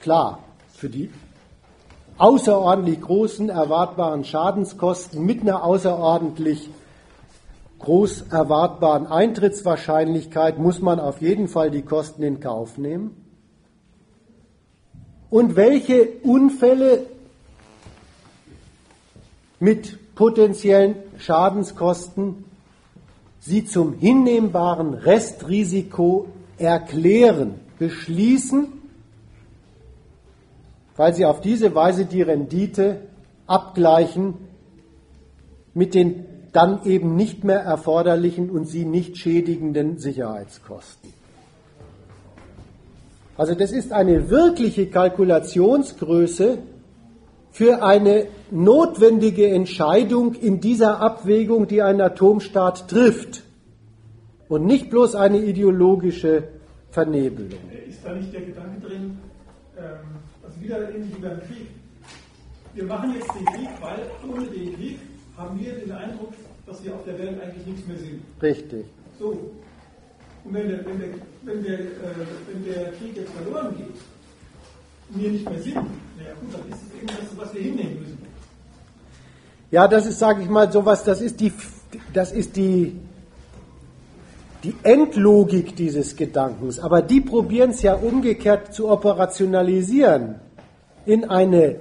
[0.00, 0.40] klar,
[0.74, 1.10] für die
[2.18, 6.68] außerordentlich großen erwartbaren Schadenskosten mit einer außerordentlich
[7.78, 13.16] groß erwartbaren Eintrittswahrscheinlichkeit muss man auf jeden Fall die Kosten in Kauf nehmen.
[15.30, 17.06] Und welche Unfälle
[19.58, 22.44] mit potenziellen Schadenskosten
[23.38, 26.26] sie zum hinnehmbaren Restrisiko
[26.58, 28.79] erklären, beschließen
[31.00, 32.98] weil sie auf diese Weise die Rendite
[33.46, 34.34] abgleichen
[35.72, 41.10] mit den dann eben nicht mehr erforderlichen und sie nicht schädigenden Sicherheitskosten.
[43.38, 46.58] Also das ist eine wirkliche Kalkulationsgröße
[47.50, 53.42] für eine notwendige Entscheidung in dieser Abwägung, die ein Atomstaat trifft
[54.50, 56.48] und nicht bloß eine ideologische
[56.90, 57.58] Vernebelung.
[57.88, 59.18] Ist da nicht der Gedanke drin,
[59.78, 60.20] ähm,
[60.50, 61.66] also wieder ähnlich wie beim Krieg,
[62.74, 64.98] wir machen jetzt den Krieg, weil ohne den Krieg
[65.36, 66.32] haben wir den Eindruck,
[66.66, 68.22] dass wir auf der Welt eigentlich nichts mehr sind.
[68.42, 68.86] Richtig.
[69.18, 69.50] So.
[70.44, 71.08] Und wenn der, wenn der,
[71.42, 71.86] wenn der, äh,
[72.52, 73.86] wenn der Krieg jetzt verloren geht,
[75.10, 78.18] und wir nicht mehr sind, naja gut, dann ist es irgendwas, was wir hinnehmen müssen.
[79.70, 81.52] Ja, das ist, sage ich mal, sowas, das ist die,
[82.12, 82.98] das ist die,
[84.62, 86.78] die Endlogik dieses Gedankens.
[86.78, 90.36] Aber die probieren es ja umgekehrt zu operationalisieren
[91.06, 91.76] in eine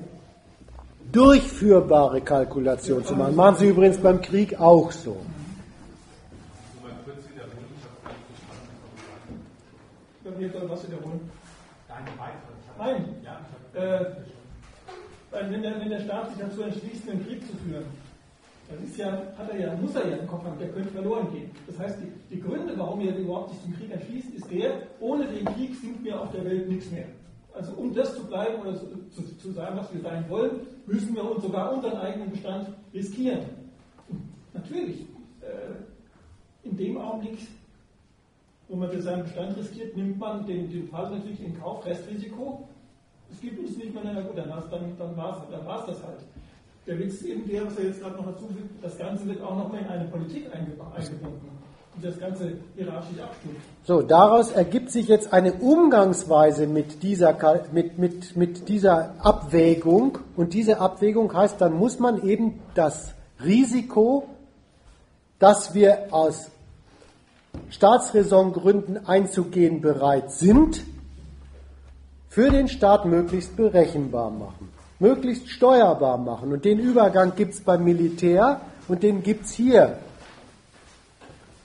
[1.12, 3.36] durchführbare Kalkulation zu machen.
[3.36, 5.18] Machen Sie übrigens beim Krieg auch so.
[10.68, 11.20] Was wiederholen?
[12.78, 13.04] Nein.
[13.74, 14.06] Äh,
[15.32, 17.86] wenn, der, wenn der Staat sich dazu entschließt, einen Krieg zu führen,
[18.70, 21.32] dann ist ja, hat er ja, muss er ja im Kopf haben, der könnte verloren
[21.34, 21.50] gehen.
[21.66, 25.26] Das heißt, die, die Gründe, warum er überhaupt sich zum Krieg entschließt, ist der, ohne
[25.26, 27.08] den Krieg sind wir auf der Welt nichts mehr.
[27.54, 30.52] Also um das zu bleiben oder zu, zu, sagen, was wir sein wollen,
[30.86, 33.42] müssen wir uns sogar unseren eigenen Bestand riskieren.
[34.54, 35.02] Natürlich,
[35.42, 37.40] äh, in dem Augenblick,
[38.68, 42.68] wo man für seinen Bestand riskiert, nimmt man den, den Fall natürlich in Kauf, Restrisiko.
[43.32, 46.20] Es gibt uns nicht mehr, na gut, dann, dann, dann war es dann das halt.
[46.90, 49.56] Der Witz eben der, was er jetzt gerade noch dazu fügt, das Ganze wird auch
[49.56, 51.60] noch mal in eine Politik eingebunden
[52.02, 53.56] das Ganze hierarchisch abstuft.
[53.84, 57.38] So, daraus ergibt sich jetzt eine Umgangsweise mit dieser,
[57.72, 60.20] mit, mit, mit dieser Abwägung.
[60.36, 63.14] Und diese Abwägung heißt, dann muss man eben das
[63.44, 64.28] Risiko,
[65.40, 66.52] das wir aus
[67.70, 70.84] Staatsräsongründen einzugehen bereit sind,
[72.30, 74.69] für den Staat möglichst berechenbar machen,
[75.00, 76.52] möglichst steuerbar machen.
[76.52, 79.98] Und den Übergang gibt es beim Militär und den gibt es hier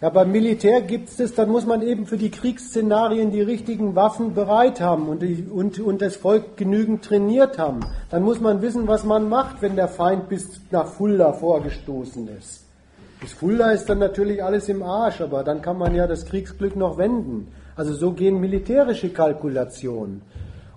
[0.04, 3.94] ja, beim Militär gibt es das, dann muss man eben für die Kriegsszenarien die richtigen
[3.94, 7.80] Waffen bereit haben und, und, und das Volk genügend trainiert haben.
[8.10, 12.66] Dann muss man wissen, was man macht, wenn der Feind bis nach Fulda vorgestoßen ist.
[13.18, 16.76] Bis Fulda ist dann natürlich alles im Arsch, aber dann kann man ja das Kriegsglück
[16.76, 17.48] noch wenden.
[17.74, 20.20] Also so gehen militärische Kalkulationen.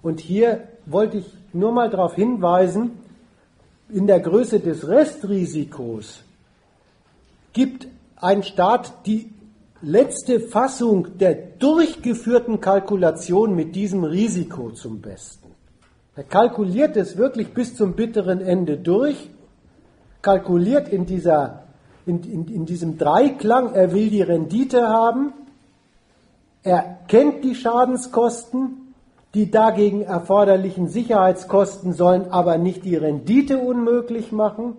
[0.01, 1.25] Und hier wollte ich
[1.57, 2.91] nur mal darauf hinweisen,
[3.89, 6.23] in der Größe des Restrisikos
[7.53, 9.31] gibt ein Staat die
[9.81, 15.47] letzte Fassung der durchgeführten Kalkulation mit diesem Risiko zum Besten.
[16.15, 19.29] Er kalkuliert es wirklich bis zum bitteren Ende durch,
[20.21, 21.63] kalkuliert in, dieser,
[22.05, 25.33] in, in, in diesem Dreiklang, er will die Rendite haben,
[26.63, 28.86] er kennt die Schadenskosten,
[29.37, 34.73] die dagegen erforderlichen Sicherheitskosten sollen aber nicht die Rendite unmöglich machen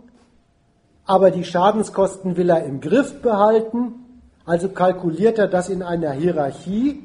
[1.08, 3.94] aber die Schadenskosten will er im Griff behalten,
[4.44, 7.02] also kalkuliert er das in einer Hierarchie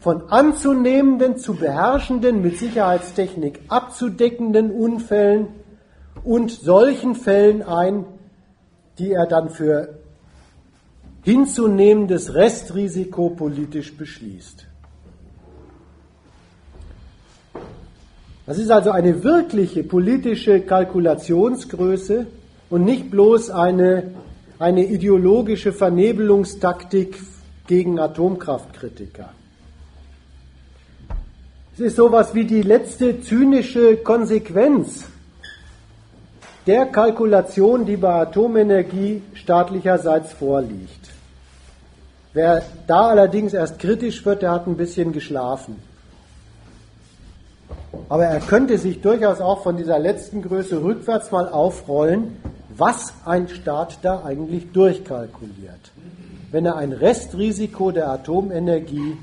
[0.00, 5.46] von anzunehmenden zu beherrschenden, mit Sicherheitstechnik abzudeckenden Unfällen
[6.24, 8.04] und solchen Fällen ein,
[8.98, 10.00] die er dann für
[11.22, 14.66] hinzunehmendes Restrisiko politisch beschließt.
[18.46, 22.26] Das ist also eine wirkliche politische Kalkulationsgröße,
[22.70, 24.10] und nicht bloß eine,
[24.58, 27.20] eine ideologische Vernebelungstaktik
[27.66, 29.30] gegen Atomkraftkritiker.
[31.74, 35.04] Es ist sowas wie die letzte zynische Konsequenz
[36.66, 41.10] der Kalkulation, die bei Atomenergie staatlicherseits vorliegt.
[42.32, 45.76] Wer da allerdings erst kritisch wird, der hat ein bisschen geschlafen.
[48.08, 52.36] Aber er könnte sich durchaus auch von dieser letzten Größe rückwärts mal aufrollen
[52.76, 55.92] was ein Staat da eigentlich durchkalkuliert,
[56.50, 59.16] wenn er ein Restrisiko der Atomenergie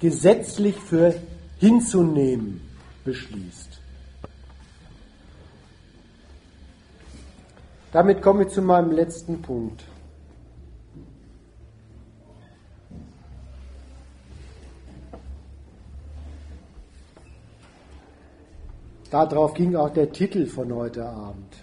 [0.00, 1.14] gesetzlich für
[1.58, 2.60] hinzunehmen
[3.04, 3.68] beschließt.
[7.92, 9.82] Damit komme ich zu meinem letzten Punkt.
[19.10, 21.56] Darauf ging auch der Titel von heute Abend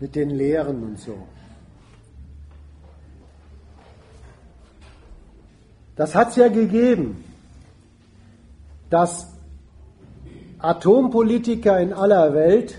[0.00, 1.16] mit den Lehren und so.
[5.94, 7.24] Das hat es ja gegeben,
[8.90, 9.28] dass
[10.58, 12.78] Atompolitiker in aller Welt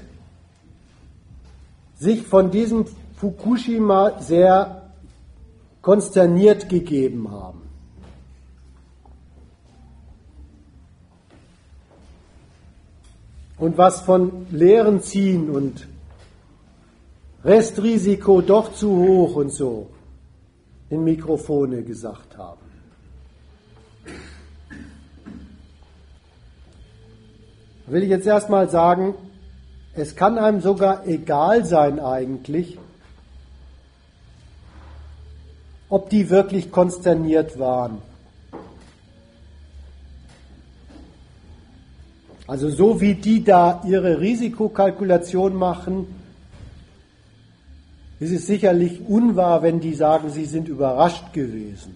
[1.95, 2.85] sich von diesem
[3.15, 4.91] Fukushima sehr
[5.81, 7.56] konsterniert gegeben haben.
[13.57, 15.87] Und was von Lehren ziehen und
[17.43, 19.87] Restrisiko doch zu hoch und so
[20.89, 22.61] in Mikrofone gesagt haben.
[27.87, 29.15] Will ich jetzt erstmal sagen,
[29.93, 32.77] es kann einem sogar egal sein eigentlich,
[35.89, 38.01] ob die wirklich konsterniert waren.
[42.47, 46.07] Also so wie die da ihre Risikokalkulation machen,
[48.19, 51.95] ist es sicherlich unwahr, wenn die sagen, sie sind überrascht gewesen.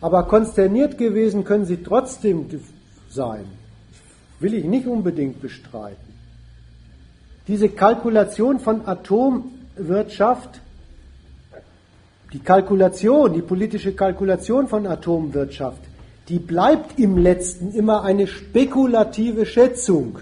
[0.00, 2.46] Aber konsterniert gewesen können sie trotzdem
[3.10, 3.44] sein.
[4.40, 6.08] Will ich nicht unbedingt bestreiten.
[7.46, 10.60] Diese Kalkulation von Atomwirtschaft,
[12.32, 15.80] die Kalkulation, die politische Kalkulation von Atomwirtschaft,
[16.28, 20.18] die bleibt im letzten immer eine spekulative Schätzung.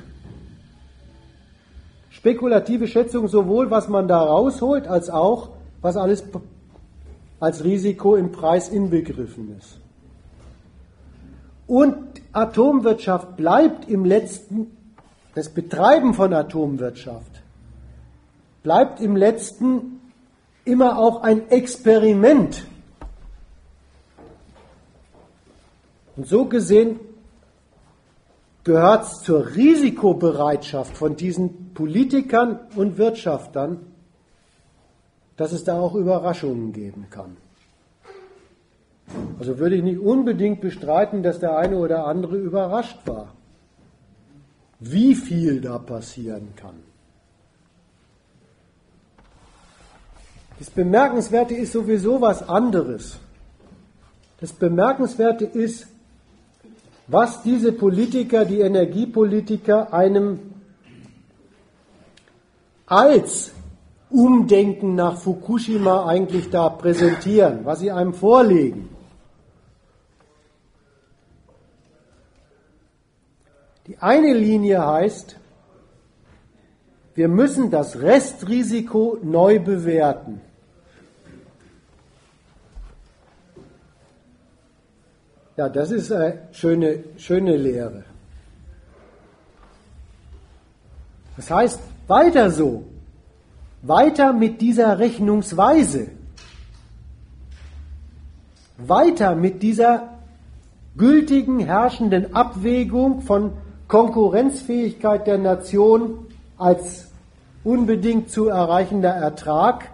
[2.10, 5.50] Spekulative Schätzung sowohl, was man da rausholt, als auch,
[5.80, 6.24] was alles
[7.38, 9.78] als Risiko im Preis inbegriffen ist.
[11.66, 11.96] Und
[12.32, 14.76] Atomwirtschaft bleibt im letzten,
[15.34, 17.42] das Betreiben von Atomwirtschaft
[18.62, 20.00] bleibt im letzten
[20.64, 22.66] immer auch ein Experiment.
[26.16, 26.98] Und so gesehen
[28.64, 33.92] gehört es zur Risikobereitschaft von diesen Politikern und Wirtschaftern,
[35.36, 37.36] dass es da auch Überraschungen geben kann.
[39.38, 43.34] Also würde ich nicht unbedingt bestreiten, dass der eine oder andere überrascht war,
[44.80, 46.74] wie viel da passieren kann.
[50.58, 53.18] Das Bemerkenswerte ist sowieso was anderes.
[54.40, 55.86] Das Bemerkenswerte ist,
[57.08, 60.40] was diese Politiker, die Energiepolitiker, einem
[62.86, 63.52] als
[64.10, 68.88] Umdenken nach Fukushima eigentlich da präsentieren, was sie einem vorlegen.
[73.86, 75.36] Die eine Linie heißt,
[77.14, 80.40] wir müssen das Restrisiko neu bewerten.
[85.56, 88.04] Ja, das ist eine schöne, schöne Lehre.
[91.36, 92.84] Das heißt, weiter so,
[93.80, 96.08] weiter mit dieser Rechnungsweise,
[98.76, 100.10] weiter mit dieser
[100.96, 103.52] gültigen, herrschenden Abwägung von
[103.88, 106.26] Konkurrenzfähigkeit der Nation
[106.58, 107.08] als
[107.64, 109.90] unbedingt zu erreichender Ertrag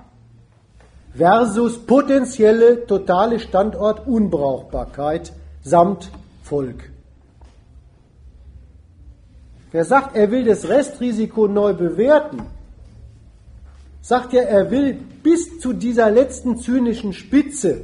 [1.14, 5.32] versus potenzielle totale Standortunbrauchbarkeit
[5.62, 6.10] samt
[6.42, 6.90] Volk.
[9.70, 12.42] Wer sagt, er will das Restrisiko neu bewerten,
[14.02, 17.82] sagt ja, er will bis zu dieser letzten zynischen Spitze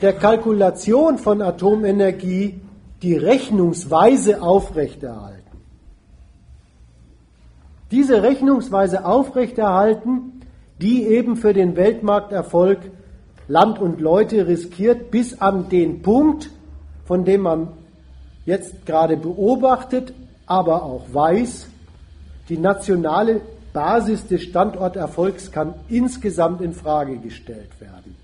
[0.00, 2.60] der Kalkulation von Atomenergie
[3.02, 5.42] die Rechnungsweise aufrechterhalten.
[7.92, 10.40] Diese Rechnungsweise aufrechterhalten,
[10.80, 12.80] die eben für den Weltmarkterfolg
[13.48, 16.50] Land und Leute riskiert bis an den Punkt,
[17.04, 17.68] von dem man
[18.44, 20.12] jetzt gerade beobachtet,
[20.46, 21.66] aber auch weiß,
[22.48, 23.40] die nationale
[23.72, 28.16] Basis des Standorterfolgs kann insgesamt in Frage gestellt werden.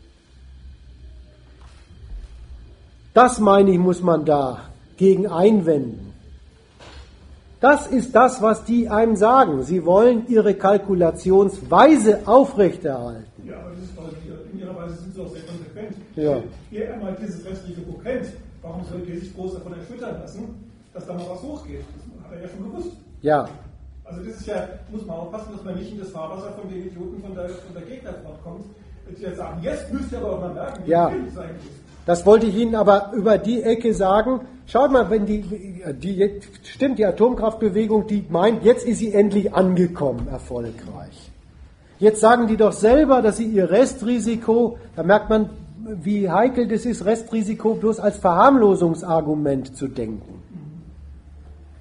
[3.15, 4.61] Das meine ich, muss man da
[4.97, 6.13] gegen einwenden.
[7.61, 9.65] Das ist das, was die einem sagen.
[9.65, 13.49] Sie wollen ihre Kalkulationsweise aufrechterhalten.
[13.49, 15.97] Ja, aber das ist, weil in ihrer Weise sind sie auch sehr konsequent.
[16.17, 16.43] Ja.
[16.71, 18.27] Ihr einmal dieses restliche kennt,
[18.63, 21.85] warum soll ihr sich groß davon erschüttern lassen, dass da mal was hochgeht?
[21.95, 22.97] Das hat er ja schon gewusst.
[23.23, 23.49] Ja.
[24.05, 26.87] Also das ist ja, muss man aufpassen, dass man nicht in das Fahrwasser von den
[26.87, 28.65] Idioten von der, von der Gegnerfront kommt,
[29.17, 31.09] die jetzt sagen, jetzt müsst ihr aber auch mal merken, wie ja.
[31.09, 31.89] es eigentlich ist.
[32.07, 34.41] Das wollte ich Ihnen aber über die Ecke sagen.
[34.67, 35.43] Schaut mal, wenn die,
[35.93, 41.28] die, stimmt, die Atomkraftbewegung, die meint, jetzt ist sie endlich angekommen, erfolgreich.
[41.99, 45.51] Jetzt sagen die doch selber, dass sie ihr Restrisiko, da merkt man,
[46.03, 50.43] wie heikel das ist, Restrisiko bloß als Verharmlosungsargument zu denken.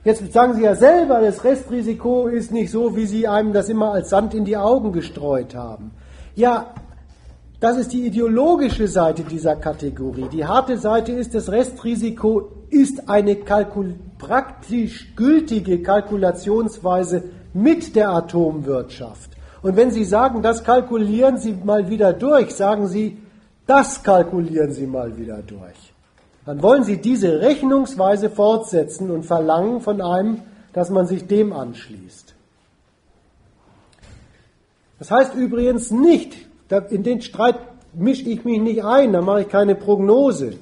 [0.03, 3.91] Jetzt sagen sie ja selber, das Restrisiko ist nicht so, wie sie einem das immer
[3.91, 5.91] als Sand in die Augen gestreut haben.
[6.35, 6.67] Ja,
[7.59, 10.29] das ist die ideologische Seite dieser Kategorie.
[10.31, 17.23] Die harte Seite ist, das Restrisiko ist eine Kalkul praktisch gültige Kalkulationsweise
[17.53, 19.36] mit der Atomwirtschaft.
[19.67, 23.17] Und wenn Sie sagen, das kalkulieren Sie mal wieder durch, sagen Sie,
[23.65, 25.93] das kalkulieren Sie mal wieder durch.
[26.45, 30.39] Dann wollen Sie diese Rechnungsweise fortsetzen und verlangen von einem,
[30.71, 32.33] dass man sich dem anschließt.
[34.99, 36.37] Das heißt übrigens nicht,
[36.89, 37.57] in den Streit
[37.91, 40.53] mische ich mich nicht ein, da mache ich keine Prognose.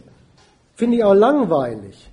[0.73, 2.09] Finde ich auch langweilig.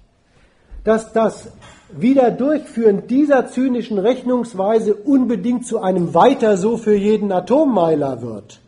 [0.84, 1.52] Dass das
[1.96, 8.60] Wiederdurchführen dieser zynischen Rechnungsweise unbedingt zu einem Weiter so für jeden Atommeiler wird.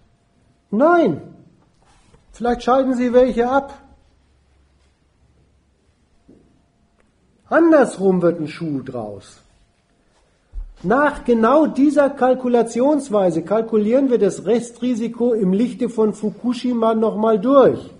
[0.70, 1.22] Nein.
[2.32, 3.74] Vielleicht schalten Sie welche ab.
[7.48, 9.40] Andersrum wird ein Schuh draus.
[10.82, 17.93] Nach genau dieser Kalkulationsweise kalkulieren wir das Restrisiko im Lichte von Fukushima nochmal durch.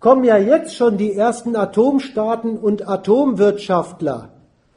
[0.00, 4.30] Kommen ja jetzt schon die ersten Atomstaaten und Atomwirtschaftler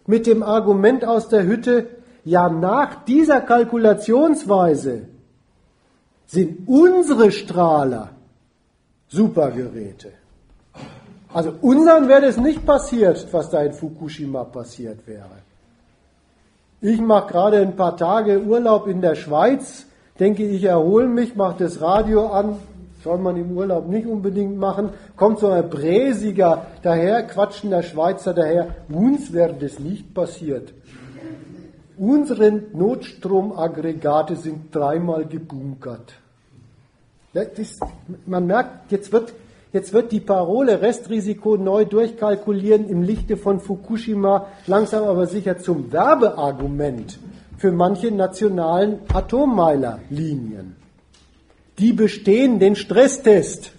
[0.06, 1.88] mit dem Argument aus der Hütte,
[2.26, 5.08] ja nach dieser Kalkulationsweise
[6.26, 8.10] sind unsere Strahler
[9.08, 10.12] Supergeräte.
[11.34, 15.41] Also unseren wäre es nicht passiert, was da in Fukushima passiert wäre.
[16.82, 19.86] Ich mache gerade ein paar Tage Urlaub in der Schweiz,
[20.20, 22.58] denke ich erhole mich, mache das Radio an,
[23.04, 28.76] soll man im Urlaub nicht unbedingt machen, kommt so ein bräsiger daher, quatschender Schweizer daher,
[28.90, 30.74] uns wäre das nicht passiert.
[31.98, 36.14] Unsere Notstromaggregate sind dreimal gebunkert.
[37.34, 37.80] Das,
[38.26, 39.34] man merkt, jetzt wird
[39.74, 45.92] Jetzt wird die Parole Restrisiko neu durchkalkulieren im Lichte von Fukushima langsam aber sicher zum
[45.92, 47.18] Werbeargument
[47.58, 50.82] für manche nationalen Atommeilerlinien.
[51.80, 53.72] Die bestehen den Stresstest.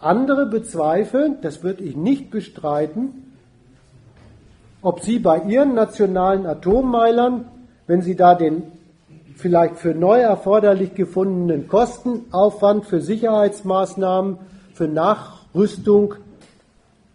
[0.00, 3.36] Andere bezweifeln, das würde ich nicht bestreiten,
[4.80, 7.46] ob sie bei ihren nationalen Atommeilern,
[7.86, 8.62] wenn sie da den
[9.34, 14.38] vielleicht für neu erforderlich gefundenen Kostenaufwand für Sicherheitsmaßnahmen,
[14.74, 16.14] für Nachrüstung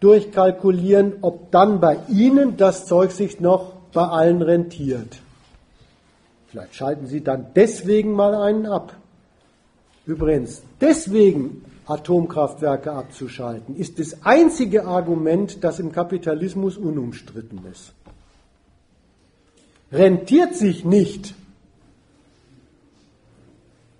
[0.00, 5.20] durchkalkulieren, ob dann bei Ihnen das Zeug sich noch bei allen rentiert.
[6.54, 8.94] Vielleicht schalten Sie dann deswegen mal einen ab.
[10.06, 17.92] Übrigens, deswegen Atomkraftwerke abzuschalten, ist das einzige Argument, das im Kapitalismus unumstritten ist.
[19.90, 21.34] Rentiert sich nicht,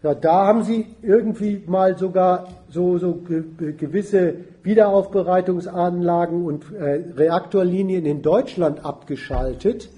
[0.04, 8.22] ja, da haben sie irgendwie mal sogar so, so gewisse Wiederaufbereitungsanlagen und äh, Reaktorlinien in
[8.22, 9.88] Deutschland abgeschaltet.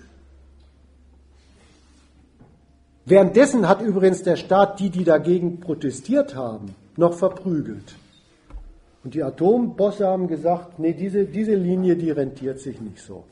[3.08, 7.94] Währenddessen hat übrigens der Staat die, die dagegen protestiert haben, noch verprügelt.
[9.04, 13.22] Und die Atombosse haben gesagt, nee, diese, diese Linie, die rentiert sich nicht so.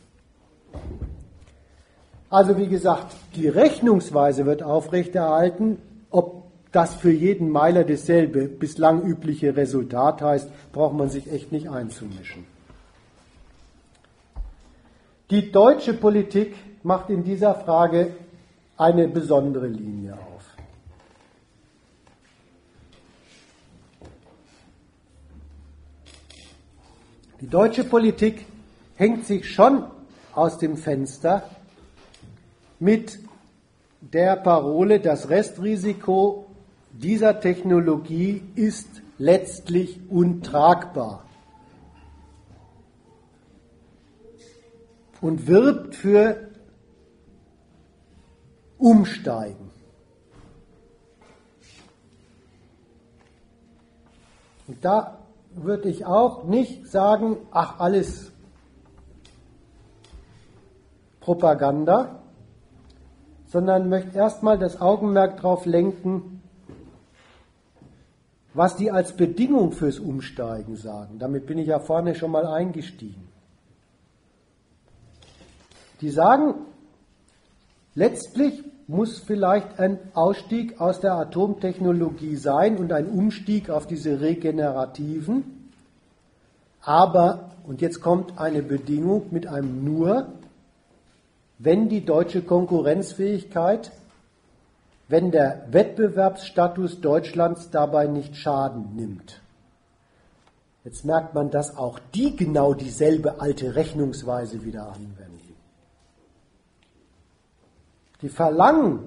[2.31, 5.79] Also wie gesagt, die Rechnungsweise wird aufrechterhalten,
[6.11, 11.69] ob das für jeden Meiler dasselbe bislang übliche Resultat heißt, braucht man sich echt nicht
[11.69, 12.47] einzumischen.
[15.31, 18.13] Die deutsche Politik macht in dieser Frage
[18.77, 20.45] eine besondere Linie auf.
[27.41, 28.47] Die deutsche Politik
[28.97, 29.85] hängt sich schon
[30.35, 31.49] aus dem Fenster
[32.81, 33.19] mit
[34.01, 36.47] der Parole, das Restrisiko
[36.93, 38.89] dieser Technologie ist
[39.19, 41.25] letztlich untragbar
[45.21, 46.54] und wirbt für
[48.85, 49.71] Umsteigen.
[54.67, 55.21] Und da
[55.55, 58.31] würde ich auch nicht sagen, ach alles
[61.21, 62.21] Propaganda,
[63.47, 66.43] sondern möchte erstmal das Augenmerk darauf lenken,
[68.53, 71.19] was die als Bedingung fürs Umsteigen sagen.
[71.19, 73.29] Damit bin ich ja vorne schon mal eingestiegen.
[76.03, 76.55] Die sagen,
[77.95, 85.71] letztlich muss vielleicht ein Ausstieg aus der Atomtechnologie sein und ein Umstieg auf diese regenerativen.
[86.83, 90.29] Aber, und jetzt kommt eine Bedingung mit einem nur,
[91.59, 93.91] wenn die deutsche Konkurrenzfähigkeit
[95.09, 99.41] wenn der Wettbewerbsstatus Deutschlands dabei nicht Schaden nimmt.
[100.85, 105.24] Jetzt merkt man, dass auch die genau dieselbe alte Rechnungsweise wieder anwenden.
[108.25, 109.01] Die verlangen,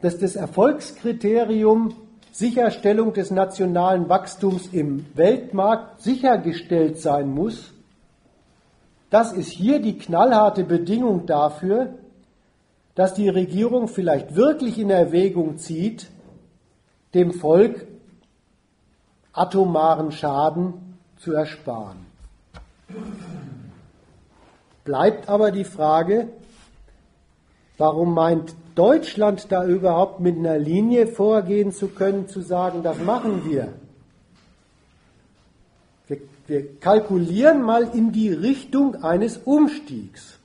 [0.00, 1.94] dass das Erfolgskriterium
[2.30, 7.72] Sicherstellung des nationalen Wachstums im Weltmarkt sichergestellt sein muss.
[9.08, 11.94] Das ist hier die knallharte Bedingung dafür,
[12.94, 16.10] dass die Regierung vielleicht wirklich in Erwägung zieht,
[17.14, 17.86] dem Volk
[19.32, 22.04] atomaren Schaden zu ersparen.
[24.84, 26.28] bleibt aber die Frage,
[27.78, 33.48] warum meint Deutschland da überhaupt mit einer Linie vorgehen zu können, zu sagen, das machen
[33.48, 33.72] wir?
[36.06, 40.38] Wir, wir kalkulieren mal in die Richtung eines Umstiegs.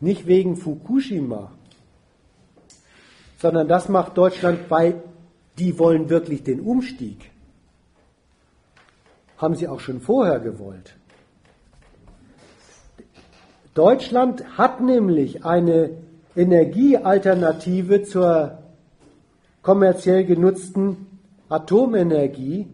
[0.00, 1.50] Nicht wegen Fukushima,
[3.38, 5.02] sondern das macht Deutschland, weil
[5.58, 7.30] die wollen wirklich den Umstieg.
[9.36, 10.94] Haben sie auch schon vorher gewollt.
[13.78, 15.90] Deutschland hat nämlich eine
[16.34, 18.58] Energiealternative zur
[19.62, 21.06] kommerziell genutzten
[21.48, 22.66] Atomenergie,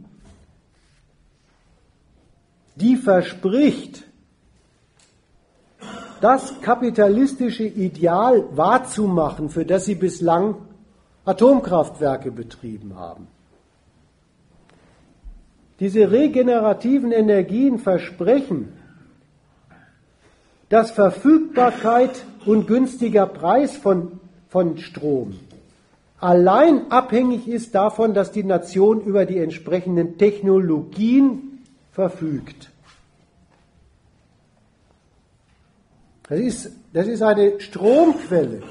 [2.77, 4.05] die verspricht,
[6.23, 10.57] das kapitalistische Ideal wahrzumachen, für das sie bislang
[11.27, 13.27] Atomkraftwerke betrieben haben.
[15.81, 18.73] Diese regenerativen Energien versprechen,
[20.75, 24.19] dass Verfügbarkeit und günstiger Preis von,
[24.49, 25.35] von Strom
[26.25, 31.59] allein abhängig ist davon, dass die Nation über die entsprechenden Technologien
[31.93, 32.71] verfügt.
[36.27, 38.63] Das ist, das ist eine Stromquelle.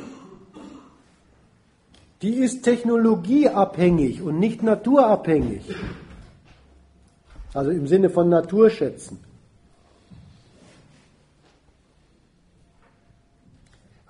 [2.23, 5.75] Die ist technologieabhängig und nicht naturabhängig.
[7.53, 9.19] Also im Sinne von Naturschätzen.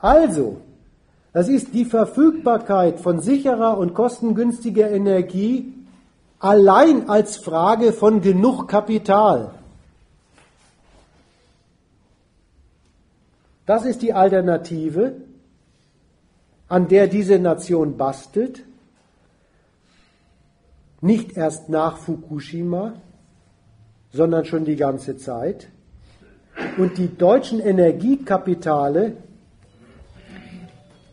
[0.03, 0.59] Also,
[1.31, 5.73] das ist die Verfügbarkeit von sicherer und kostengünstiger Energie
[6.39, 9.51] allein als Frage von genug Kapital.
[13.65, 15.21] Das ist die Alternative,
[16.67, 18.65] an der diese Nation bastelt,
[20.99, 22.95] nicht erst nach Fukushima,
[24.11, 25.69] sondern schon die ganze Zeit.
[26.77, 29.15] Und die deutschen Energiekapitale,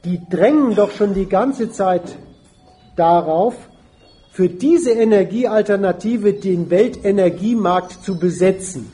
[0.05, 2.17] die drängen doch schon die ganze Zeit
[2.97, 3.55] darauf,
[4.33, 8.91] für diese Energiealternative den Weltenergiemarkt zu besetzen.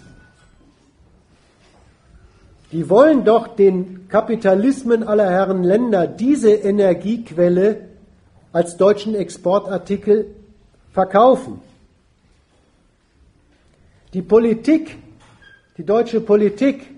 [2.72, 7.88] Die wollen doch den Kapitalismen aller Herren Länder diese Energiequelle
[8.52, 10.34] als deutschen Exportartikel
[10.92, 11.60] verkaufen.
[14.14, 14.96] Die Politik,
[15.76, 16.95] die deutsche Politik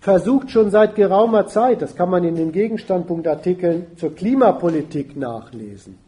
[0.00, 5.98] versucht schon seit geraumer Zeit, das kann man in den Gegenstandpunktartikeln zur Klimapolitik nachlesen.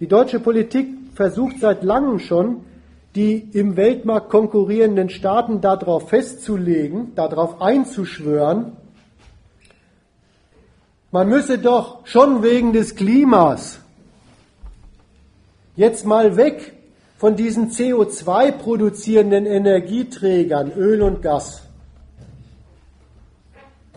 [0.00, 2.62] Die deutsche Politik versucht seit langem schon,
[3.14, 8.72] die im Weltmarkt konkurrierenden Staaten darauf festzulegen, darauf einzuschwören,
[11.12, 13.80] man müsse doch schon wegen des Klimas
[15.76, 16.72] jetzt mal weg
[17.18, 21.62] von diesen CO2 produzierenden Energieträgern, Öl und Gas.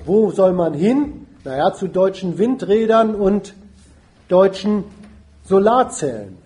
[0.06, 1.27] Wo soll man hin?
[1.44, 3.56] Naja, zu deutschen Windrädern und
[4.27, 4.84] deutschen
[5.44, 6.38] Solarzellen.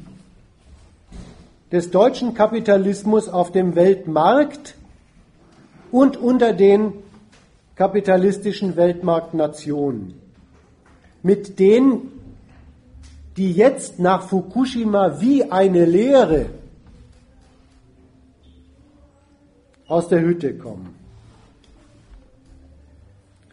[1.71, 4.75] des deutschen Kapitalismus auf dem Weltmarkt
[5.91, 6.93] und unter den
[7.75, 10.13] kapitalistischen Weltmarktnationen,
[11.23, 12.12] mit denen,
[13.37, 16.47] die jetzt nach Fukushima wie eine Lehre
[19.87, 20.95] aus der Hütte kommen.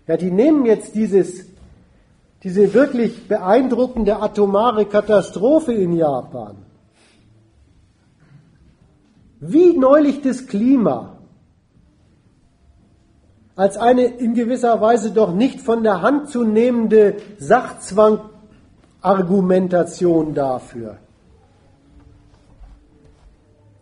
[0.07, 1.47] Ja, die nehmen jetzt dieses,
[2.43, 6.57] diese wirklich beeindruckende atomare Katastrophe in Japan,
[9.41, 11.17] wie neulich das Klima,
[13.57, 17.17] als eine in gewisser Weise doch nicht von der Hand zu nehmende
[19.03, 20.99] Sachzwangargumentation dafür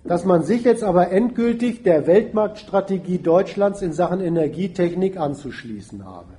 [0.04, 6.32] dass man sich jetzt aber endgültig der Weltmarktstrategie Deutschlands in Sachen Energietechnik anzuschließen habe.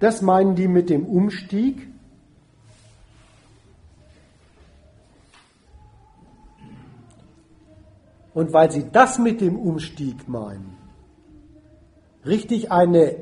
[0.00, 1.88] Das meinen die mit dem Umstieg.
[8.34, 10.76] Und weil sie das mit dem Umstieg meinen,
[12.26, 13.16] richtig eine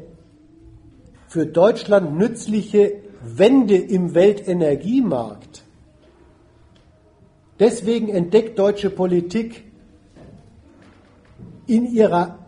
[1.29, 5.65] für Deutschland nützliche Wende im Weltenergiemarkt
[7.59, 9.65] Deswegen entdeckt deutsche Politik
[11.67, 12.39] in ihrer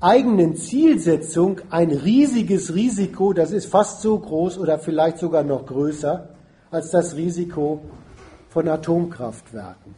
[0.00, 6.28] eigenen Zielsetzung ein riesiges Risiko, das ist fast so groß oder vielleicht sogar noch größer
[6.70, 7.80] als das Risiko
[8.48, 9.96] von Atomkraftwerken.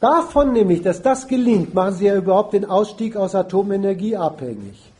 [0.00, 4.91] Davon nämlich, dass das gelingt, machen Sie ja überhaupt den Ausstieg aus Atomenergie abhängig.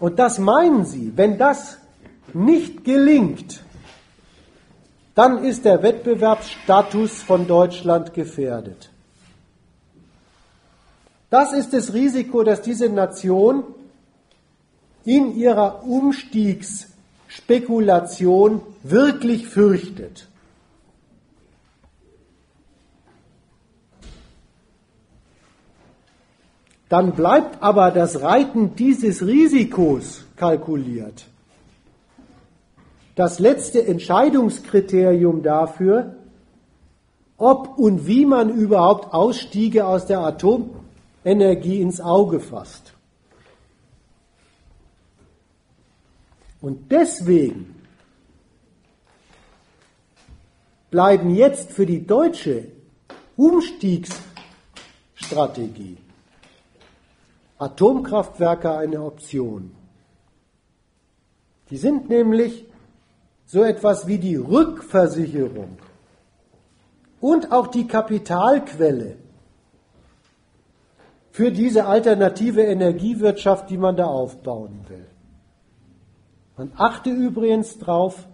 [0.00, 1.76] Und das meinen Sie, wenn das
[2.32, 3.62] nicht gelingt,
[5.14, 8.88] dann ist der Wettbewerbsstatus von Deutschland gefährdet.
[11.28, 13.64] Das ist das Risiko, dass diese Nation
[15.04, 20.29] in ihrer Umstiegsspekulation wirklich fürchtet.
[26.90, 31.28] Dann bleibt aber das Reiten dieses Risikos kalkuliert.
[33.14, 36.16] Das letzte Entscheidungskriterium dafür,
[37.36, 42.92] ob und wie man überhaupt Ausstiege aus der Atomenergie ins Auge fasst.
[46.60, 47.72] Und deswegen
[50.90, 52.66] bleiben jetzt für die deutsche
[53.36, 55.99] Umstiegsstrategie
[57.60, 59.72] Atomkraftwerke eine Option.
[61.68, 62.66] Die sind nämlich
[63.44, 65.76] so etwas wie die Rückversicherung
[67.20, 69.16] und auch die Kapitalquelle
[71.32, 75.06] für diese alternative Energiewirtschaft, die man da aufbauen will.
[76.56, 78.26] Man achte übrigens drauf,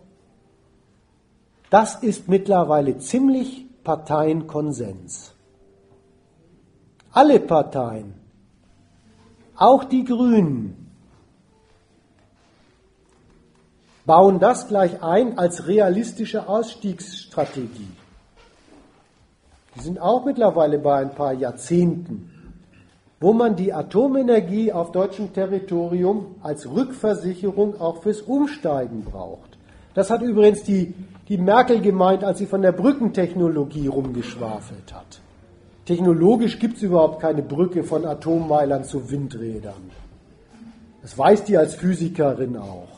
[1.69, 5.35] das ist mittlerweile ziemlich Parteienkonsens.
[7.11, 8.26] Alle Parteien
[9.57, 10.87] auch die Grünen
[14.05, 17.91] bauen das gleich ein als realistische Ausstiegsstrategie.
[19.75, 22.31] Die sind auch mittlerweile bei ein paar Jahrzehnten,
[23.21, 29.59] wo man die Atomenergie auf deutschem Territorium als Rückversicherung auch fürs Umsteigen braucht.
[29.95, 30.95] Das hat übrigens die,
[31.29, 35.21] die Merkel gemeint, als sie von der Brückentechnologie rumgeschwafelt hat.
[35.87, 39.91] Technologisch gibt es überhaupt keine Brücke von Atommeilern zu Windrädern.
[41.01, 42.89] Das weiß die als Physikerin auch.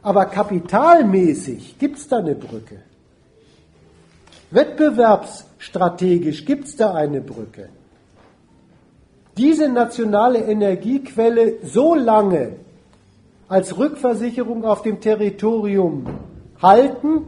[0.00, 2.76] Aber kapitalmäßig gibt es da eine Brücke.
[4.52, 7.68] Wettbewerbsstrategisch gibt es da eine Brücke.
[9.36, 12.52] Diese nationale Energiequelle so lange
[13.48, 16.06] als Rückversicherung auf dem Territorium
[16.62, 17.22] halten,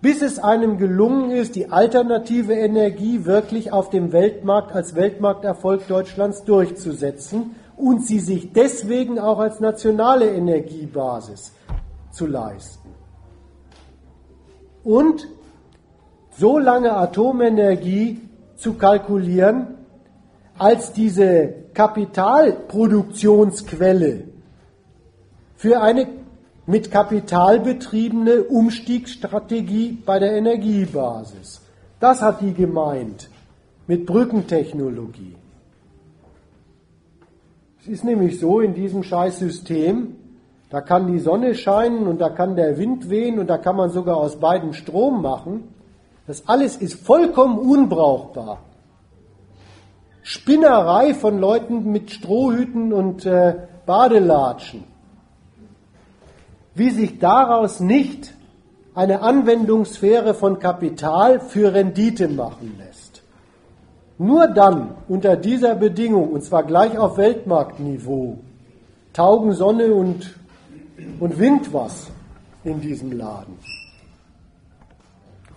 [0.00, 6.44] bis es einem gelungen ist, die alternative Energie wirklich auf dem Weltmarkt als Weltmarkterfolg Deutschlands
[6.44, 11.52] durchzusetzen und sie sich deswegen auch als nationale Energiebasis
[12.10, 12.88] zu leisten.
[14.84, 15.26] Und
[16.30, 18.20] so lange Atomenergie
[18.56, 19.78] zu kalkulieren
[20.58, 24.24] als diese Kapitalproduktionsquelle
[25.56, 26.06] für eine
[26.68, 31.62] mit Kapital betriebene Umstiegsstrategie bei der Energiebasis.
[31.98, 33.30] Das hat die gemeint
[33.86, 35.34] mit Brückentechnologie.
[37.80, 40.14] Es ist nämlich so in diesem Scheißsystem,
[40.68, 43.88] da kann die Sonne scheinen und da kann der Wind wehen und da kann man
[43.88, 45.72] sogar aus beiden Strom machen.
[46.26, 48.58] Das alles ist vollkommen unbrauchbar.
[50.20, 53.54] Spinnerei von Leuten mit Strohhüten und äh,
[53.86, 54.84] Badelatschen
[56.78, 58.34] wie sich daraus nicht
[58.94, 63.22] eine Anwendungssphäre von Kapital für Rendite machen lässt.
[64.18, 68.38] Nur dann unter dieser Bedingung, und zwar gleich auf Weltmarktniveau,
[69.12, 70.34] taugen Sonne und,
[71.20, 72.10] und Wind was
[72.64, 73.54] in diesem Laden.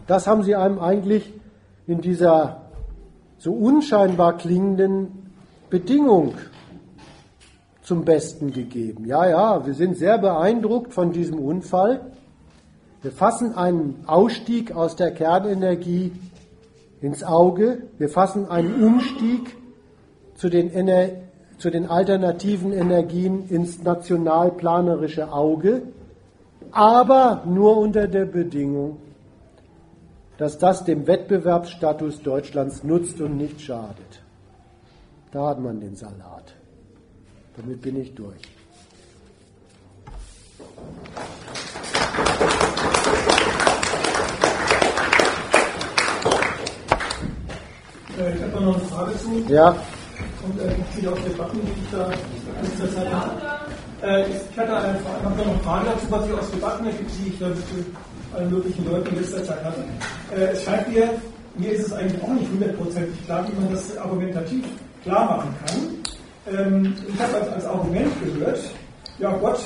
[0.06, 1.34] Das haben sie einem eigentlich
[1.88, 2.62] in dieser
[3.40, 5.32] so unscheinbar klingenden
[5.70, 6.36] Bedingung
[7.92, 9.04] zum Besten gegeben.
[9.06, 12.00] Ja, ja, wir sind sehr beeindruckt von diesem Unfall.
[13.02, 16.14] Wir fassen einen Ausstieg aus der Kernenergie
[17.02, 17.80] ins Auge.
[17.98, 19.58] Wir fassen einen Umstieg
[20.36, 21.10] zu den, Ener
[21.58, 25.82] zu den alternativen Energien ins nationalplanerische Auge,
[26.72, 29.00] aber nur unter der Bedingung,
[30.38, 34.22] dass das dem Wettbewerbsstatus Deutschlands nutzt und nicht schadet.
[35.34, 36.56] Da hat man den Salat.
[37.62, 38.42] Damit bin ich durch.
[48.18, 49.46] Äh, ich habe noch eine Frage zu.
[49.48, 49.76] Ja.
[50.44, 53.32] Und äh, viele auch Debatten, die ich da in letzter Zeit habe.
[54.02, 57.30] Äh, ich hatte eine, habe noch eine Frage dazu, was ich aus Debatten ergibt, die
[57.30, 57.58] ich da mit
[58.34, 59.84] allen möglichen Leuten in letzter Zeit hatte.
[60.36, 61.12] Äh, es scheint mir,
[61.54, 64.66] mir ist es eigentlich auch nicht hundertprozentig klar, wie man das argumentativ
[65.04, 66.02] klar machen kann.
[66.48, 68.60] Ähm, ich habe als, als, Argument gehört,
[69.20, 69.60] ja Gott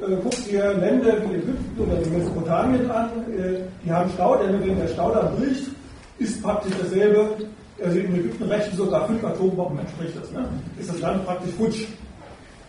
[0.00, 4.78] äh, guck dir Länder wie Ägypten oder die Mesopotamien an, äh, die haben Staudämme, wenn
[4.78, 5.66] der Staudamm bricht,
[6.18, 7.36] ist praktisch dasselbe.
[7.84, 10.30] Also in Ägypten rechnen sogar fünf Atombomben entspricht das.
[10.32, 10.48] Ne?
[10.78, 11.86] Ist das Land praktisch futsch.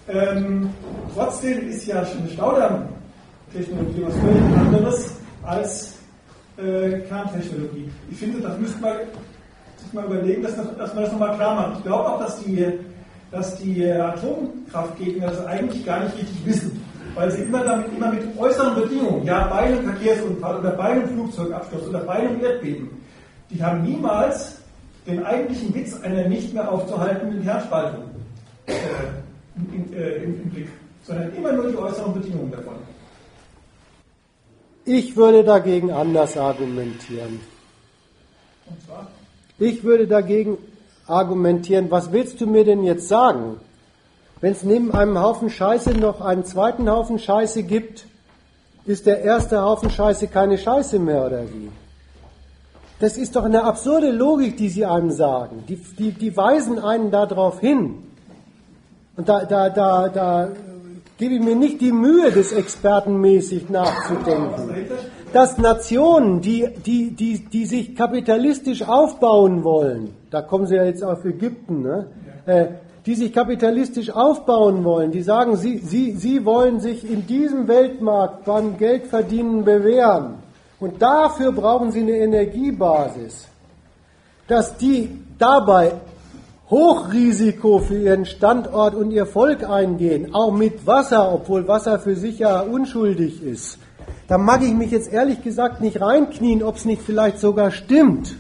[0.10, 0.70] Ähm,
[1.14, 5.12] trotzdem ist ja eine Staudammtechnologie was völlig anderes
[5.44, 5.94] als
[6.58, 7.90] äh, Kerntechnologie.
[8.10, 8.98] Ich finde, das müsste man
[9.78, 11.78] sich mal überlegen, dass, dass man das nochmal klar macht.
[11.78, 12.66] Ich glaube auch, dass die,
[13.32, 16.82] dass die Atomkraftgegner das eigentlich gar nicht richtig wissen
[17.18, 21.08] weil sie immer, damit, immer mit äußeren Bedingungen, ja, bei einem Verkehrsunfall oder bei einem
[21.10, 22.90] Flugzeugabsturz oder bei einem Erdbeben,
[23.50, 24.58] die haben niemals
[25.08, 28.04] den eigentlichen Witz einer nicht mehr aufzuhaltenden Herzspaltung
[28.68, 28.74] äh,
[29.74, 30.68] in, äh, im, im Blick,
[31.04, 32.76] sondern immer nur die äußeren Bedingungen davon.
[34.86, 37.40] Ich würde dagegen anders argumentieren.
[38.68, 39.08] Und zwar?
[39.58, 40.58] Ich würde dagegen
[41.08, 43.58] argumentieren, was willst du mir denn jetzt sagen?
[44.40, 48.06] Wenn es neben einem Haufen Scheiße noch einen zweiten Haufen Scheiße gibt,
[48.86, 51.70] ist der erste Haufen Scheiße keine Scheiße mehr oder wie?
[53.00, 55.64] Das ist doch eine absurde Logik, die sie einem sagen.
[55.68, 57.96] Die, die, die weisen einen darauf hin.
[59.16, 60.50] Und da, da, da, da
[61.18, 64.88] gebe ich mir nicht die Mühe, das expertenmäßig nachzudenken.
[65.34, 71.04] Dass Nationen, die, die, die, die sich kapitalistisch aufbauen wollen, da kommen sie ja jetzt
[71.04, 72.08] auf Ägypten, ne?
[72.46, 72.68] Äh,
[73.08, 78.44] die sich kapitalistisch aufbauen wollen, die sagen, sie, sie, sie wollen sich in diesem Weltmarkt
[78.44, 80.36] beim Geldverdienen bewähren.
[80.80, 83.48] Und dafür brauchen sie eine Energiebasis.
[84.50, 85.94] Dass die dabei
[86.70, 92.40] Hochrisiko für ihren Standort und ihr Volk eingehen, auch mit Wasser, obwohl Wasser für sich
[92.40, 93.80] ja unschuldig ist.
[94.28, 98.36] Da mag ich mich jetzt ehrlich gesagt nicht reinknien, ob es nicht vielleicht sogar stimmt.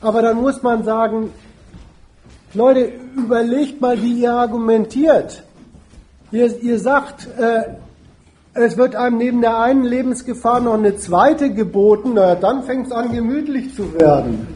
[0.00, 1.30] Aber dann muss man sagen,
[2.54, 5.44] Leute, überlegt mal, wie ihr argumentiert.
[6.32, 7.62] Ihr, ihr sagt, äh,
[8.54, 12.92] es wird einem neben der einen Lebensgefahr noch eine zweite geboten, na, dann fängt es
[12.92, 14.46] an, gemütlich zu werden.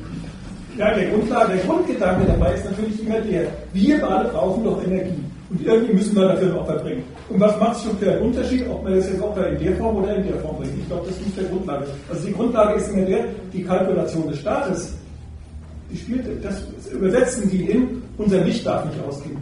[0.77, 5.25] Ja, der, Grundlage, der Grundgedanke dabei ist natürlich immer der, wir alle brauchen doch Energie.
[5.53, 7.05] Und irgendwie müssen wir dafür ein Opfer bringen.
[7.29, 9.97] Und was macht schon für einen Unterschied, ob man das jetzt Opfer in der Form
[9.97, 10.73] oder in der Form bringt?
[10.79, 11.87] Ich glaube, das ist nicht der Grundlage.
[12.11, 14.95] Also die Grundlage ist immer der, die Kalkulation des Staates
[15.93, 19.37] die spielt, das übersetzen die in, unser Licht darf nicht ausgehen.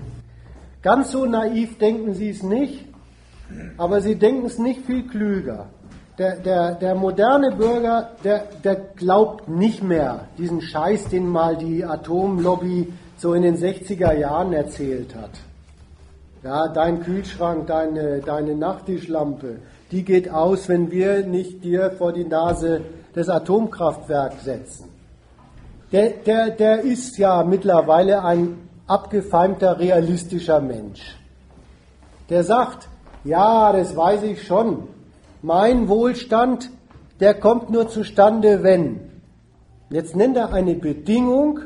[0.83, 2.87] Ganz so naiv denken sie es nicht,
[3.77, 5.67] aber sie denken es nicht viel klüger.
[6.19, 11.85] Der, der, der moderne Bürger, der, der glaubt nicht mehr diesen Scheiß, den mal die
[11.85, 15.31] Atomlobby so in den 60er Jahren erzählt hat.
[16.43, 19.57] Ja, dein Kühlschrank, deine, deine Nachttischlampe,
[19.91, 22.81] die geht aus, wenn wir nicht dir vor die Nase
[23.13, 24.91] das Atomkraftwerk setzen
[25.93, 31.17] der, der, der ist ja mittlerweile ein abgefeimter, realistischer Mensch.
[32.29, 32.89] Der sagt,
[33.25, 34.89] ja, das weiß ich schon,
[35.43, 36.71] mein Wohlstand,
[37.19, 39.01] der kommt nur zustande, wenn.
[39.91, 41.61] Jetzt nennt er eine Bedingung,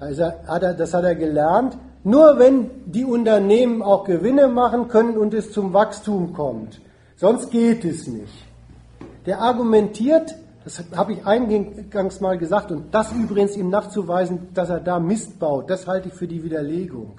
[0.00, 5.16] also hat er, das hat er gelernt, nur wenn die Unternehmen auch Gewinne machen können
[5.18, 6.80] und es zum Wachstum kommt.
[7.16, 8.44] Sonst geht es nicht.
[9.26, 14.78] Der argumentiert, das habe ich eingangs mal gesagt und das übrigens ihm nachzuweisen, dass er
[14.78, 17.18] da Mist baut, das halte ich für die Widerlegung.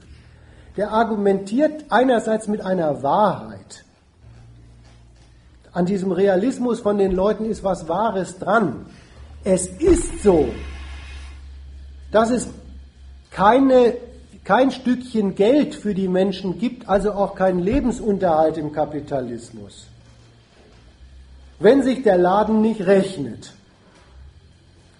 [0.78, 3.84] Der argumentiert einerseits mit einer Wahrheit.
[5.74, 8.86] An diesem Realismus von den Leuten ist was Wahres dran.
[9.44, 10.48] Es ist so,
[12.10, 12.48] dass es
[13.32, 13.94] keine,
[14.48, 19.88] kein Stückchen Geld für die Menschen gibt, also auch keinen Lebensunterhalt im Kapitalismus
[21.60, 23.54] wenn sich der Laden nicht rechnet.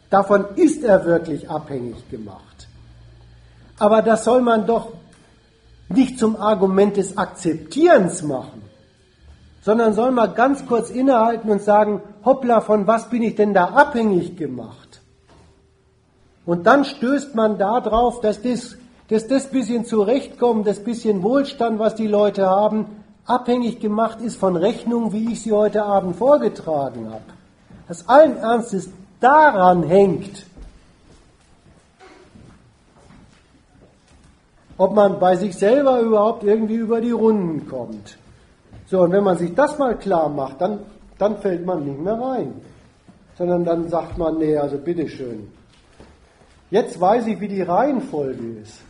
[0.10, 2.68] Davon ist er wirklich abhängig gemacht.
[3.78, 4.94] Aber das soll man doch
[5.90, 8.62] nicht zum Argument des Akzeptierens machen,
[9.62, 13.66] sondern soll mal ganz kurz innehalten und sagen, hoppla, von was bin ich denn da
[13.66, 15.02] abhängig gemacht?
[16.46, 18.78] Und dann stößt man darauf, dass das,
[19.10, 22.88] dass das bisschen Zurechtkommen, das bisschen Wohlstand, was die Leute haben,
[23.26, 27.24] abhängig gemacht ist von Rechnungen, wie ich sie heute Abend vorgetragen habe.
[27.88, 28.90] Dass allen Ernstes
[29.20, 30.46] daran hängt,
[34.78, 38.18] ob man bei sich selber überhaupt irgendwie über die Runden kommt.
[38.88, 40.80] So, und wenn man sich das mal klar macht, dann,
[41.18, 42.54] dann fällt man nicht mehr rein.
[43.38, 45.52] Sondern dann sagt man, nee, also bitteschön.
[46.70, 48.82] Jetzt weiß ich, wie die Reihenfolge ist.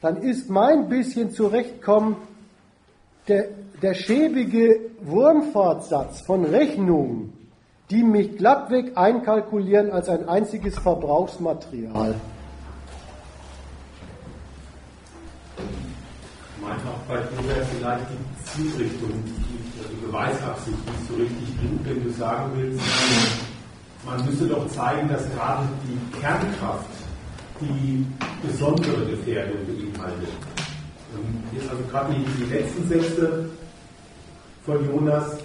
[0.00, 2.16] Dann ist mein bisschen Zurechtkommen
[3.28, 3.48] der,
[3.82, 7.32] der schäbige Wurmfortsatz von Rechnungen,
[7.90, 12.14] die mich glattweg einkalkulieren als ein einziges Verbrauchsmaterial.
[16.62, 22.04] Mein auch bei dir vielleicht die Zielrichtung, die, also Beweisabsicht nicht so richtig klingt, wenn
[22.04, 22.80] du sagen willst,
[24.06, 26.86] man müsste doch zeigen, dass gerade die Kernkraft
[27.60, 28.06] die
[28.46, 30.28] besondere Gefährdung beinhaltet.
[31.52, 33.50] Jetzt also gerade die, die letzten Sätze
[34.64, 35.38] von Jonas,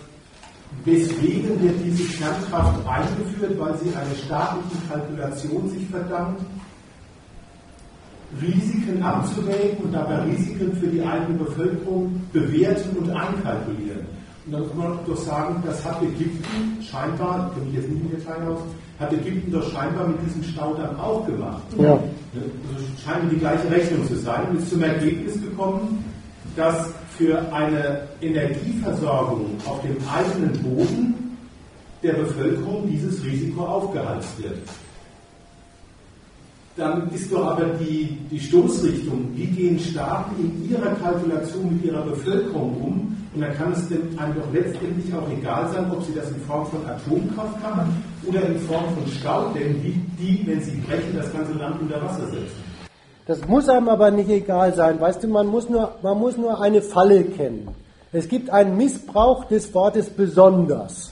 [0.83, 6.41] weswegen wird diese Kernkraft eingeführt, weil sie einer staatlichen Kalkulation sich verdankt,
[8.41, 14.05] Risiken abzuwägen und dabei Risiken für die eigene Bevölkerung bewerten und einkalkulieren.
[14.45, 18.11] Und dann kann man doch sagen, das hat Ägypten scheinbar, kenne ich jetzt nicht im
[18.11, 18.59] Detail aus,
[18.99, 21.63] hat Ägypten doch scheinbar mit diesem Staudamm auch gemacht.
[21.77, 21.91] Ja.
[21.91, 26.03] Also scheint die gleiche Rechnung zu sein und ist zum Ergebnis gekommen,
[26.55, 31.37] dass für eine Energieversorgung auf dem eigenen Boden
[32.03, 34.59] der Bevölkerung dieses Risiko aufgehalst wird.
[36.77, 42.01] Dann ist doch aber die, die Stoßrichtung, wie gehen Staaten in ihrer Kalkulation mit ihrer
[42.01, 43.14] Bevölkerung um?
[43.35, 46.65] Und dann kann es einem doch letztendlich auch egal sein, ob sie das in Form
[46.67, 51.51] von Atomkraft machen oder in Form von Staudämmen, die, die, wenn sie brechen, das ganze
[51.53, 52.63] Land unter Wasser setzen.
[53.27, 55.01] Das muss einem aber nicht egal sein.
[55.01, 57.67] Weißt du, man muss nur, man muss nur eine Falle kennen.
[58.13, 61.11] Es gibt einen Missbrauch des Wortes besonders.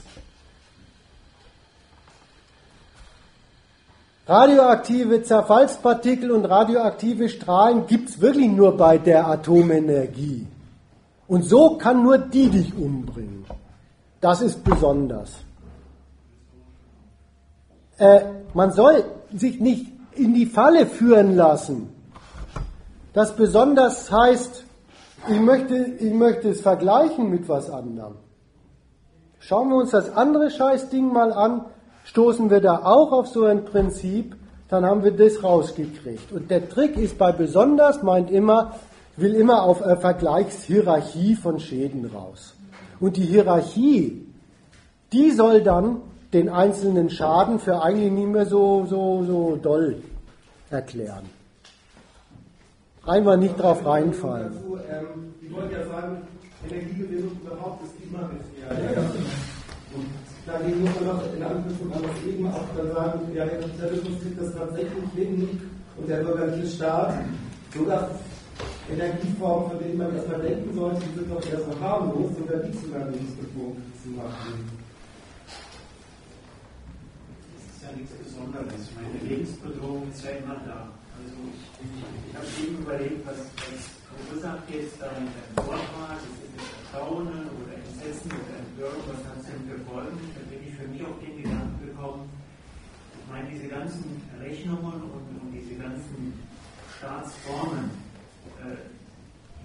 [4.26, 10.46] Radioaktive Zerfallspartikel und radioaktive Strahlen gibt es wirklich nur bei der Atomenergie.
[11.26, 13.44] Und so kann nur die dich umbringen.
[14.20, 15.32] Das ist besonders.
[17.98, 18.20] Äh,
[18.52, 21.92] man soll sich nicht in die Falle führen lassen.
[23.12, 24.64] Das besonders heißt,
[25.28, 28.16] ich möchte, ich möchte es vergleichen mit was anderem.
[29.38, 31.66] Schauen wir uns das andere Scheißding mal an,
[32.04, 34.36] Stoßen wir da auch auf so ein Prinzip,
[34.68, 36.32] dann haben wir das rausgekriegt.
[36.32, 38.74] Und der Trick ist bei besonders, meint immer,
[39.16, 42.54] will immer auf eine Vergleichshierarchie von Schäden raus.
[43.00, 44.26] Und die Hierarchie,
[45.12, 45.98] die soll dann
[46.32, 49.96] den einzelnen Schaden für eigentlich nicht mehr so, so, so doll
[50.70, 51.24] erklären.
[53.06, 54.52] Einmal nicht drauf reinfallen.
[54.90, 56.22] Ähm, ich wollte ja sagen,
[56.68, 58.98] Energiegewinnung überhaupt ist immer gefährlich.
[59.94, 60.06] Und
[60.46, 64.20] dagegen muss man noch in Anknüpfung an das eben auch dann sagen, ja, der Kapitalismus
[64.20, 65.60] kriegt das tatsächlich hin
[65.96, 67.14] und der bürgerliche Staat,
[67.74, 68.10] sogar
[68.90, 72.86] Energieformen, von denen man erstmal denken sollte, die sind doch so harmlos, sogar die zu
[72.86, 74.68] Überlebensbedrohung zu machen.
[77.48, 78.82] Das ist ja nichts Besonderes.
[78.92, 80.92] Meine, Lebensbedrohung ist ja immer da.
[81.16, 86.60] Also ich, ich, habe eben überlegt, was, was verursacht jetzt dein Vortrag, ist es jetzt
[86.92, 90.20] Erstaunen oder Entsetzen oder Empörung, was hat es denn für Folgen?
[90.36, 92.28] Da bin ich für mich auf den Gedanken gekommen,
[93.16, 96.36] ich meine, diese ganzen Rechnungen und, und diese ganzen
[96.98, 98.03] Staatsformen,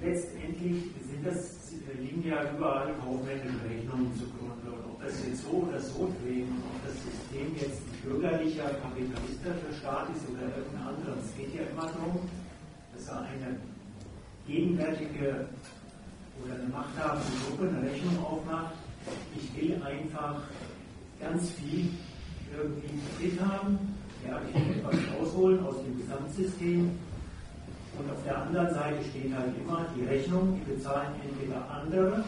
[0.02, 4.72] letztendlich sind das, liegen ja überall kaufmännische Rechnungen zugrunde.
[4.72, 9.74] Und ob das jetzt so oder so drehen, ob das System jetzt ein bürgerlicher, kapitalistischer
[9.80, 12.20] Staat ist oder irgendein anderes, es geht ja immer darum,
[12.94, 13.60] dass er eine
[14.48, 15.48] gegenwärtige
[16.44, 18.76] oder eine machthabende Gruppe eine Rechnung aufmacht.
[19.36, 20.42] Ich will einfach
[21.20, 21.90] ganz viel
[22.56, 23.78] irgendwie Profit haben,
[24.28, 26.92] ja, ich will etwas rausholen aus dem Gesamtsystem
[28.00, 32.24] und auf der anderen Seite steht halt immer die Rechnung, die bezahlen entweder andere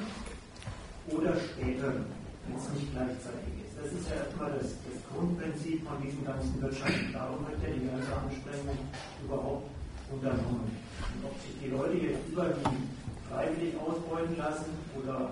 [1.08, 1.96] oder später,
[2.44, 3.80] wenn es nicht gleichzeitig ist.
[3.80, 7.16] Das ist ja erstmal das, das Grundprinzip von diesem ganzen Wirtschaften.
[7.16, 8.80] Darum wird ja die ganze Anstrengung
[9.24, 9.72] überhaupt
[10.12, 10.76] unternommen.
[11.16, 12.92] Und ob sich die Leute jetzt überwiegend
[13.32, 15.32] freiwillig ausbeuten lassen oder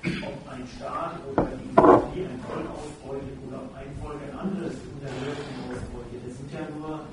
[0.00, 4.76] ob ein Staat oder die Industrie ein Volk ausbeutet oder ob ein Volk ein anderes
[4.80, 7.04] Unternehmen ausbeutet, das sind ja nur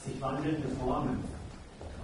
[0.00, 1.33] sich wandelnde Formen.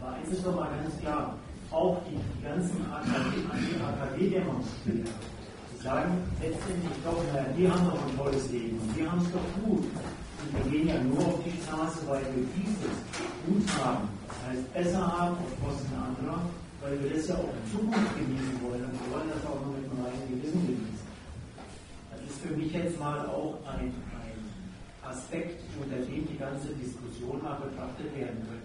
[0.01, 1.39] Aber eins ist doch mal ganz klar,
[1.70, 8.81] auch die, ganzen AKW-Demonstranten, die sagen letztendlich doch, naja, die haben doch ein tolles Leben
[8.81, 9.85] und die haben es doch gut.
[9.85, 12.97] Und wir gehen ja nur auf die Straße, weil wir dieses
[13.47, 16.40] gut haben, das heißt besser haben auf Kosten anderer,
[16.81, 19.77] weil wir das ja auch in Zukunft genießen wollen und wir wollen das auch noch
[19.77, 21.05] mit einem reinen Gewissen genießen.
[22.10, 24.40] Das ist für mich jetzt mal auch ein, ein
[25.05, 28.59] Aspekt, unter dem die ganze Diskussion mal betrachtet werden könnte.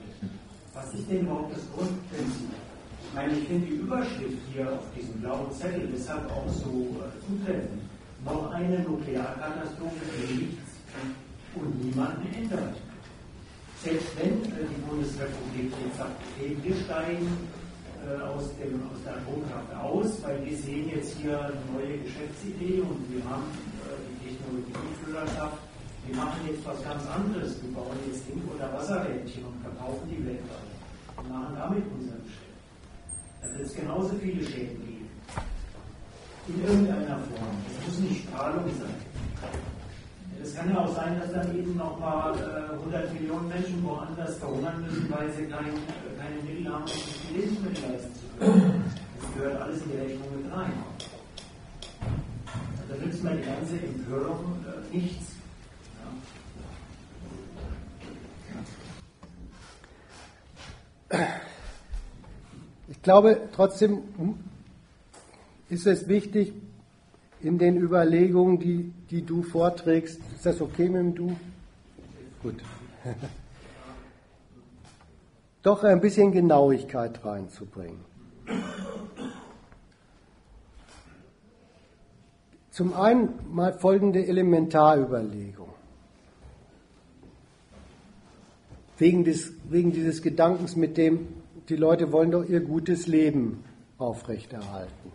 [0.75, 2.51] Was ist denn überhaupt das Grundprinzip?
[2.51, 7.07] Ich meine, ich finde die Überschrift hier auf diesem blauen Zettel deshalb auch so äh,
[7.23, 7.81] zutreffend.
[8.25, 10.71] Noch eine Nuklearkatastrophe, die nichts
[11.55, 12.75] und niemanden ändert.
[13.81, 17.31] Selbst wenn äh, die Bundesrepublik jetzt sagt, okay, wir steigen
[18.03, 22.81] äh, aus, dem, aus der Atomkraft aus, weil wir sehen jetzt hier eine neue Geschäftsidee
[22.81, 23.47] und wir haben
[23.79, 25.57] äh, die Technologieführerschaft
[26.07, 27.57] wir machen jetzt was ganz anderes.
[27.63, 30.64] Wir bauen jetzt Wind- oder Wasserrädchen und verkaufen die weltweit.
[31.35, 32.55] Machen damit unser Geschäft.
[33.41, 35.09] Da es genauso viele Schäden geben.
[36.47, 37.57] In irgendeiner Form.
[37.67, 38.95] Es muss nicht Strahlung sein.
[40.41, 44.37] Es kann ja auch sein, dass dann eben noch mal äh, 100 Millionen Menschen woanders
[44.37, 48.37] verhungern müssen, weil sie kein, äh, keine Mittel haben, um sich die Lebensmittel leisten zu
[48.37, 48.83] können.
[49.19, 50.73] Das gehört alles in die Rechnung mit rein.
[52.87, 55.34] Da nützt mir die ganze Empörung äh, nichts.
[62.87, 63.99] Ich glaube, trotzdem
[65.69, 66.53] ist es wichtig,
[67.41, 71.35] in den Überlegungen, die, die du vorträgst, ist das okay mit dem Du?
[72.41, 72.55] Gut.
[75.63, 77.99] Doch ein bisschen Genauigkeit reinzubringen.
[82.69, 85.64] Zum einen mal folgende Elementarüberlegung.
[88.97, 91.27] Wegen, des, wegen dieses Gedankens, mit dem
[91.69, 93.63] die Leute wollen doch ihr gutes Leben
[93.97, 95.11] aufrechterhalten.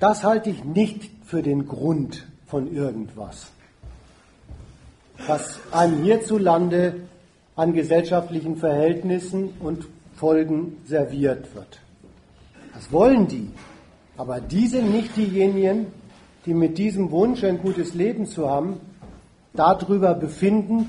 [0.00, 3.52] Das halte ich nicht für den Grund von irgendwas,
[5.26, 7.00] was einem hierzulande
[7.54, 9.86] an gesellschaftlichen Verhältnissen und
[10.16, 11.80] Folgen serviert wird.
[12.74, 13.50] Das wollen die.
[14.16, 15.86] Aber die sind nicht diejenigen,
[16.44, 18.80] die mit diesem Wunsch, ein gutes Leben zu haben,
[19.52, 20.88] darüber befinden,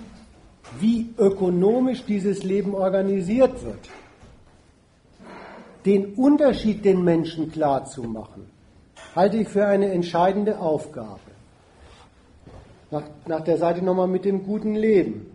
[0.80, 3.90] wie ökonomisch dieses Leben organisiert wird.
[5.86, 8.48] Den Unterschied den Menschen klarzumachen,
[9.16, 11.20] halte ich für eine entscheidende Aufgabe.
[12.92, 15.28] Nach, nach der Seite nochmal mit dem guten Leben.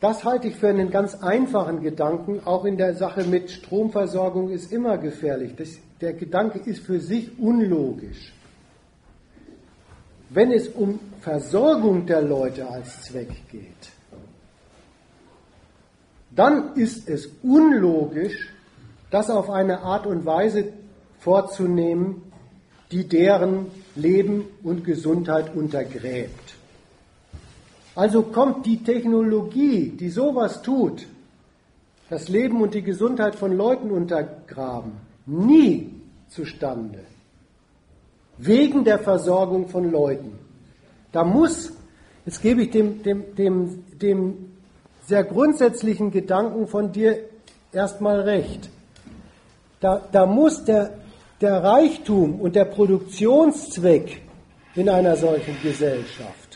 [0.00, 2.40] Das halte ich für einen ganz einfachen Gedanken.
[2.44, 5.54] Auch in der Sache mit Stromversorgung ist immer gefährlich.
[5.56, 8.32] Das, der Gedanke ist für sich unlogisch.
[10.28, 13.95] Wenn es um Versorgung der Leute als Zweck geht,
[16.36, 18.52] dann ist es unlogisch,
[19.10, 20.72] das auf eine Art und Weise
[21.18, 22.22] vorzunehmen,
[22.92, 26.54] die deren Leben und Gesundheit untergräbt.
[27.94, 31.06] Also kommt die Technologie, die sowas tut,
[32.10, 34.92] das Leben und die Gesundheit von Leuten untergraben,
[35.24, 35.90] nie
[36.28, 37.00] zustande.
[38.38, 40.38] Wegen der Versorgung von Leuten.
[41.10, 41.72] Da muss,
[42.26, 44.45] jetzt gebe ich dem, dem, dem, dem
[45.06, 47.18] sehr grundsätzlichen Gedanken von dir
[47.72, 48.70] erstmal recht.
[49.80, 50.94] Da, da muss der,
[51.40, 54.22] der Reichtum und der Produktionszweck
[54.74, 56.46] in einer solchen Gesellschaft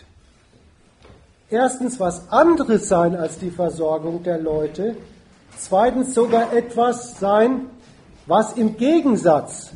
[1.51, 4.97] erstens was anderes sein als die Versorgung der Leute,
[5.59, 7.67] zweitens sogar etwas sein,
[8.27, 9.73] was im Gegensatz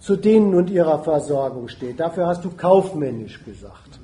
[0.00, 2.00] zu denen und ihrer Versorgung steht.
[2.00, 4.00] Dafür hast du kaufmännisch gesagt.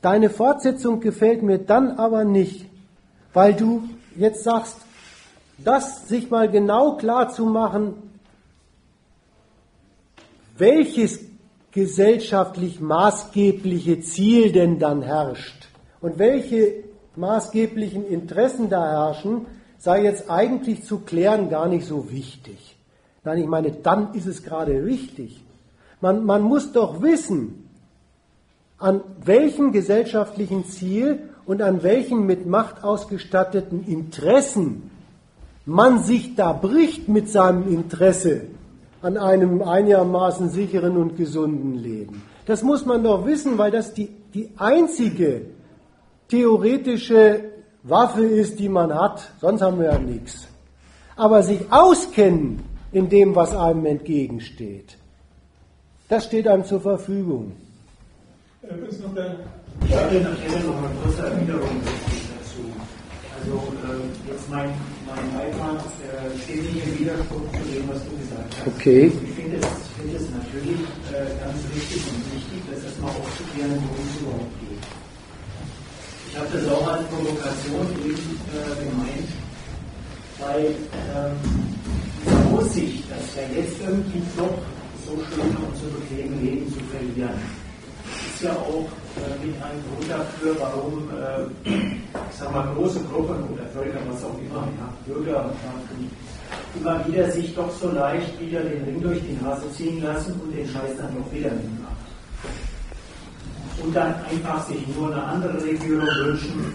[0.00, 2.66] Deine Fortsetzung gefällt mir dann aber nicht,
[3.32, 3.82] weil du
[4.16, 4.76] jetzt sagst,
[5.58, 7.94] das sich mal genau klar zu machen,
[10.56, 11.20] welches
[11.72, 15.68] gesellschaftlich maßgebliche Ziel denn dann herrscht
[16.00, 16.84] und welche
[17.16, 19.46] maßgeblichen Interessen da herrschen,
[19.78, 22.76] sei jetzt eigentlich zu klären gar nicht so wichtig.
[23.24, 25.44] Nein, ich meine, dann ist es gerade wichtig.
[26.00, 27.67] Man, man muss doch wissen,
[28.78, 34.90] an welchem gesellschaftlichen Ziel und an welchen mit Macht ausgestatteten Interessen
[35.66, 38.42] man sich da bricht mit seinem Interesse
[39.02, 42.22] an einem einigermaßen sicheren und gesunden Leben.
[42.46, 45.42] Das muss man doch wissen, weil das die, die einzige
[46.28, 47.44] theoretische
[47.82, 49.30] Waffe ist, die man hat.
[49.40, 50.48] Sonst haben wir ja nichts.
[51.16, 54.96] Aber sich auskennen in dem, was einem entgegensteht,
[56.08, 57.52] das steht einem zur Verfügung.
[58.68, 59.36] Übrigens noch der
[59.86, 62.62] ich habe nachher noch eine kurze Erwiderung dazu.
[63.38, 64.68] Also äh, jetzt mein,
[65.06, 68.66] mein Beitrag äh, steht nicht im Widerspruch zu dem, was du gesagt hast.
[68.66, 69.06] Okay.
[69.06, 70.82] Ich finde es, find es natürlich
[71.14, 74.84] äh, ganz richtig und wichtig, das erstmal aufzuklären, worum es überhaupt geht.
[76.28, 79.30] Ich habe das auch als Provokation eben äh, gemeint,
[80.42, 80.66] weil
[81.16, 81.36] ähm,
[82.26, 84.58] die Aussicht, dass ja jetzt irgendwie doch
[85.06, 87.40] so schön und so bequem Leben zu verlieren,
[88.38, 88.86] ist ja auch
[89.18, 91.74] äh, mit einem Grund dafür, warum äh,
[92.30, 95.50] ich sag mal, große Gruppen oder Völker, was auch immer, ja, Bürger
[96.78, 100.56] immer wieder sich doch so leicht wieder den Ring durch die Nase ziehen lassen und
[100.56, 101.96] den Scheiß dann doch wieder mitmachen.
[103.82, 106.72] Und dann einfach sich nur eine andere Regierung wünschen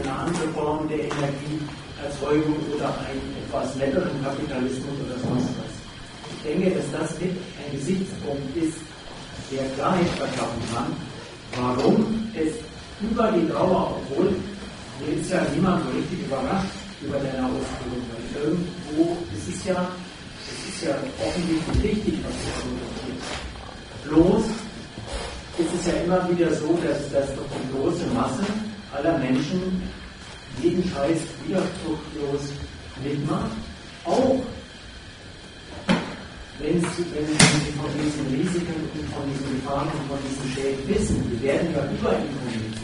[0.00, 5.74] oder eine andere Form der Energieerzeugung oder einen etwas netteren Kapitalismus oder sonst was.
[6.36, 8.89] Ich denke, dass das mit ein Gesichtspunkt ist,
[9.50, 10.96] der Klarheit verschaffen kann,
[11.56, 12.54] warum es
[13.00, 14.34] über die Dauer, obwohl
[15.08, 18.02] jetzt ja niemand so richtig überrascht, über deine Ausführung.
[18.12, 19.88] Weil irgendwo, es ist ja,
[20.46, 23.30] es ist ja offensichtlich richtig, was du argumentierst.
[24.04, 24.44] Bloß
[25.58, 28.44] ist es ja immer wieder so, dass, dass doch die große Masse
[28.94, 29.82] aller Menschen
[30.62, 32.52] jeden Scheiß widerspruchslos
[33.02, 33.50] mitmacht,
[34.04, 34.40] auch
[36.62, 40.88] wenn sie, wenn sie von diesen Risiken und von diesen Gefahren und von diesen Schäden
[40.88, 41.16] wissen.
[41.30, 42.76] Wir werden ja überinformiert.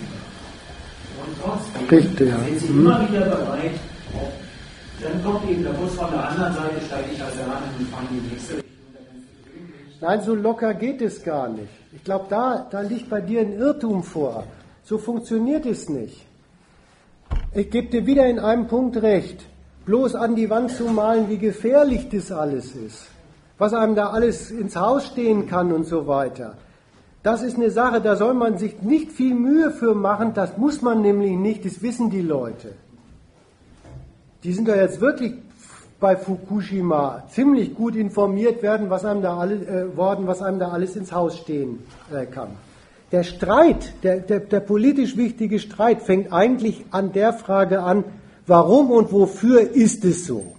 [1.21, 2.39] Und trotzdem Richtig, ja.
[2.45, 2.81] sind sie mhm.
[2.81, 3.77] immer wieder bereit,
[5.03, 8.09] dann kommt eben der Bus von der anderen Seite, steige ich als Eraner und fange
[8.11, 8.71] die nächste Richtung.
[10.01, 11.69] Nein, so locker geht es gar nicht.
[11.95, 14.45] Ich glaube, da, da liegt bei dir ein Irrtum vor.
[14.85, 16.25] So funktioniert es nicht.
[17.55, 19.45] Ich gebe dir wieder in einem Punkt recht.
[19.85, 23.09] Bloß an die Wand zu malen, wie gefährlich das alles ist
[23.59, 26.55] was einem da alles ins Haus stehen kann und so weiter.
[27.23, 30.83] Das ist eine Sache, da soll man sich nicht viel Mühe für machen, das muss
[30.83, 32.73] man nämlich nicht, das wissen die Leute.
[34.45, 35.35] Die sind da jetzt wirklich
[35.99, 40.69] bei Fukushima ziemlich gut informiert werden, was einem da alles, äh, worden, was einem da
[40.69, 41.81] alles ins Haus stehen
[42.13, 42.51] äh, kann.
[43.13, 48.05] Der Streit, der, der, der politisch wichtige Streit fängt eigentlich an der Frage an,
[48.47, 50.56] warum und wofür ist es so?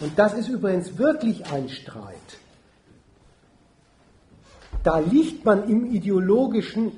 [0.00, 2.38] Und das ist übrigens wirklich ein Streit.
[4.82, 6.92] Da liegt man im ideologischen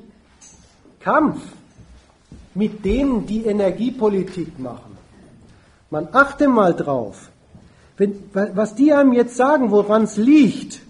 [1.01, 1.41] Kampf
[2.55, 4.99] mit denen, die Energiepolitik machen.
[5.91, 7.31] Man achte mal drauf.
[7.97, 10.81] Wenn, was die einem jetzt sagen, woran es liegt,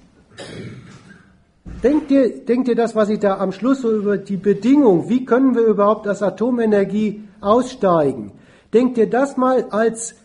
[1.82, 5.24] denkt ihr, denkt ihr das, was ich da am Schluss so über die Bedingung, wie
[5.24, 8.32] können wir überhaupt aus Atomenergie aussteigen,
[8.72, 10.16] denkt ihr das mal als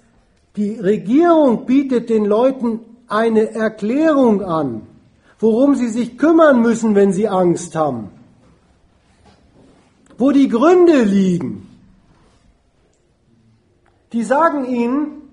[0.55, 4.83] die Regierung bietet den Leuten eine Erklärung an,
[5.39, 8.11] worum sie sich kümmern müssen, wenn sie Angst haben.
[10.17, 11.67] Wo die Gründe liegen.
[14.13, 15.23] Die sagen ihnen,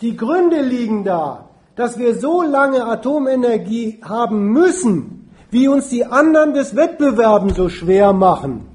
[0.00, 6.54] die Gründe liegen da, dass wir so lange Atomenergie haben müssen, wie uns die anderen
[6.54, 8.66] des Wettbewerbs so schwer machen.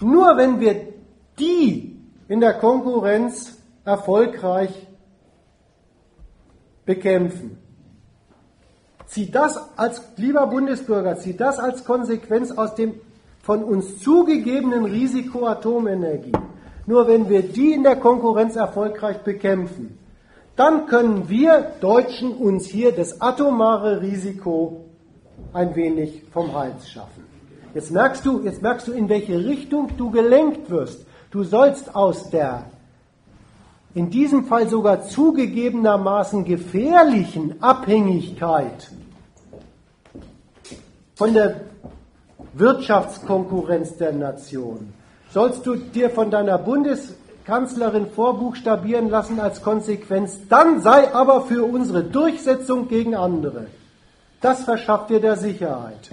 [0.00, 0.88] Nur wenn wir
[1.38, 1.96] die
[2.28, 4.88] in der Konkurrenz erfolgreich
[6.84, 7.58] bekämpfen.
[9.06, 12.94] Zieh das als, lieber Bundesbürger, zieh das als Konsequenz aus dem
[13.42, 16.32] von uns zugegebenen Risiko Atomenergie.
[16.86, 19.98] Nur wenn wir die in der Konkurrenz erfolgreich bekämpfen,
[20.56, 24.84] dann können wir Deutschen uns hier das atomare Risiko
[25.52, 27.24] ein wenig vom Hals schaffen.
[27.74, 31.06] Jetzt merkst du, jetzt merkst du, in welche Richtung du gelenkt wirst.
[31.30, 32.66] Du sollst aus der
[33.94, 38.90] in diesem Fall sogar zugegebenermaßen gefährlichen Abhängigkeit
[41.14, 41.60] von der
[42.54, 44.92] Wirtschaftskonkurrenz der Nation,
[45.30, 52.02] sollst du dir von deiner Bundeskanzlerin vorbuchstabieren lassen als Konsequenz, dann sei aber für unsere
[52.02, 53.66] Durchsetzung gegen andere.
[54.40, 56.10] Das verschafft dir der Sicherheit.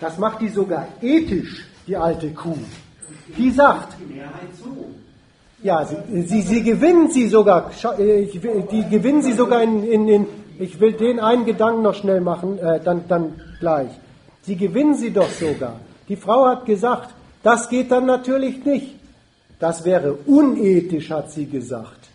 [0.00, 2.56] Das macht die sogar ethisch, die alte Kuh.
[3.36, 3.94] Die sagt,
[5.64, 8.26] ja, sie, sie, sie gewinnen sie sogar, äh,
[8.70, 10.26] die gewinnen sie sogar in, in, in,
[10.58, 13.90] ich will den einen Gedanken noch schnell machen, äh, dann, dann gleich.
[14.42, 15.80] Sie gewinnen sie doch sogar.
[16.06, 18.94] Die Frau hat gesagt, das geht dann natürlich nicht.
[19.58, 22.10] Das wäre unethisch, hat sie gesagt.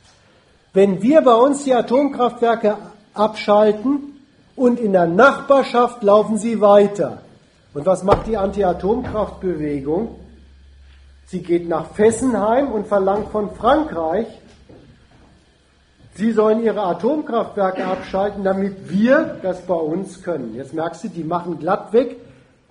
[0.73, 2.77] Wenn wir bei uns die Atomkraftwerke
[3.15, 4.19] abschalten
[4.55, 7.23] und in der Nachbarschaft laufen sie weiter.
[7.73, 10.18] Und was macht die Anti-Atomkraftbewegung?
[11.29, 14.25] Sie geht nach Fessenheim und verlangt von Frankreich,
[16.15, 20.55] sie sollen ihre Atomkraftwerke abschalten, damit wir das bei uns können.
[20.55, 22.17] Jetzt merkst du, die machen glatt weg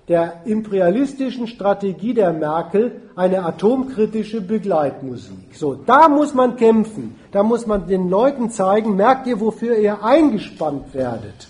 [0.08, 5.54] der imperialistischen Strategie der Merkel eine atomkritische Begleitmusik.
[5.54, 7.14] So, da muss man kämpfen.
[7.30, 11.46] Da muss man den Leuten zeigen, merkt ihr, wofür ihr eingespannt werdet.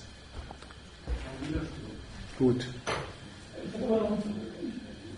[2.39, 2.67] Gut.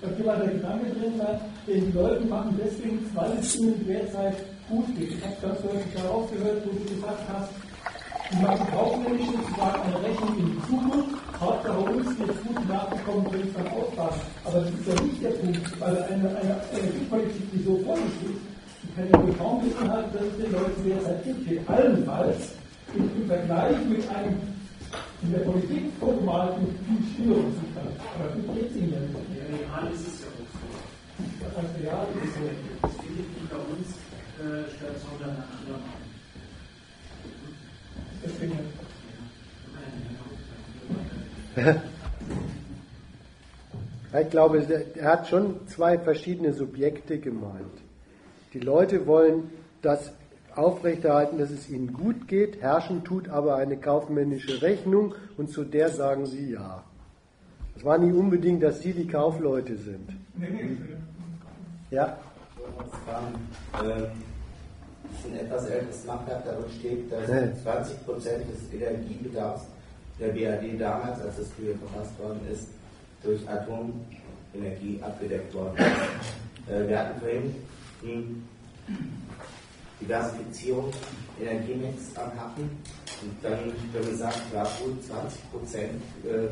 [0.02, 1.20] Aber noch ein Gedanke drin,
[1.66, 4.36] den Leuten machen deswegen, weil es ihnen derzeit
[4.68, 5.12] gut geht.
[5.12, 7.50] Ich habe ganz deutlich herausgehört, wo du gesagt hast,
[8.32, 13.26] die machen kaufmännischen, sie sagen eine Rechnung in die Zukunft, Hauptsache uns geht gut nachgekommen,
[13.30, 14.20] wenn es dann aufpassen.
[14.44, 16.28] Aber das ist ja nicht der Punkt, weil eine,
[16.72, 18.40] Energiepolitik, die so vor sich ist,
[18.82, 21.68] die kann ja wohl kaum beinhalten, dass es den Leuten derzeit gut geht.
[21.68, 22.52] Allenfalls
[22.94, 24.36] im, Vergleich mit einem
[25.22, 27.92] in der Politik vorgemalten viel schwierigen Zustand.
[28.14, 29.39] Aber das geht ihnen ja nicht.
[29.50, 30.20] Ja, real ist es
[31.56, 32.40] Material ist so.
[32.82, 33.88] Das findet die bei uns
[34.38, 35.82] äh, statt, sondern nach anderen
[44.22, 47.82] Ich glaube, er hat schon zwei verschiedene Subjekte gemeint.
[48.52, 49.50] Die Leute wollen,
[49.82, 50.12] dass
[50.54, 55.88] aufrechterhalten, dass es ihnen gut geht, herrschen tut aber eine kaufmännische Rechnung und zu der
[55.90, 56.84] sagen sie ja.
[57.80, 60.10] Es war nicht unbedingt, dass sie die Kaufleute sind.
[61.90, 62.18] Ja?
[63.72, 69.62] Das ist ein etwas älteres Machwerk, darin steht, dass 20 Prozent des Energiebedarfs
[70.20, 72.68] der BRD damals, als das früher verfasst worden ist,
[73.22, 76.70] durch Atomenergie abgedeckt worden ist.
[76.70, 78.44] Äh, wir hatten vorhin
[80.02, 80.90] Diversifizierung,
[81.40, 82.68] Energiemix am Hacken
[83.22, 86.48] und dann wird gesagt, ja gut, 20 Prozent äh,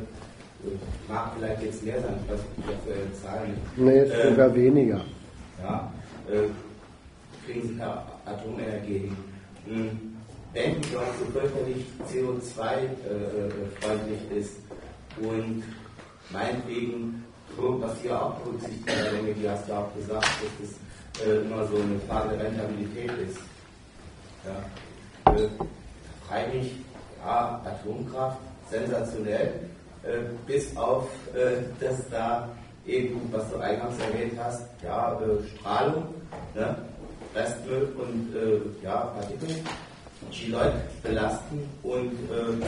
[1.08, 3.54] mag vielleicht jetzt mehr sein, ich weiß nicht, die aktuelle Zahlen.
[3.76, 5.04] Nee, ist äh, sogar weniger.
[5.62, 5.92] Ja,
[6.30, 6.48] äh,
[7.46, 9.12] kriegen sie per Atomenergie.
[9.66, 10.16] Hm.
[10.52, 10.98] Wenn die so
[11.32, 14.56] fürchterlich CO2-freundlich äh, ist
[15.18, 15.62] und
[16.30, 17.24] meinetwegen,
[17.56, 20.72] was hier auch berücksichtigt wird, die hast du auch gesagt, dass es
[21.26, 23.38] äh, immer so eine Frage der Rentabilität ist.
[24.44, 24.58] Ja.
[25.32, 25.48] Äh,
[26.26, 26.72] freilich,
[27.24, 28.38] ja, Atomkraft,
[28.70, 29.68] sensationell,
[30.46, 32.48] bis auf, äh, dass da
[32.86, 36.04] eben, was du eingangs erwähnt hast, ja, äh, Strahlung,
[36.54, 36.76] ne?
[37.34, 39.56] Restmüll und äh, ja, Partikel,
[40.32, 42.64] die Leute belasten und äh,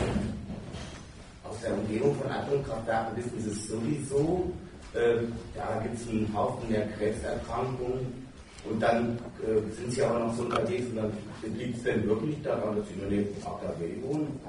[1.49, 4.52] aus der Umgebung von Atomkraftwerken wissen sie es sowieso.
[4.94, 8.28] Äh, da gibt es einen Haufen der Krebserkrankungen
[8.68, 11.12] und dann äh, sind sie aber noch so unterwegs und dann
[11.57, 14.41] liegt es denn wirklich daran, dass sie nur neben AKW wohnen?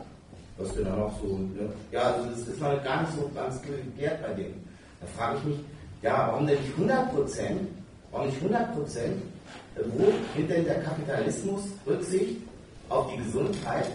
[0.62, 1.38] Was denn da noch so?
[1.38, 1.70] Ne?
[1.92, 4.68] Ja, also das ist noch gar nicht so ganz geklärt bei denen.
[5.00, 5.60] Da frage ich mich,
[6.04, 7.68] ja, warum denn nicht 100 Prozent?
[8.12, 9.22] Warum nicht 100 Prozent?
[9.76, 12.38] Wo nimmt denn der Kapitalismus Rücksicht
[12.90, 13.88] auf die Gesundheit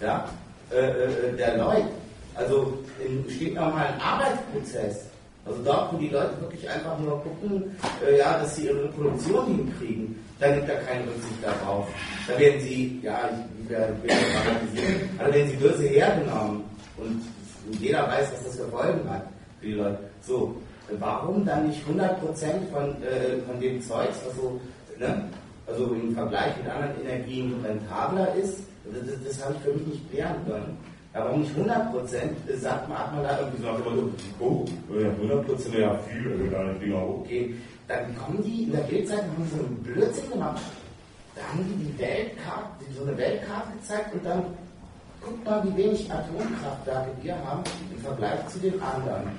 [0.00, 0.28] ja,
[0.70, 1.88] äh, äh, der Leute?
[2.34, 2.78] Also
[3.54, 5.06] nochmal ein Arbeitsprozess.
[5.44, 7.76] Also dort, wo die Leute wirklich einfach nur gucken,
[8.06, 11.88] äh, ja, dass sie ihre Produktion hinkriegen, da gibt da keine Rücksicht darauf.
[12.28, 13.28] Da werden sie, ja,
[13.62, 16.64] ich werde dramatisieren, aber werden sie böse hergenommen
[16.96, 17.22] und
[17.80, 19.26] jeder weiß, was das für Folgen hat
[19.60, 19.98] für die Leute.
[20.20, 20.56] So,
[20.98, 22.18] warum dann nicht 100%
[22.72, 24.60] von, äh, von dem Zeugs, also,
[24.98, 25.24] ne,
[25.66, 29.86] also im Vergleich mit anderen Energien rentabler ist, das, das, das habe ich für mich
[29.86, 30.76] nicht klären können.
[31.14, 33.68] Warum nicht 100 Prozent, sagt man, hat man da irgendwie so,
[34.40, 37.20] oh, 100 Prozent, ja viel, also da Finger hoch.
[37.20, 37.54] Okay,
[37.86, 40.62] dann kommen die in der Bildzeit, haben so einen Blödsinn gemacht.
[41.34, 44.44] Da haben die die Weltkarte, so eine Weltkarte gezeigt und dann
[45.20, 47.62] guckt mal, wie wenig Atomkraftwerke wir haben
[47.94, 49.30] im Vergleich zu den anderen.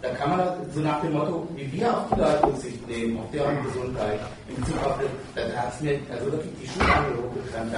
[0.00, 0.40] Da kann man
[0.72, 4.54] so nach dem Motto, wie wir auf die Leute Rücksicht nehmen, auf deren Gesundheit, in
[4.54, 6.86] Bezug auf das, dann hat es mir also wirklich die Schuhe
[7.18, 7.72] hochgekramt.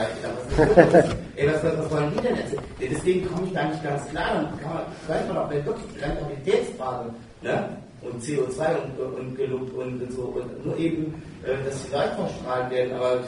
[0.92, 2.56] Was, ey, was, was, was wollen die denn jetzt?
[2.78, 4.34] Deswegen komme ich da nicht ganz klar.
[4.34, 7.10] Dann kann man, weiß man auch, wenn wirklich die Rentabilitätsfrage,
[7.40, 7.68] ne?
[8.02, 12.14] Und CO2 und, und gelobt und, und, so, und nur eben, äh, dass die Leute
[12.16, 13.20] verstrahlt werden, aber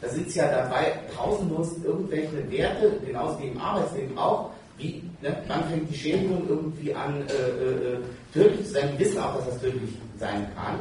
[0.00, 5.64] da sie ja dabei, pausenlos irgendwelche Werte, genauso wie im Arbeitsleben auch, wie, ne, wann
[5.68, 7.98] fängt die Schädigung irgendwie an, äh, äh,
[8.32, 8.90] tödlich zu sein?
[8.94, 10.80] Die wissen auch, dass das tödlich sein kann.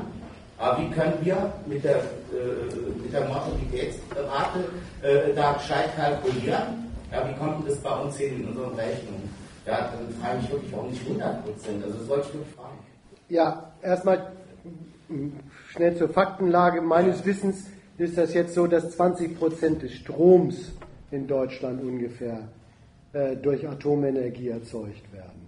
[0.58, 4.60] Aber wie können wir mit der, äh, mit der Mortalitätsrate
[5.02, 6.90] äh, da gescheit kalkulieren?
[7.12, 9.30] Ja, wie kommt das bei uns hin in unseren Rechnungen?
[9.66, 11.84] Ja, dann frage ich mich wirklich, warum nicht 100 Prozent?
[11.84, 12.91] Also das wollte ich wirklich fragen.
[13.32, 14.34] Ja, erstmal
[15.70, 16.82] schnell zur Faktenlage.
[16.82, 20.74] Meines Wissens ist das jetzt so, dass 20 Prozent des Stroms
[21.12, 22.50] in Deutschland ungefähr
[23.14, 25.48] äh, durch Atomenergie erzeugt werden.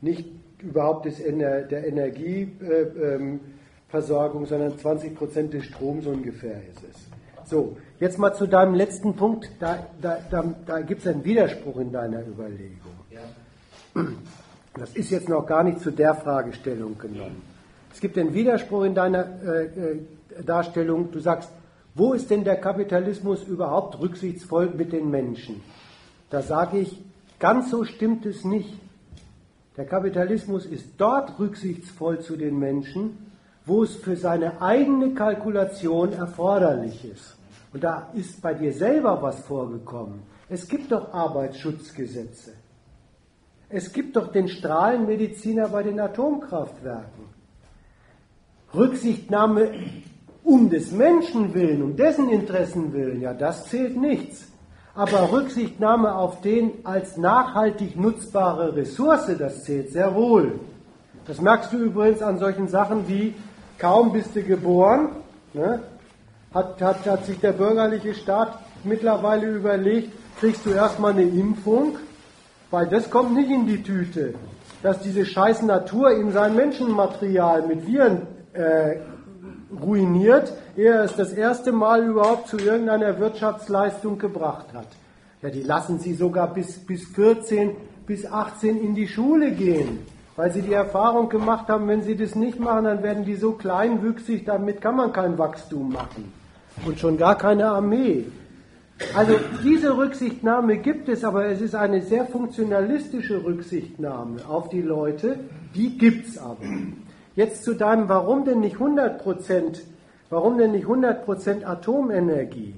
[0.00, 0.26] Nicht
[0.60, 6.96] überhaupt des Ener der Energieversorgung, äh, ähm, sondern 20 Prozent des Stroms ungefähr ist es.
[7.48, 9.52] So, jetzt mal zu deinem letzten Punkt.
[9.60, 12.96] Da, da, da, da gibt es einen Widerspruch in deiner Überlegung.
[13.12, 13.20] Ja.
[14.74, 17.42] Das ist jetzt noch gar nicht zu der Fragestellung genommen.
[17.92, 20.00] Es gibt einen Widerspruch in deiner äh, äh
[20.44, 21.10] Darstellung.
[21.10, 21.50] Du sagst,
[21.94, 25.60] wo ist denn der Kapitalismus überhaupt rücksichtsvoll mit den Menschen?
[26.30, 27.02] Da sage ich,
[27.40, 28.78] ganz so stimmt es nicht.
[29.76, 33.32] Der Kapitalismus ist dort rücksichtsvoll zu den Menschen,
[33.66, 37.36] wo es für seine eigene Kalkulation erforderlich ist.
[37.72, 40.22] Und da ist bei dir selber was vorgekommen.
[40.48, 42.52] Es gibt doch Arbeitsschutzgesetze.
[43.72, 47.24] Es gibt doch den Strahlenmediziner bei den Atomkraftwerken.
[48.74, 49.70] Rücksichtnahme
[50.42, 54.48] um des Menschen willen, um dessen Interessen willen, ja, das zählt nichts.
[54.94, 60.58] Aber Rücksichtnahme auf den als nachhaltig nutzbare Ressource, das zählt sehr wohl.
[61.26, 63.34] Das merkst du übrigens an solchen Sachen wie,
[63.78, 65.10] kaum bist du geboren,
[65.52, 65.80] ne,
[66.52, 71.98] hat, hat, hat sich der bürgerliche Staat mittlerweile überlegt, kriegst du erstmal eine Impfung,
[72.70, 74.34] weil das kommt nicht in die Tüte,
[74.82, 78.96] dass diese scheiß Natur in sein Menschenmaterial mit Viren äh,
[79.80, 84.88] ruiniert, ehe er es das erste Mal überhaupt zu irgendeiner Wirtschaftsleistung gebracht hat.
[85.42, 87.76] Ja, die lassen sie sogar bis, bis 14,
[88.06, 90.00] bis 18 in die Schule gehen,
[90.36, 93.52] weil sie die Erfahrung gemacht haben, wenn sie das nicht machen, dann werden die so
[93.52, 96.32] kleinwüchsig, damit kann man kein Wachstum machen.
[96.86, 98.26] Und schon gar keine Armee.
[99.14, 105.40] Also diese Rücksichtnahme gibt es, aber es ist eine sehr funktionalistische Rücksichtnahme auf die Leute,
[105.74, 106.58] die gibt es aber.
[107.34, 109.24] Jetzt zu deinem, warum denn nicht 100
[110.28, 112.74] warum denn nicht 100 Atomenergie?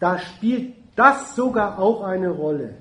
[0.00, 2.74] Da spielt das sogar auch eine Rolle.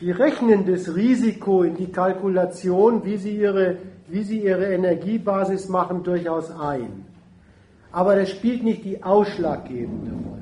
[0.00, 6.04] Die rechnen das Risiko in die Kalkulation, wie sie ihre, wie sie ihre Energiebasis machen,
[6.04, 7.07] durchaus ein.
[7.92, 10.38] Aber das spielt nicht die ausschlaggebende Rolle.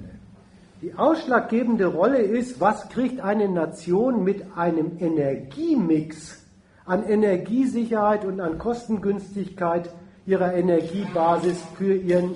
[0.82, 6.44] Die ausschlaggebende Rolle ist, was kriegt eine Nation mit einem Energiemix
[6.84, 9.90] an Energiesicherheit und an Kostengünstigkeit
[10.26, 12.32] ihrer Energiebasis für ihren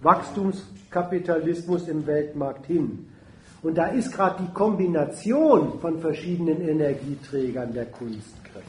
[0.00, 3.06] Wachstumskapitalismus im Weltmarkt hin.
[3.62, 8.64] Und da ist gerade die Kombination von verschiedenen Energieträgern der Kunstgriff.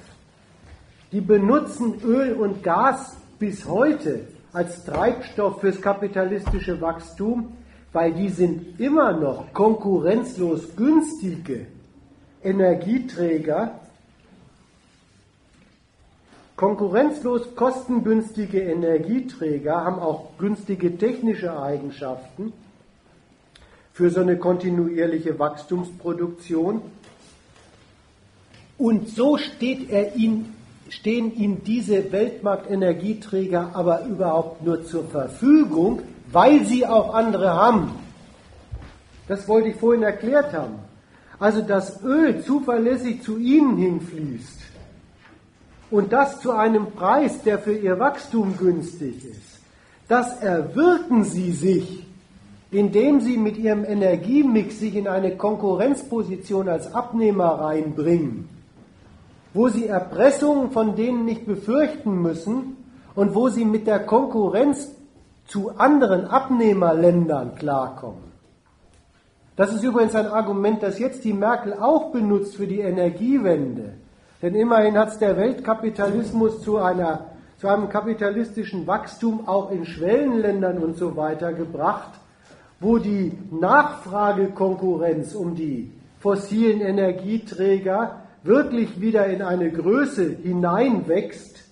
[1.11, 4.21] Die benutzen Öl und Gas bis heute
[4.53, 7.57] als Treibstoff fürs kapitalistische Wachstum,
[7.91, 11.65] weil die sind immer noch konkurrenzlos günstige
[12.43, 13.79] Energieträger,
[16.55, 22.53] konkurrenzlos kostengünstige Energieträger haben auch günstige technische Eigenschaften
[23.91, 26.81] für so eine kontinuierliche Wachstumsproduktion.
[28.77, 30.52] Und so steht er ihnen
[30.89, 37.91] stehen ihm diese Weltmarktenergieträger aber überhaupt nur zur Verfügung, weil sie auch andere haben.
[39.27, 40.75] Das wollte ich vorhin erklärt haben.
[41.39, 44.59] Also das Öl zuverlässig zu ihnen hinfließt
[45.91, 49.61] und das zu einem Preis, der für ihr Wachstum günstig ist,
[50.07, 52.05] das erwirken sie sich,
[52.71, 58.52] indem sie mit ihrem Energiemix sich in eine Konkurrenzposition als Abnehmer reinbringen
[59.53, 62.77] wo sie Erpressungen von denen nicht befürchten müssen
[63.15, 64.91] und wo sie mit der Konkurrenz
[65.45, 68.33] zu anderen Abnehmerländern klarkommen.
[69.55, 73.93] Das ist übrigens ein Argument, das jetzt die Merkel auch benutzt für die Energiewende.
[74.41, 77.25] Denn immerhin hat es der Weltkapitalismus zu, einer,
[77.59, 82.19] zu einem kapitalistischen Wachstum auch in Schwellenländern und so weiter gebracht,
[82.79, 91.63] wo die Nachfragekonkurrenz um die fossilen Energieträger wirklich wieder in eine Größe hineinwächst,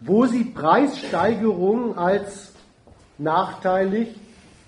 [0.00, 2.52] wo sie Preissteigerungen als
[3.18, 4.18] nachteilig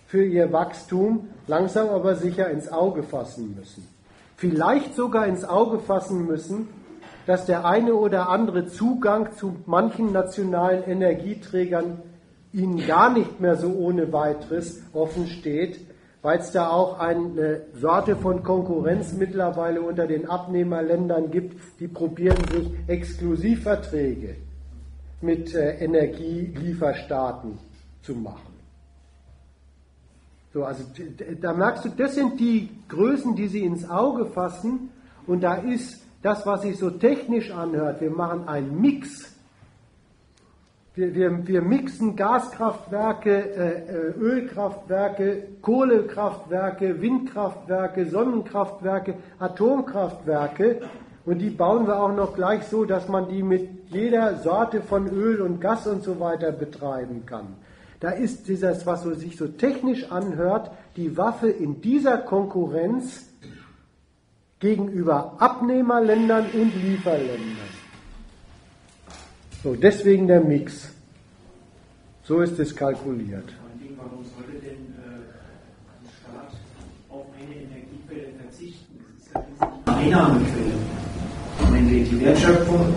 [0.07, 3.87] für ihr Wachstum langsam aber sicher ins Auge fassen müssen.
[4.37, 6.69] Vielleicht sogar ins Auge fassen müssen,
[7.27, 12.03] dass der eine oder andere Zugang zu manchen nationalen Energieträgern
[12.53, 15.81] ihnen gar nicht mehr so ohne weiteres offen steht,
[16.23, 22.43] weil es da auch eine Sorte von Konkurrenz mittlerweile unter den Abnehmerländern gibt, die probieren
[22.51, 24.37] sich Exklusivverträge
[25.21, 27.59] mit äh, Energielieferstaaten
[28.03, 28.55] zu machen.
[30.53, 30.85] So, also
[31.41, 34.91] da merkst du, das sind die Größen, die sie ins Auge fassen
[35.27, 39.36] und da ist das, was sich so technisch anhört, wir machen einen Mix
[40.97, 50.81] wir, wir, wir mixen Gaskraftwerke, äh, äh, Ölkraftwerke, Kohlekraftwerke, Windkraftwerke, Sonnenkraftwerke, Atomkraftwerke
[51.27, 55.07] und die bauen wir auch noch gleich so, dass man die mit jeder Sorte von
[55.09, 57.57] Öl und Gas und so weiter betreiben kann.
[58.01, 63.29] Da ist dieses, was so, sich so technisch anhört, die Waffe in dieser Konkurrenz
[64.61, 67.76] gegenüber Abnehmerländern und Lieferländern.
[69.67, 70.91] So, deswegen der Mix.
[72.23, 73.49] So ist es kalkuliert.
[73.97, 75.27] Warum sollte denn äh,
[75.91, 76.55] ein Staat
[77.11, 78.95] auf eine Energiequelle verzichten?
[79.03, 80.77] Das ist ja eine Einnahmequelle.
[81.91, 82.95] Die Wertschöpfung,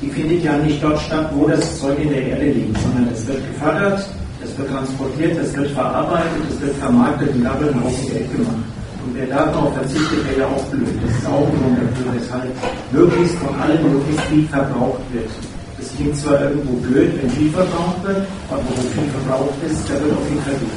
[0.00, 3.26] die findet ja nicht dort statt, wo das Zeug in der Erde liegt, sondern es
[3.26, 4.08] wird gefördert,
[4.42, 8.32] es wird transportiert, es wird verarbeitet, es wird vermarktet und da wird ein Haufen Geld
[8.32, 8.64] gemacht.
[9.04, 10.88] Und wer darauf verzichtet, wäre ja auch blöd.
[11.04, 12.54] Das ist auch ein Grund dafür, weshalb
[12.90, 15.55] möglichst von allem möglichst viel verbraucht wird.
[15.86, 19.94] Das klingt zwar irgendwo blöd, wenn viel verbraucht wird, aber wo viel verbraucht ist, da
[20.02, 20.72] wird auch viel verdient.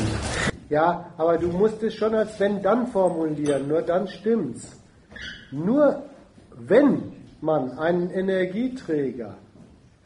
[0.70, 4.80] Ja, aber du musst es schon als wenn dann formulieren, nur dann stimmt's.
[5.52, 6.04] Nur
[6.60, 9.34] wenn man einen Energieträger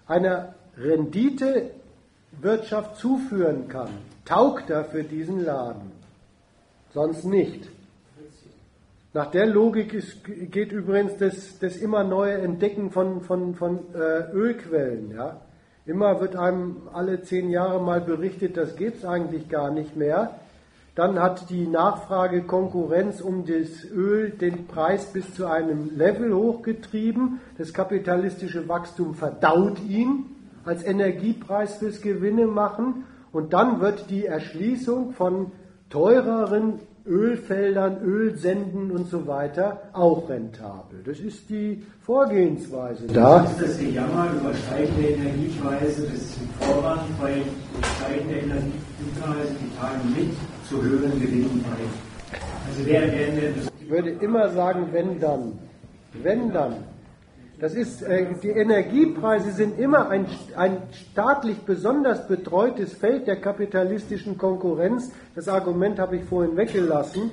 [0.07, 3.90] einer Renditewirtschaft zuführen kann,
[4.23, 5.91] taugt er für diesen Laden.
[6.93, 7.67] Sonst nicht.
[9.16, 14.32] Nach der Logik ist, geht übrigens das, das, immer neue Entdecken von, von, von äh,
[14.33, 15.11] Ölquellen.
[15.11, 15.42] Ja?
[15.85, 20.40] Immer wird einem alle zehn Jahre mal berichtet, das gibt es eigentlich gar nicht mehr.
[20.95, 27.40] Dann hat die Nachfrage Konkurrenz um das Öl den Preis bis zu einem Level hochgetrieben.
[27.59, 30.25] Das kapitalistische Wachstum verdaut ihn
[30.66, 33.06] als Energiepreis fürs Gewinne machen.
[33.32, 35.51] Und dann wird die Erschließung von
[35.90, 41.03] teureren Ölfeldern, Ölsenden und so weiter auch rentabel.
[41.06, 43.07] Das ist die Vorgehensweise.
[43.07, 47.41] Da ist das Gejammer über steigende Energiepreise, das ist ein Vorwand, weil
[47.98, 50.32] steigende Energiepreise die tragen mit
[50.69, 52.38] zu höheren Gewinnen bei.
[52.67, 53.51] Also wer, wer, wer
[53.82, 55.59] ich würde immer sagen, wenn dann.
[56.14, 56.75] Wenn dann.
[57.64, 60.25] Das ist, äh, die Energiepreise sind immer ein,
[60.58, 65.14] ein staatlich besonders betreutes Feld der kapitalistischen Konkurrenz.
[65.33, 67.32] Das Argument habe ich vorhin weggelassen.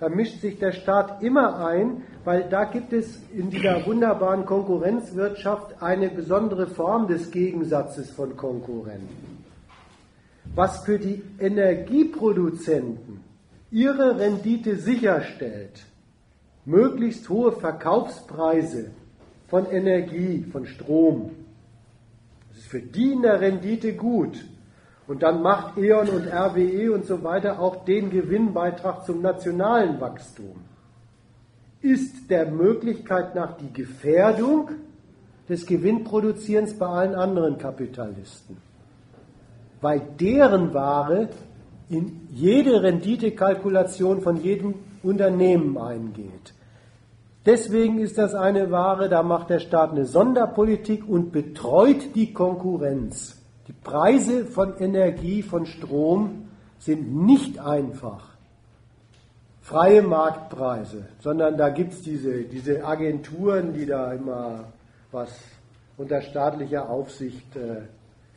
[0.00, 5.80] Da mischt sich der Staat immer ein, weil da gibt es in dieser wunderbaren Konkurrenzwirtschaft
[5.80, 9.44] eine besondere Form des Gegensatzes von Konkurrenten.
[10.56, 13.20] Was für die Energieproduzenten
[13.70, 15.84] ihre Rendite sicherstellt,
[16.64, 18.90] möglichst hohe Verkaufspreise
[19.52, 21.32] von Energie, von Strom.
[22.48, 24.42] Das ist für die in der Rendite gut.
[25.06, 30.56] Und dann macht E.ON und RWE und so weiter auch den Gewinnbeitrag zum nationalen Wachstum.
[31.82, 34.70] Ist der Möglichkeit nach die Gefährdung
[35.50, 38.56] des Gewinnproduzierens bei allen anderen Kapitalisten.
[39.82, 41.28] Weil deren Ware
[41.90, 46.51] in jede Renditekalkulation von jedem Unternehmen eingeht.
[47.44, 53.40] Deswegen ist das eine Ware, da macht der Staat eine Sonderpolitik und betreut die Konkurrenz.
[53.66, 56.48] Die Preise von Energie, von Strom
[56.78, 58.32] sind nicht einfach
[59.62, 64.72] freie Marktpreise, sondern da gibt es diese, diese Agenturen, die da immer
[65.12, 65.30] was
[65.96, 67.82] unter staatlicher Aufsicht äh,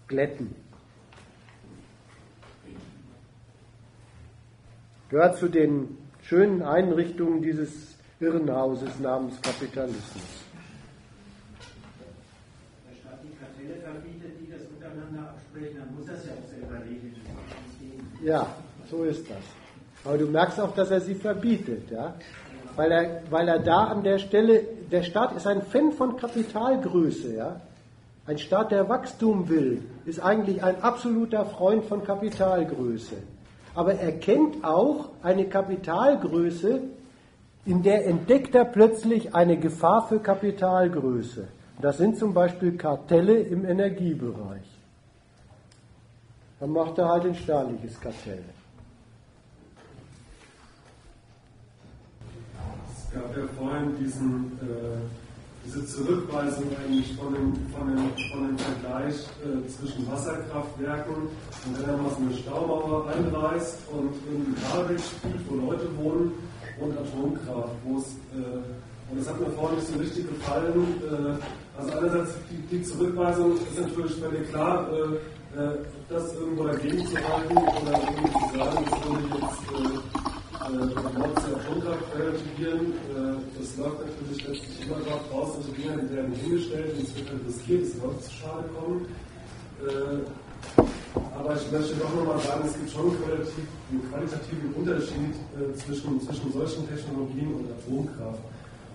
[0.08, 0.56] glätten.
[5.09, 10.24] Gehört zu den schönen Einrichtungen dieses Irrenhauses namens Kapitalismus.
[12.88, 16.84] Der Staat die Kartelle verbietet, die das untereinander absprechen, dann muss das ja auch selber
[16.85, 17.16] regeln.
[18.24, 18.48] Ja,
[18.90, 19.44] so ist das.
[20.06, 22.14] Aber du merkst auch, dass er sie verbietet, ja?
[22.76, 27.35] Weil er, weil er da an der Stelle, der Staat ist ein Fan von Kapitalgröße,
[27.35, 27.61] ja?
[28.27, 33.18] Ein Staat, der Wachstum will, ist eigentlich ein absoluter Freund von Kapitalgröße.
[33.76, 36.82] Aber er kennt auch eine Kapitalgröße,
[37.66, 41.48] in der entdeckt er plötzlich eine Gefahr für Kapitalgröße.
[41.82, 44.66] Das sind zum Beispiel Kartelle im Energiebereich.
[46.60, 48.44] Dann macht er halt ein staatliches Kartell.
[52.94, 58.58] Es gab ja vorhin diesen, äh, diese Zurückweisung eigentlich von dem, von dem, von dem
[58.58, 65.00] Vergleich äh, zwischen Wasserkraftwerken und wenn er mal so eine Staumauer einreißt und irgendwie Kabel
[65.00, 66.32] spielt, wo Leute wohnen
[66.80, 71.80] und Atomkraft, wo es, äh, und das hat mir vorhin nicht so richtig gefallen, äh,
[71.80, 75.78] also einerseits die, die, Zurückweisung ist natürlich völlig klar, äh, äh
[76.10, 81.60] das irgendwo dagegen zu halten oder irgendwie zu sagen, das würde jetzt äh, Mord zur
[81.60, 86.94] Atomkraft relativieren, äh, das läuft natürlich letztlich immer darauf raus, dass die Dinge werden hingestellt
[86.98, 89.08] und es wird halt riskiert, es wird zu Schade kommen.
[91.16, 96.52] Aber ich möchte doch nochmal sagen, es gibt schon einen qualitativen Unterschied äh, zwischen, zwischen
[96.52, 98.42] solchen Technologien und Atomkraft.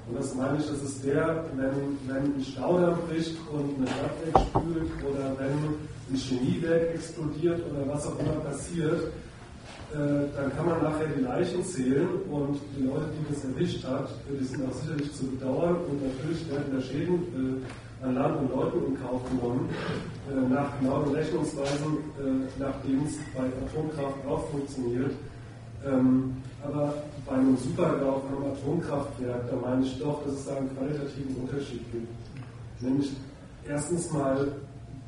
[0.09, 4.17] Und das meine ich, das ist der, wenn, wenn ein Staudamm bricht und eine Stadt
[4.27, 9.13] wegspült oder wenn ein Chemiewerk explodiert oder was auch immer passiert,
[9.93, 9.97] äh,
[10.37, 14.45] dann kann man nachher die Leichen zählen und die Leute, die das erwischt hat, die
[14.45, 17.67] sind auch sicherlich zu bedauern und natürlich werden da Schäden äh,
[18.03, 19.69] an Land und Leuten in Kauf genommen,
[20.31, 25.13] äh, nach genauen Rechnungsweisen, äh, nachdem es bei Atomkraft auch funktioniert.
[25.87, 26.95] Ähm, aber
[27.27, 31.81] bei einem Supergau, einem Atomkraftwerk, da meine ich doch, dass es da einen qualitativen Unterschied
[31.93, 32.09] gibt.
[32.81, 33.13] Nämlich
[33.67, 34.49] erstens mal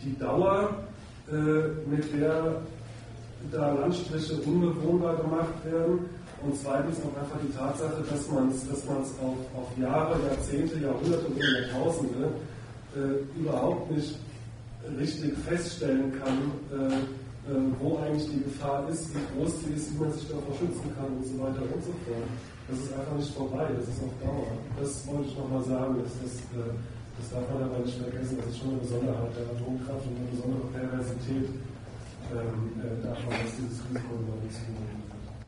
[0.02, 0.70] die Dauer,
[1.30, 2.62] äh, mit der
[3.50, 6.00] da Landstriche unbewohnbar gemacht werden
[6.42, 11.26] und zweitens auch einfach die Tatsache, dass man es dass auf, auf Jahre, Jahrzehnte, Jahrhunderte
[11.26, 12.28] und Jahrtausende
[12.96, 14.18] äh, überhaupt nicht
[14.98, 16.38] richtig feststellen kann,
[16.70, 20.54] äh, äh, wo eigentlich die Gefahr ist, wie groß sie ist, wie man sich davor
[20.58, 22.28] schützen kann und so weiter und so fort.
[22.68, 24.52] Das ist einfach nicht vorbei, das ist auf Dauer.
[24.78, 26.70] Das wollte ich nochmal sagen, dass das, äh,
[27.18, 30.30] das darf man aber nicht vergessen, das ist schon eine Besonderheit der Atomkraft und eine
[30.30, 31.48] besondere Perversität
[32.30, 34.56] ähm, äh, davon, dass dieses Risiko über uns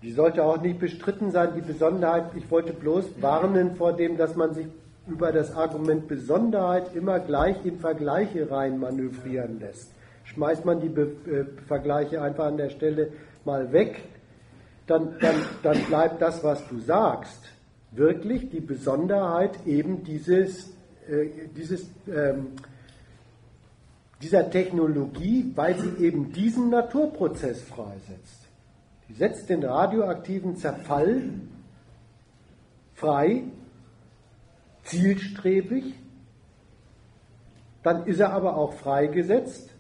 [0.05, 2.25] die sollte auch nicht bestritten sein, die Besonderheit.
[2.37, 4.67] Ich wollte bloß warnen vor dem, dass man sich
[5.07, 9.91] über das Argument Besonderheit immer gleich in Vergleiche rein manövrieren lässt.
[10.25, 13.13] Schmeißt man die Be äh, Vergleiche einfach an der Stelle
[13.45, 14.03] mal weg,
[14.87, 17.41] dann, dann, dann bleibt das, was du sagst,
[17.93, 20.71] wirklich die Besonderheit eben dieses,
[21.09, 22.53] äh, dieses, ähm,
[24.23, 28.49] dieser Technologie, weil sie eben diesen Naturprozess freisetzt.
[29.09, 31.23] Die setzt den radioaktiven Zerfall
[32.95, 33.45] frei,
[34.85, 35.95] zielstrebig,
[37.83, 39.71] dann ist er aber auch freigesetzt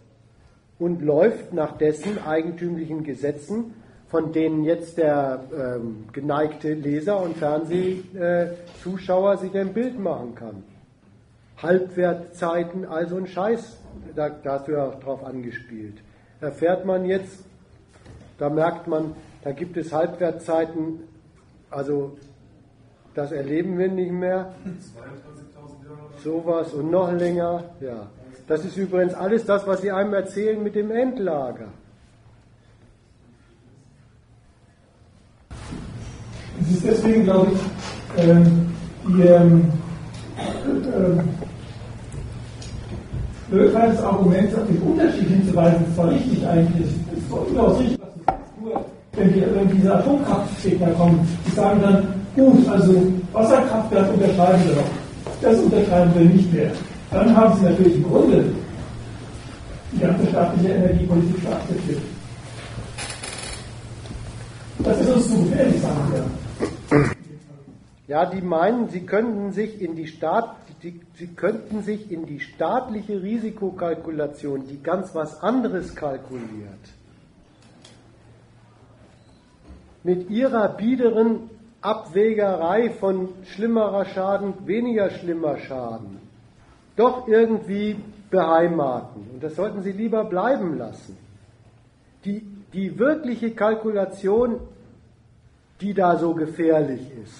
[0.78, 3.74] und läuft nach dessen eigentümlichen Gesetzen,
[4.08, 10.62] von denen jetzt der ähm, geneigte Leser und Fernsehzuschauer sich ein Bild machen kann.
[11.60, 13.78] Halbwertzeiten, also ein Scheiß,
[14.14, 15.96] da, da hast du ja auch drauf angespielt.
[16.40, 17.44] Erfährt man jetzt,
[18.38, 21.00] da merkt man, da gibt es Halbwertzeiten,
[21.70, 22.16] also
[23.14, 24.54] das erleben wir nicht mehr.
[24.64, 26.22] 22.000 Jahre.
[26.22, 28.08] Sowas und noch länger, ja.
[28.46, 31.68] Das ist übrigens alles das, was Sie einem erzählen mit dem Endlager.
[36.60, 38.74] Es ist deswegen, glaube ich, ähm,
[39.18, 39.72] Ihr ähm,
[43.52, 46.86] äh, Argument auf den Unterschied hinzuweisen, ist zwar richtig eigentlich,
[47.16, 51.50] ist zwar überaus richtig, was du sagst, nur wenn, die, wenn diese Atomkraftgegner kommen, die
[51.52, 54.90] sagen dann, gut, also Wasserkraftwerk unterschreiben wir doch,
[55.40, 56.70] das unterschreiben wir nicht mehr
[57.14, 58.44] dann haben sie natürlich im Grunde
[59.92, 62.02] die ganze staatliche Energiepolitik akzeptiert.
[64.80, 67.10] Das ist uns zu gefährlich, sagen wir.
[68.06, 72.40] Ja, die meinen, sie könnten sich in die Staat, die, sie könnten sich in die
[72.40, 76.42] staatliche Risikokalkulation, die ganz was anderes kalkuliert,
[80.02, 81.48] mit ihrer biederen
[81.84, 86.18] Abwägerei von schlimmerer Schaden, weniger schlimmer Schaden,
[86.96, 87.96] doch irgendwie
[88.30, 89.28] beheimaten.
[89.34, 91.18] Und das sollten Sie lieber bleiben lassen.
[92.24, 92.40] Die,
[92.72, 94.60] die wirkliche Kalkulation,
[95.82, 97.38] die da so gefährlich ist,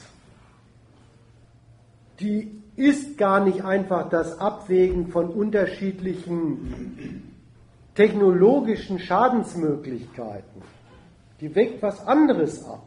[2.21, 7.33] die ist gar nicht einfach das Abwägen von unterschiedlichen
[7.95, 10.61] technologischen Schadensmöglichkeiten.
[11.41, 12.87] Die weckt was anderes ab.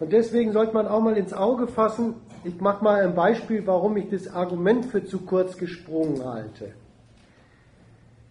[0.00, 3.98] Und deswegen sollte man auch mal ins Auge fassen, ich mache mal ein Beispiel, warum
[3.98, 6.72] ich das Argument für zu kurz gesprungen halte.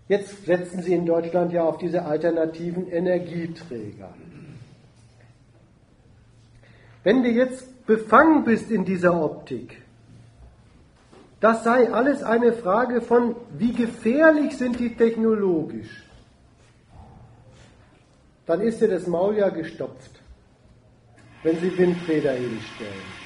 [0.08, 4.10] Jetzt setzen Sie in Deutschland ja auf diese alternativen Energieträger.
[7.04, 9.80] Wenn du jetzt befangen bist in dieser Optik,
[11.40, 16.04] das sei alles eine Frage von, wie gefährlich sind die technologisch,
[18.48, 20.19] dann ist dir das Maul ja gestopft,
[21.44, 23.20] wenn Sie Windräder hinstellen.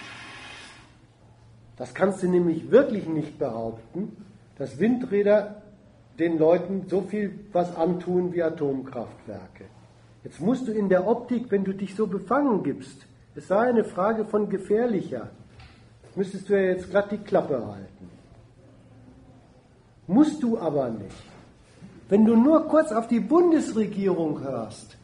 [1.78, 4.16] Das kannst du nämlich wirklich nicht behaupten,
[4.58, 5.64] dass Windräder
[6.20, 9.66] den Leuten so viel was antun wie Atomkraftwerke.
[10.24, 13.84] Jetzt musst du in der Optik, wenn du dich so befangen gibst, es sei eine
[13.84, 15.32] Frage von gefährlicher,
[16.16, 18.10] müsstest du ja jetzt glatt die Klappe halten.
[20.06, 21.24] Musst du aber nicht.
[22.10, 24.98] Wenn du nur kurz auf die Bundesregierung hörst,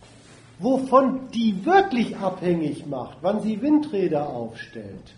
[0.60, 5.16] wovon die wirklich abhängig macht, wann sie Windräder aufstellt,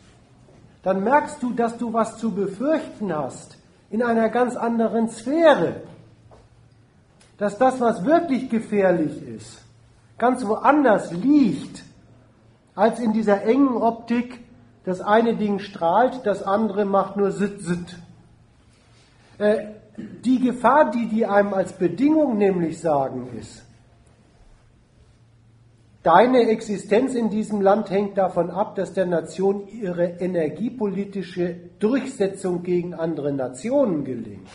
[0.84, 3.58] dann merkst du, dass du was zu befürchten hast
[3.90, 5.82] in einer ganz anderen Sphäre.
[7.38, 9.64] Dass das, was wirklich gefährlich ist,
[10.18, 11.84] ganz woanders liegt,
[12.76, 14.40] als in dieser engen Optik,
[14.86, 17.98] das eine Ding strahlt, das andere macht nur Sit, Sit.
[19.38, 19.66] Äh,
[19.98, 23.64] die Gefahr, die die einem als Bedingung nämlich sagen, ist,
[26.04, 32.96] Deine Existenz in diesem Land hängt davon ab, dass der Nation ihre energiepolitische Durchsetzung gegen
[32.96, 34.48] andere Nationen gelingt.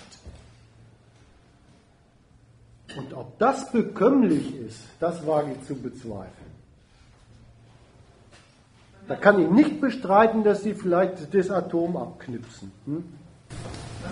[2.97, 6.33] Und ob das bekömmlich ist, das wage ich zu bezweifeln.
[9.07, 12.73] Da kann ich nicht bestreiten, dass sie vielleicht das Atom abknipsen.
[12.87, 13.05] Hm?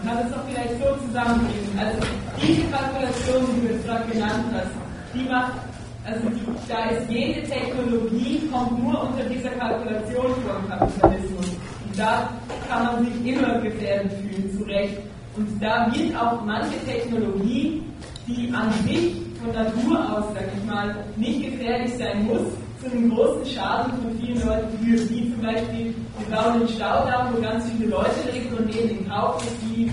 [0.05, 1.79] Man kann es doch vielleicht so zusammenbringen.
[1.79, 2.07] Also
[2.41, 4.71] diese Kalkulation, die du jetzt gerade genannt hast,
[5.15, 5.74] die macht
[6.05, 6.21] also
[6.69, 11.47] da ist jede Technologie, kommt nur unter dieser Kalkulation vom Kapitalismus.
[11.87, 12.29] Und da
[12.69, 14.99] kann man sich immer gefährdet fühlen, zu Recht.
[15.37, 17.83] Und da wird auch manche Technologie,
[18.27, 22.43] die an sich von Natur aus, sag ich mal, nicht gefährlich sein muss,
[22.81, 27.35] zu einem großen Schaden von vielen Leuten führt, wie zum Beispiel, wir bauen einen Staudamm,
[27.35, 29.91] wo ganz viele Leute leben und nehmen in Kauf, dass die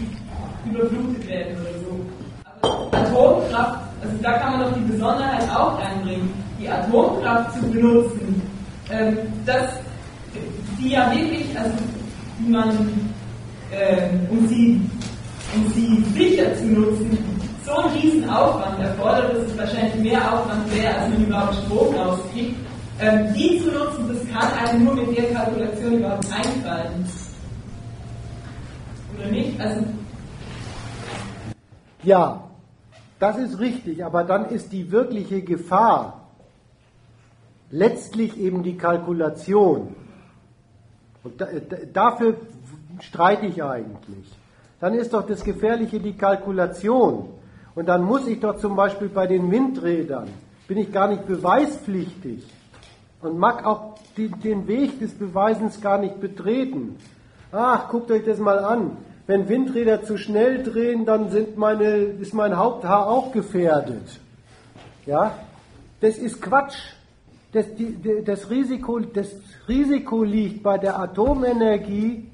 [0.70, 2.00] überflutet werden oder so.
[2.44, 8.42] Aber Atomkraft also da kann man doch die Besonderheit auch reinbringen, die Atomkraft zu benutzen.
[8.92, 9.70] Ähm, dass
[10.80, 11.72] die ja wirklich, also
[12.40, 12.70] wie man
[13.72, 14.82] äh, um, sie,
[15.56, 17.18] um sie sicher zu nutzen,
[17.66, 21.96] so einen riesen Aufwand erfordert, dass es wahrscheinlich mehr Aufwand wäre, als man überhaupt Strom
[21.96, 22.56] rauskriegt.
[23.00, 27.06] Ähm, die zu nutzen, das kann einem nur mit der Kalkulation überhaupt einfallen.
[29.18, 29.60] Oder nicht?
[29.60, 29.84] Also,
[32.04, 32.51] ja,
[33.22, 36.28] das ist richtig, aber dann ist die wirkliche Gefahr
[37.70, 39.96] letztlich eben die Kalkulation.
[41.24, 41.48] Und da,
[41.94, 42.36] dafür
[43.00, 44.28] streite ich eigentlich.
[44.80, 47.30] Dann ist doch das Gefährliche die Kalkulation.
[47.76, 50.28] Und dann muss ich doch zum Beispiel bei den Windrädern,
[50.68, 52.44] bin ich gar nicht beweispflichtig
[53.22, 56.98] und mag auch den Weg des Beweisens gar nicht betreten.
[57.52, 58.98] Ach, guckt euch das mal an.
[59.32, 64.20] Wenn Windräder zu schnell drehen, dann sind meine, ist mein Haupthaar auch gefährdet.
[65.06, 65.38] Ja,
[66.02, 66.76] das ist Quatsch.
[67.54, 67.96] Das, die,
[68.26, 69.30] das, Risiko, das
[69.70, 72.30] Risiko liegt bei der Atomenergie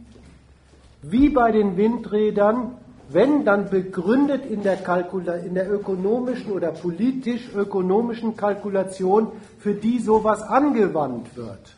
[1.04, 2.72] wie bei den Windrädern,
[3.10, 9.28] wenn dann begründet in der, Kalkula in der ökonomischen oder politisch-ökonomischen Kalkulation,
[9.60, 11.76] für die sowas angewandt wird.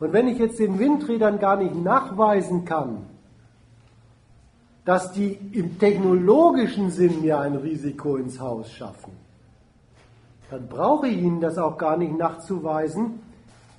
[0.00, 3.15] Und wenn ich jetzt den Windrädern gar nicht nachweisen kann,
[4.86, 9.12] dass die im technologischen Sinn mir ein Risiko ins Haus schaffen,
[10.48, 13.18] dann brauche ich Ihnen das auch gar nicht nachzuweisen,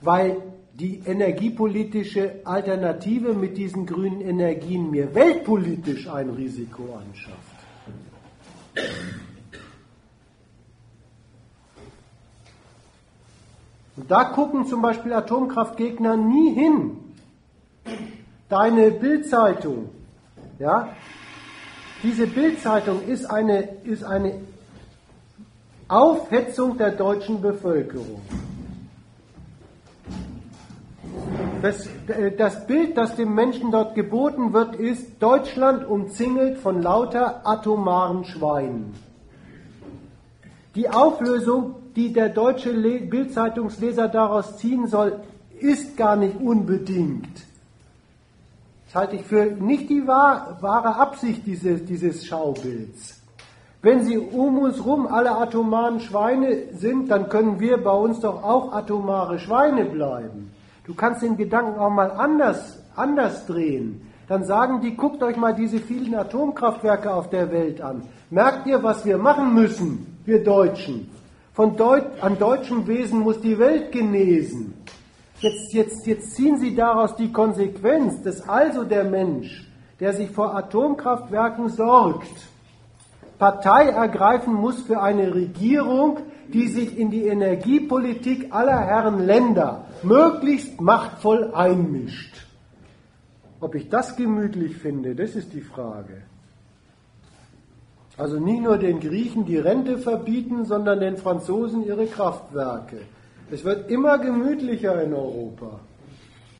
[0.02, 0.42] weil
[0.74, 7.58] die energiepolitische Alternative mit diesen grünen Energien mir weltpolitisch ein Risiko anschafft.
[13.95, 16.98] Und da gucken zum Beispiel Atomkraftgegner nie hin.
[18.50, 19.90] Deine Bildzeitung,
[20.60, 20.90] ja,
[22.03, 24.42] diese Bildzeitung ist eine, ist eine
[25.88, 28.22] Aufhetzung der deutschen Bevölkerung.
[31.61, 31.90] Das,
[32.38, 38.94] das, Bild, das dem Menschen dort geboten wird, ist Deutschland umzingelt von lauter atomaren Schweinen.
[40.76, 45.19] Die Auflösung, die der deutsche Bildzeitungsleser daraus ziehen soll,
[45.60, 47.47] ist gar nicht unbedingt.
[48.88, 53.22] Das halte ich für nicht die wahre Absicht dieses, dieses Schaubilds.
[53.82, 58.43] Wenn sie um uns rum alle atomaren Schweine sind, dann können wir bei uns doch
[58.43, 60.51] auch atomare Schweine bleiben.
[60.85, 64.01] Du kannst den Gedanken auch mal anders, anders drehen.
[64.27, 68.03] Dann sagen die, guckt euch mal diese vielen Atomkraftwerke auf der Welt an.
[68.30, 71.09] Merkt ihr, was wir machen müssen, wir Deutschen?
[71.53, 74.74] Von Deut an deutschem Wesen muss die Welt genesen.
[75.40, 79.67] Jetzt, jetzt, jetzt ziehen sie daraus die Konsequenz, dass also der Mensch,
[79.99, 82.48] der sich vor Atomkraftwerken sorgt,
[83.38, 86.17] Partei ergreifen muss für eine Regierung,
[86.51, 92.48] die sich in die Energiepolitik aller Herren Länder möglichst machtvoll einmischt.
[93.59, 96.24] Ob ich das gemütlich finde, das ist die Frage.
[98.17, 103.01] Also nicht nur den Griechen die Rente verbieten, sondern den Franzosen ihre Kraftwerke.
[103.50, 105.80] Es wird immer gemütlicher in Europa.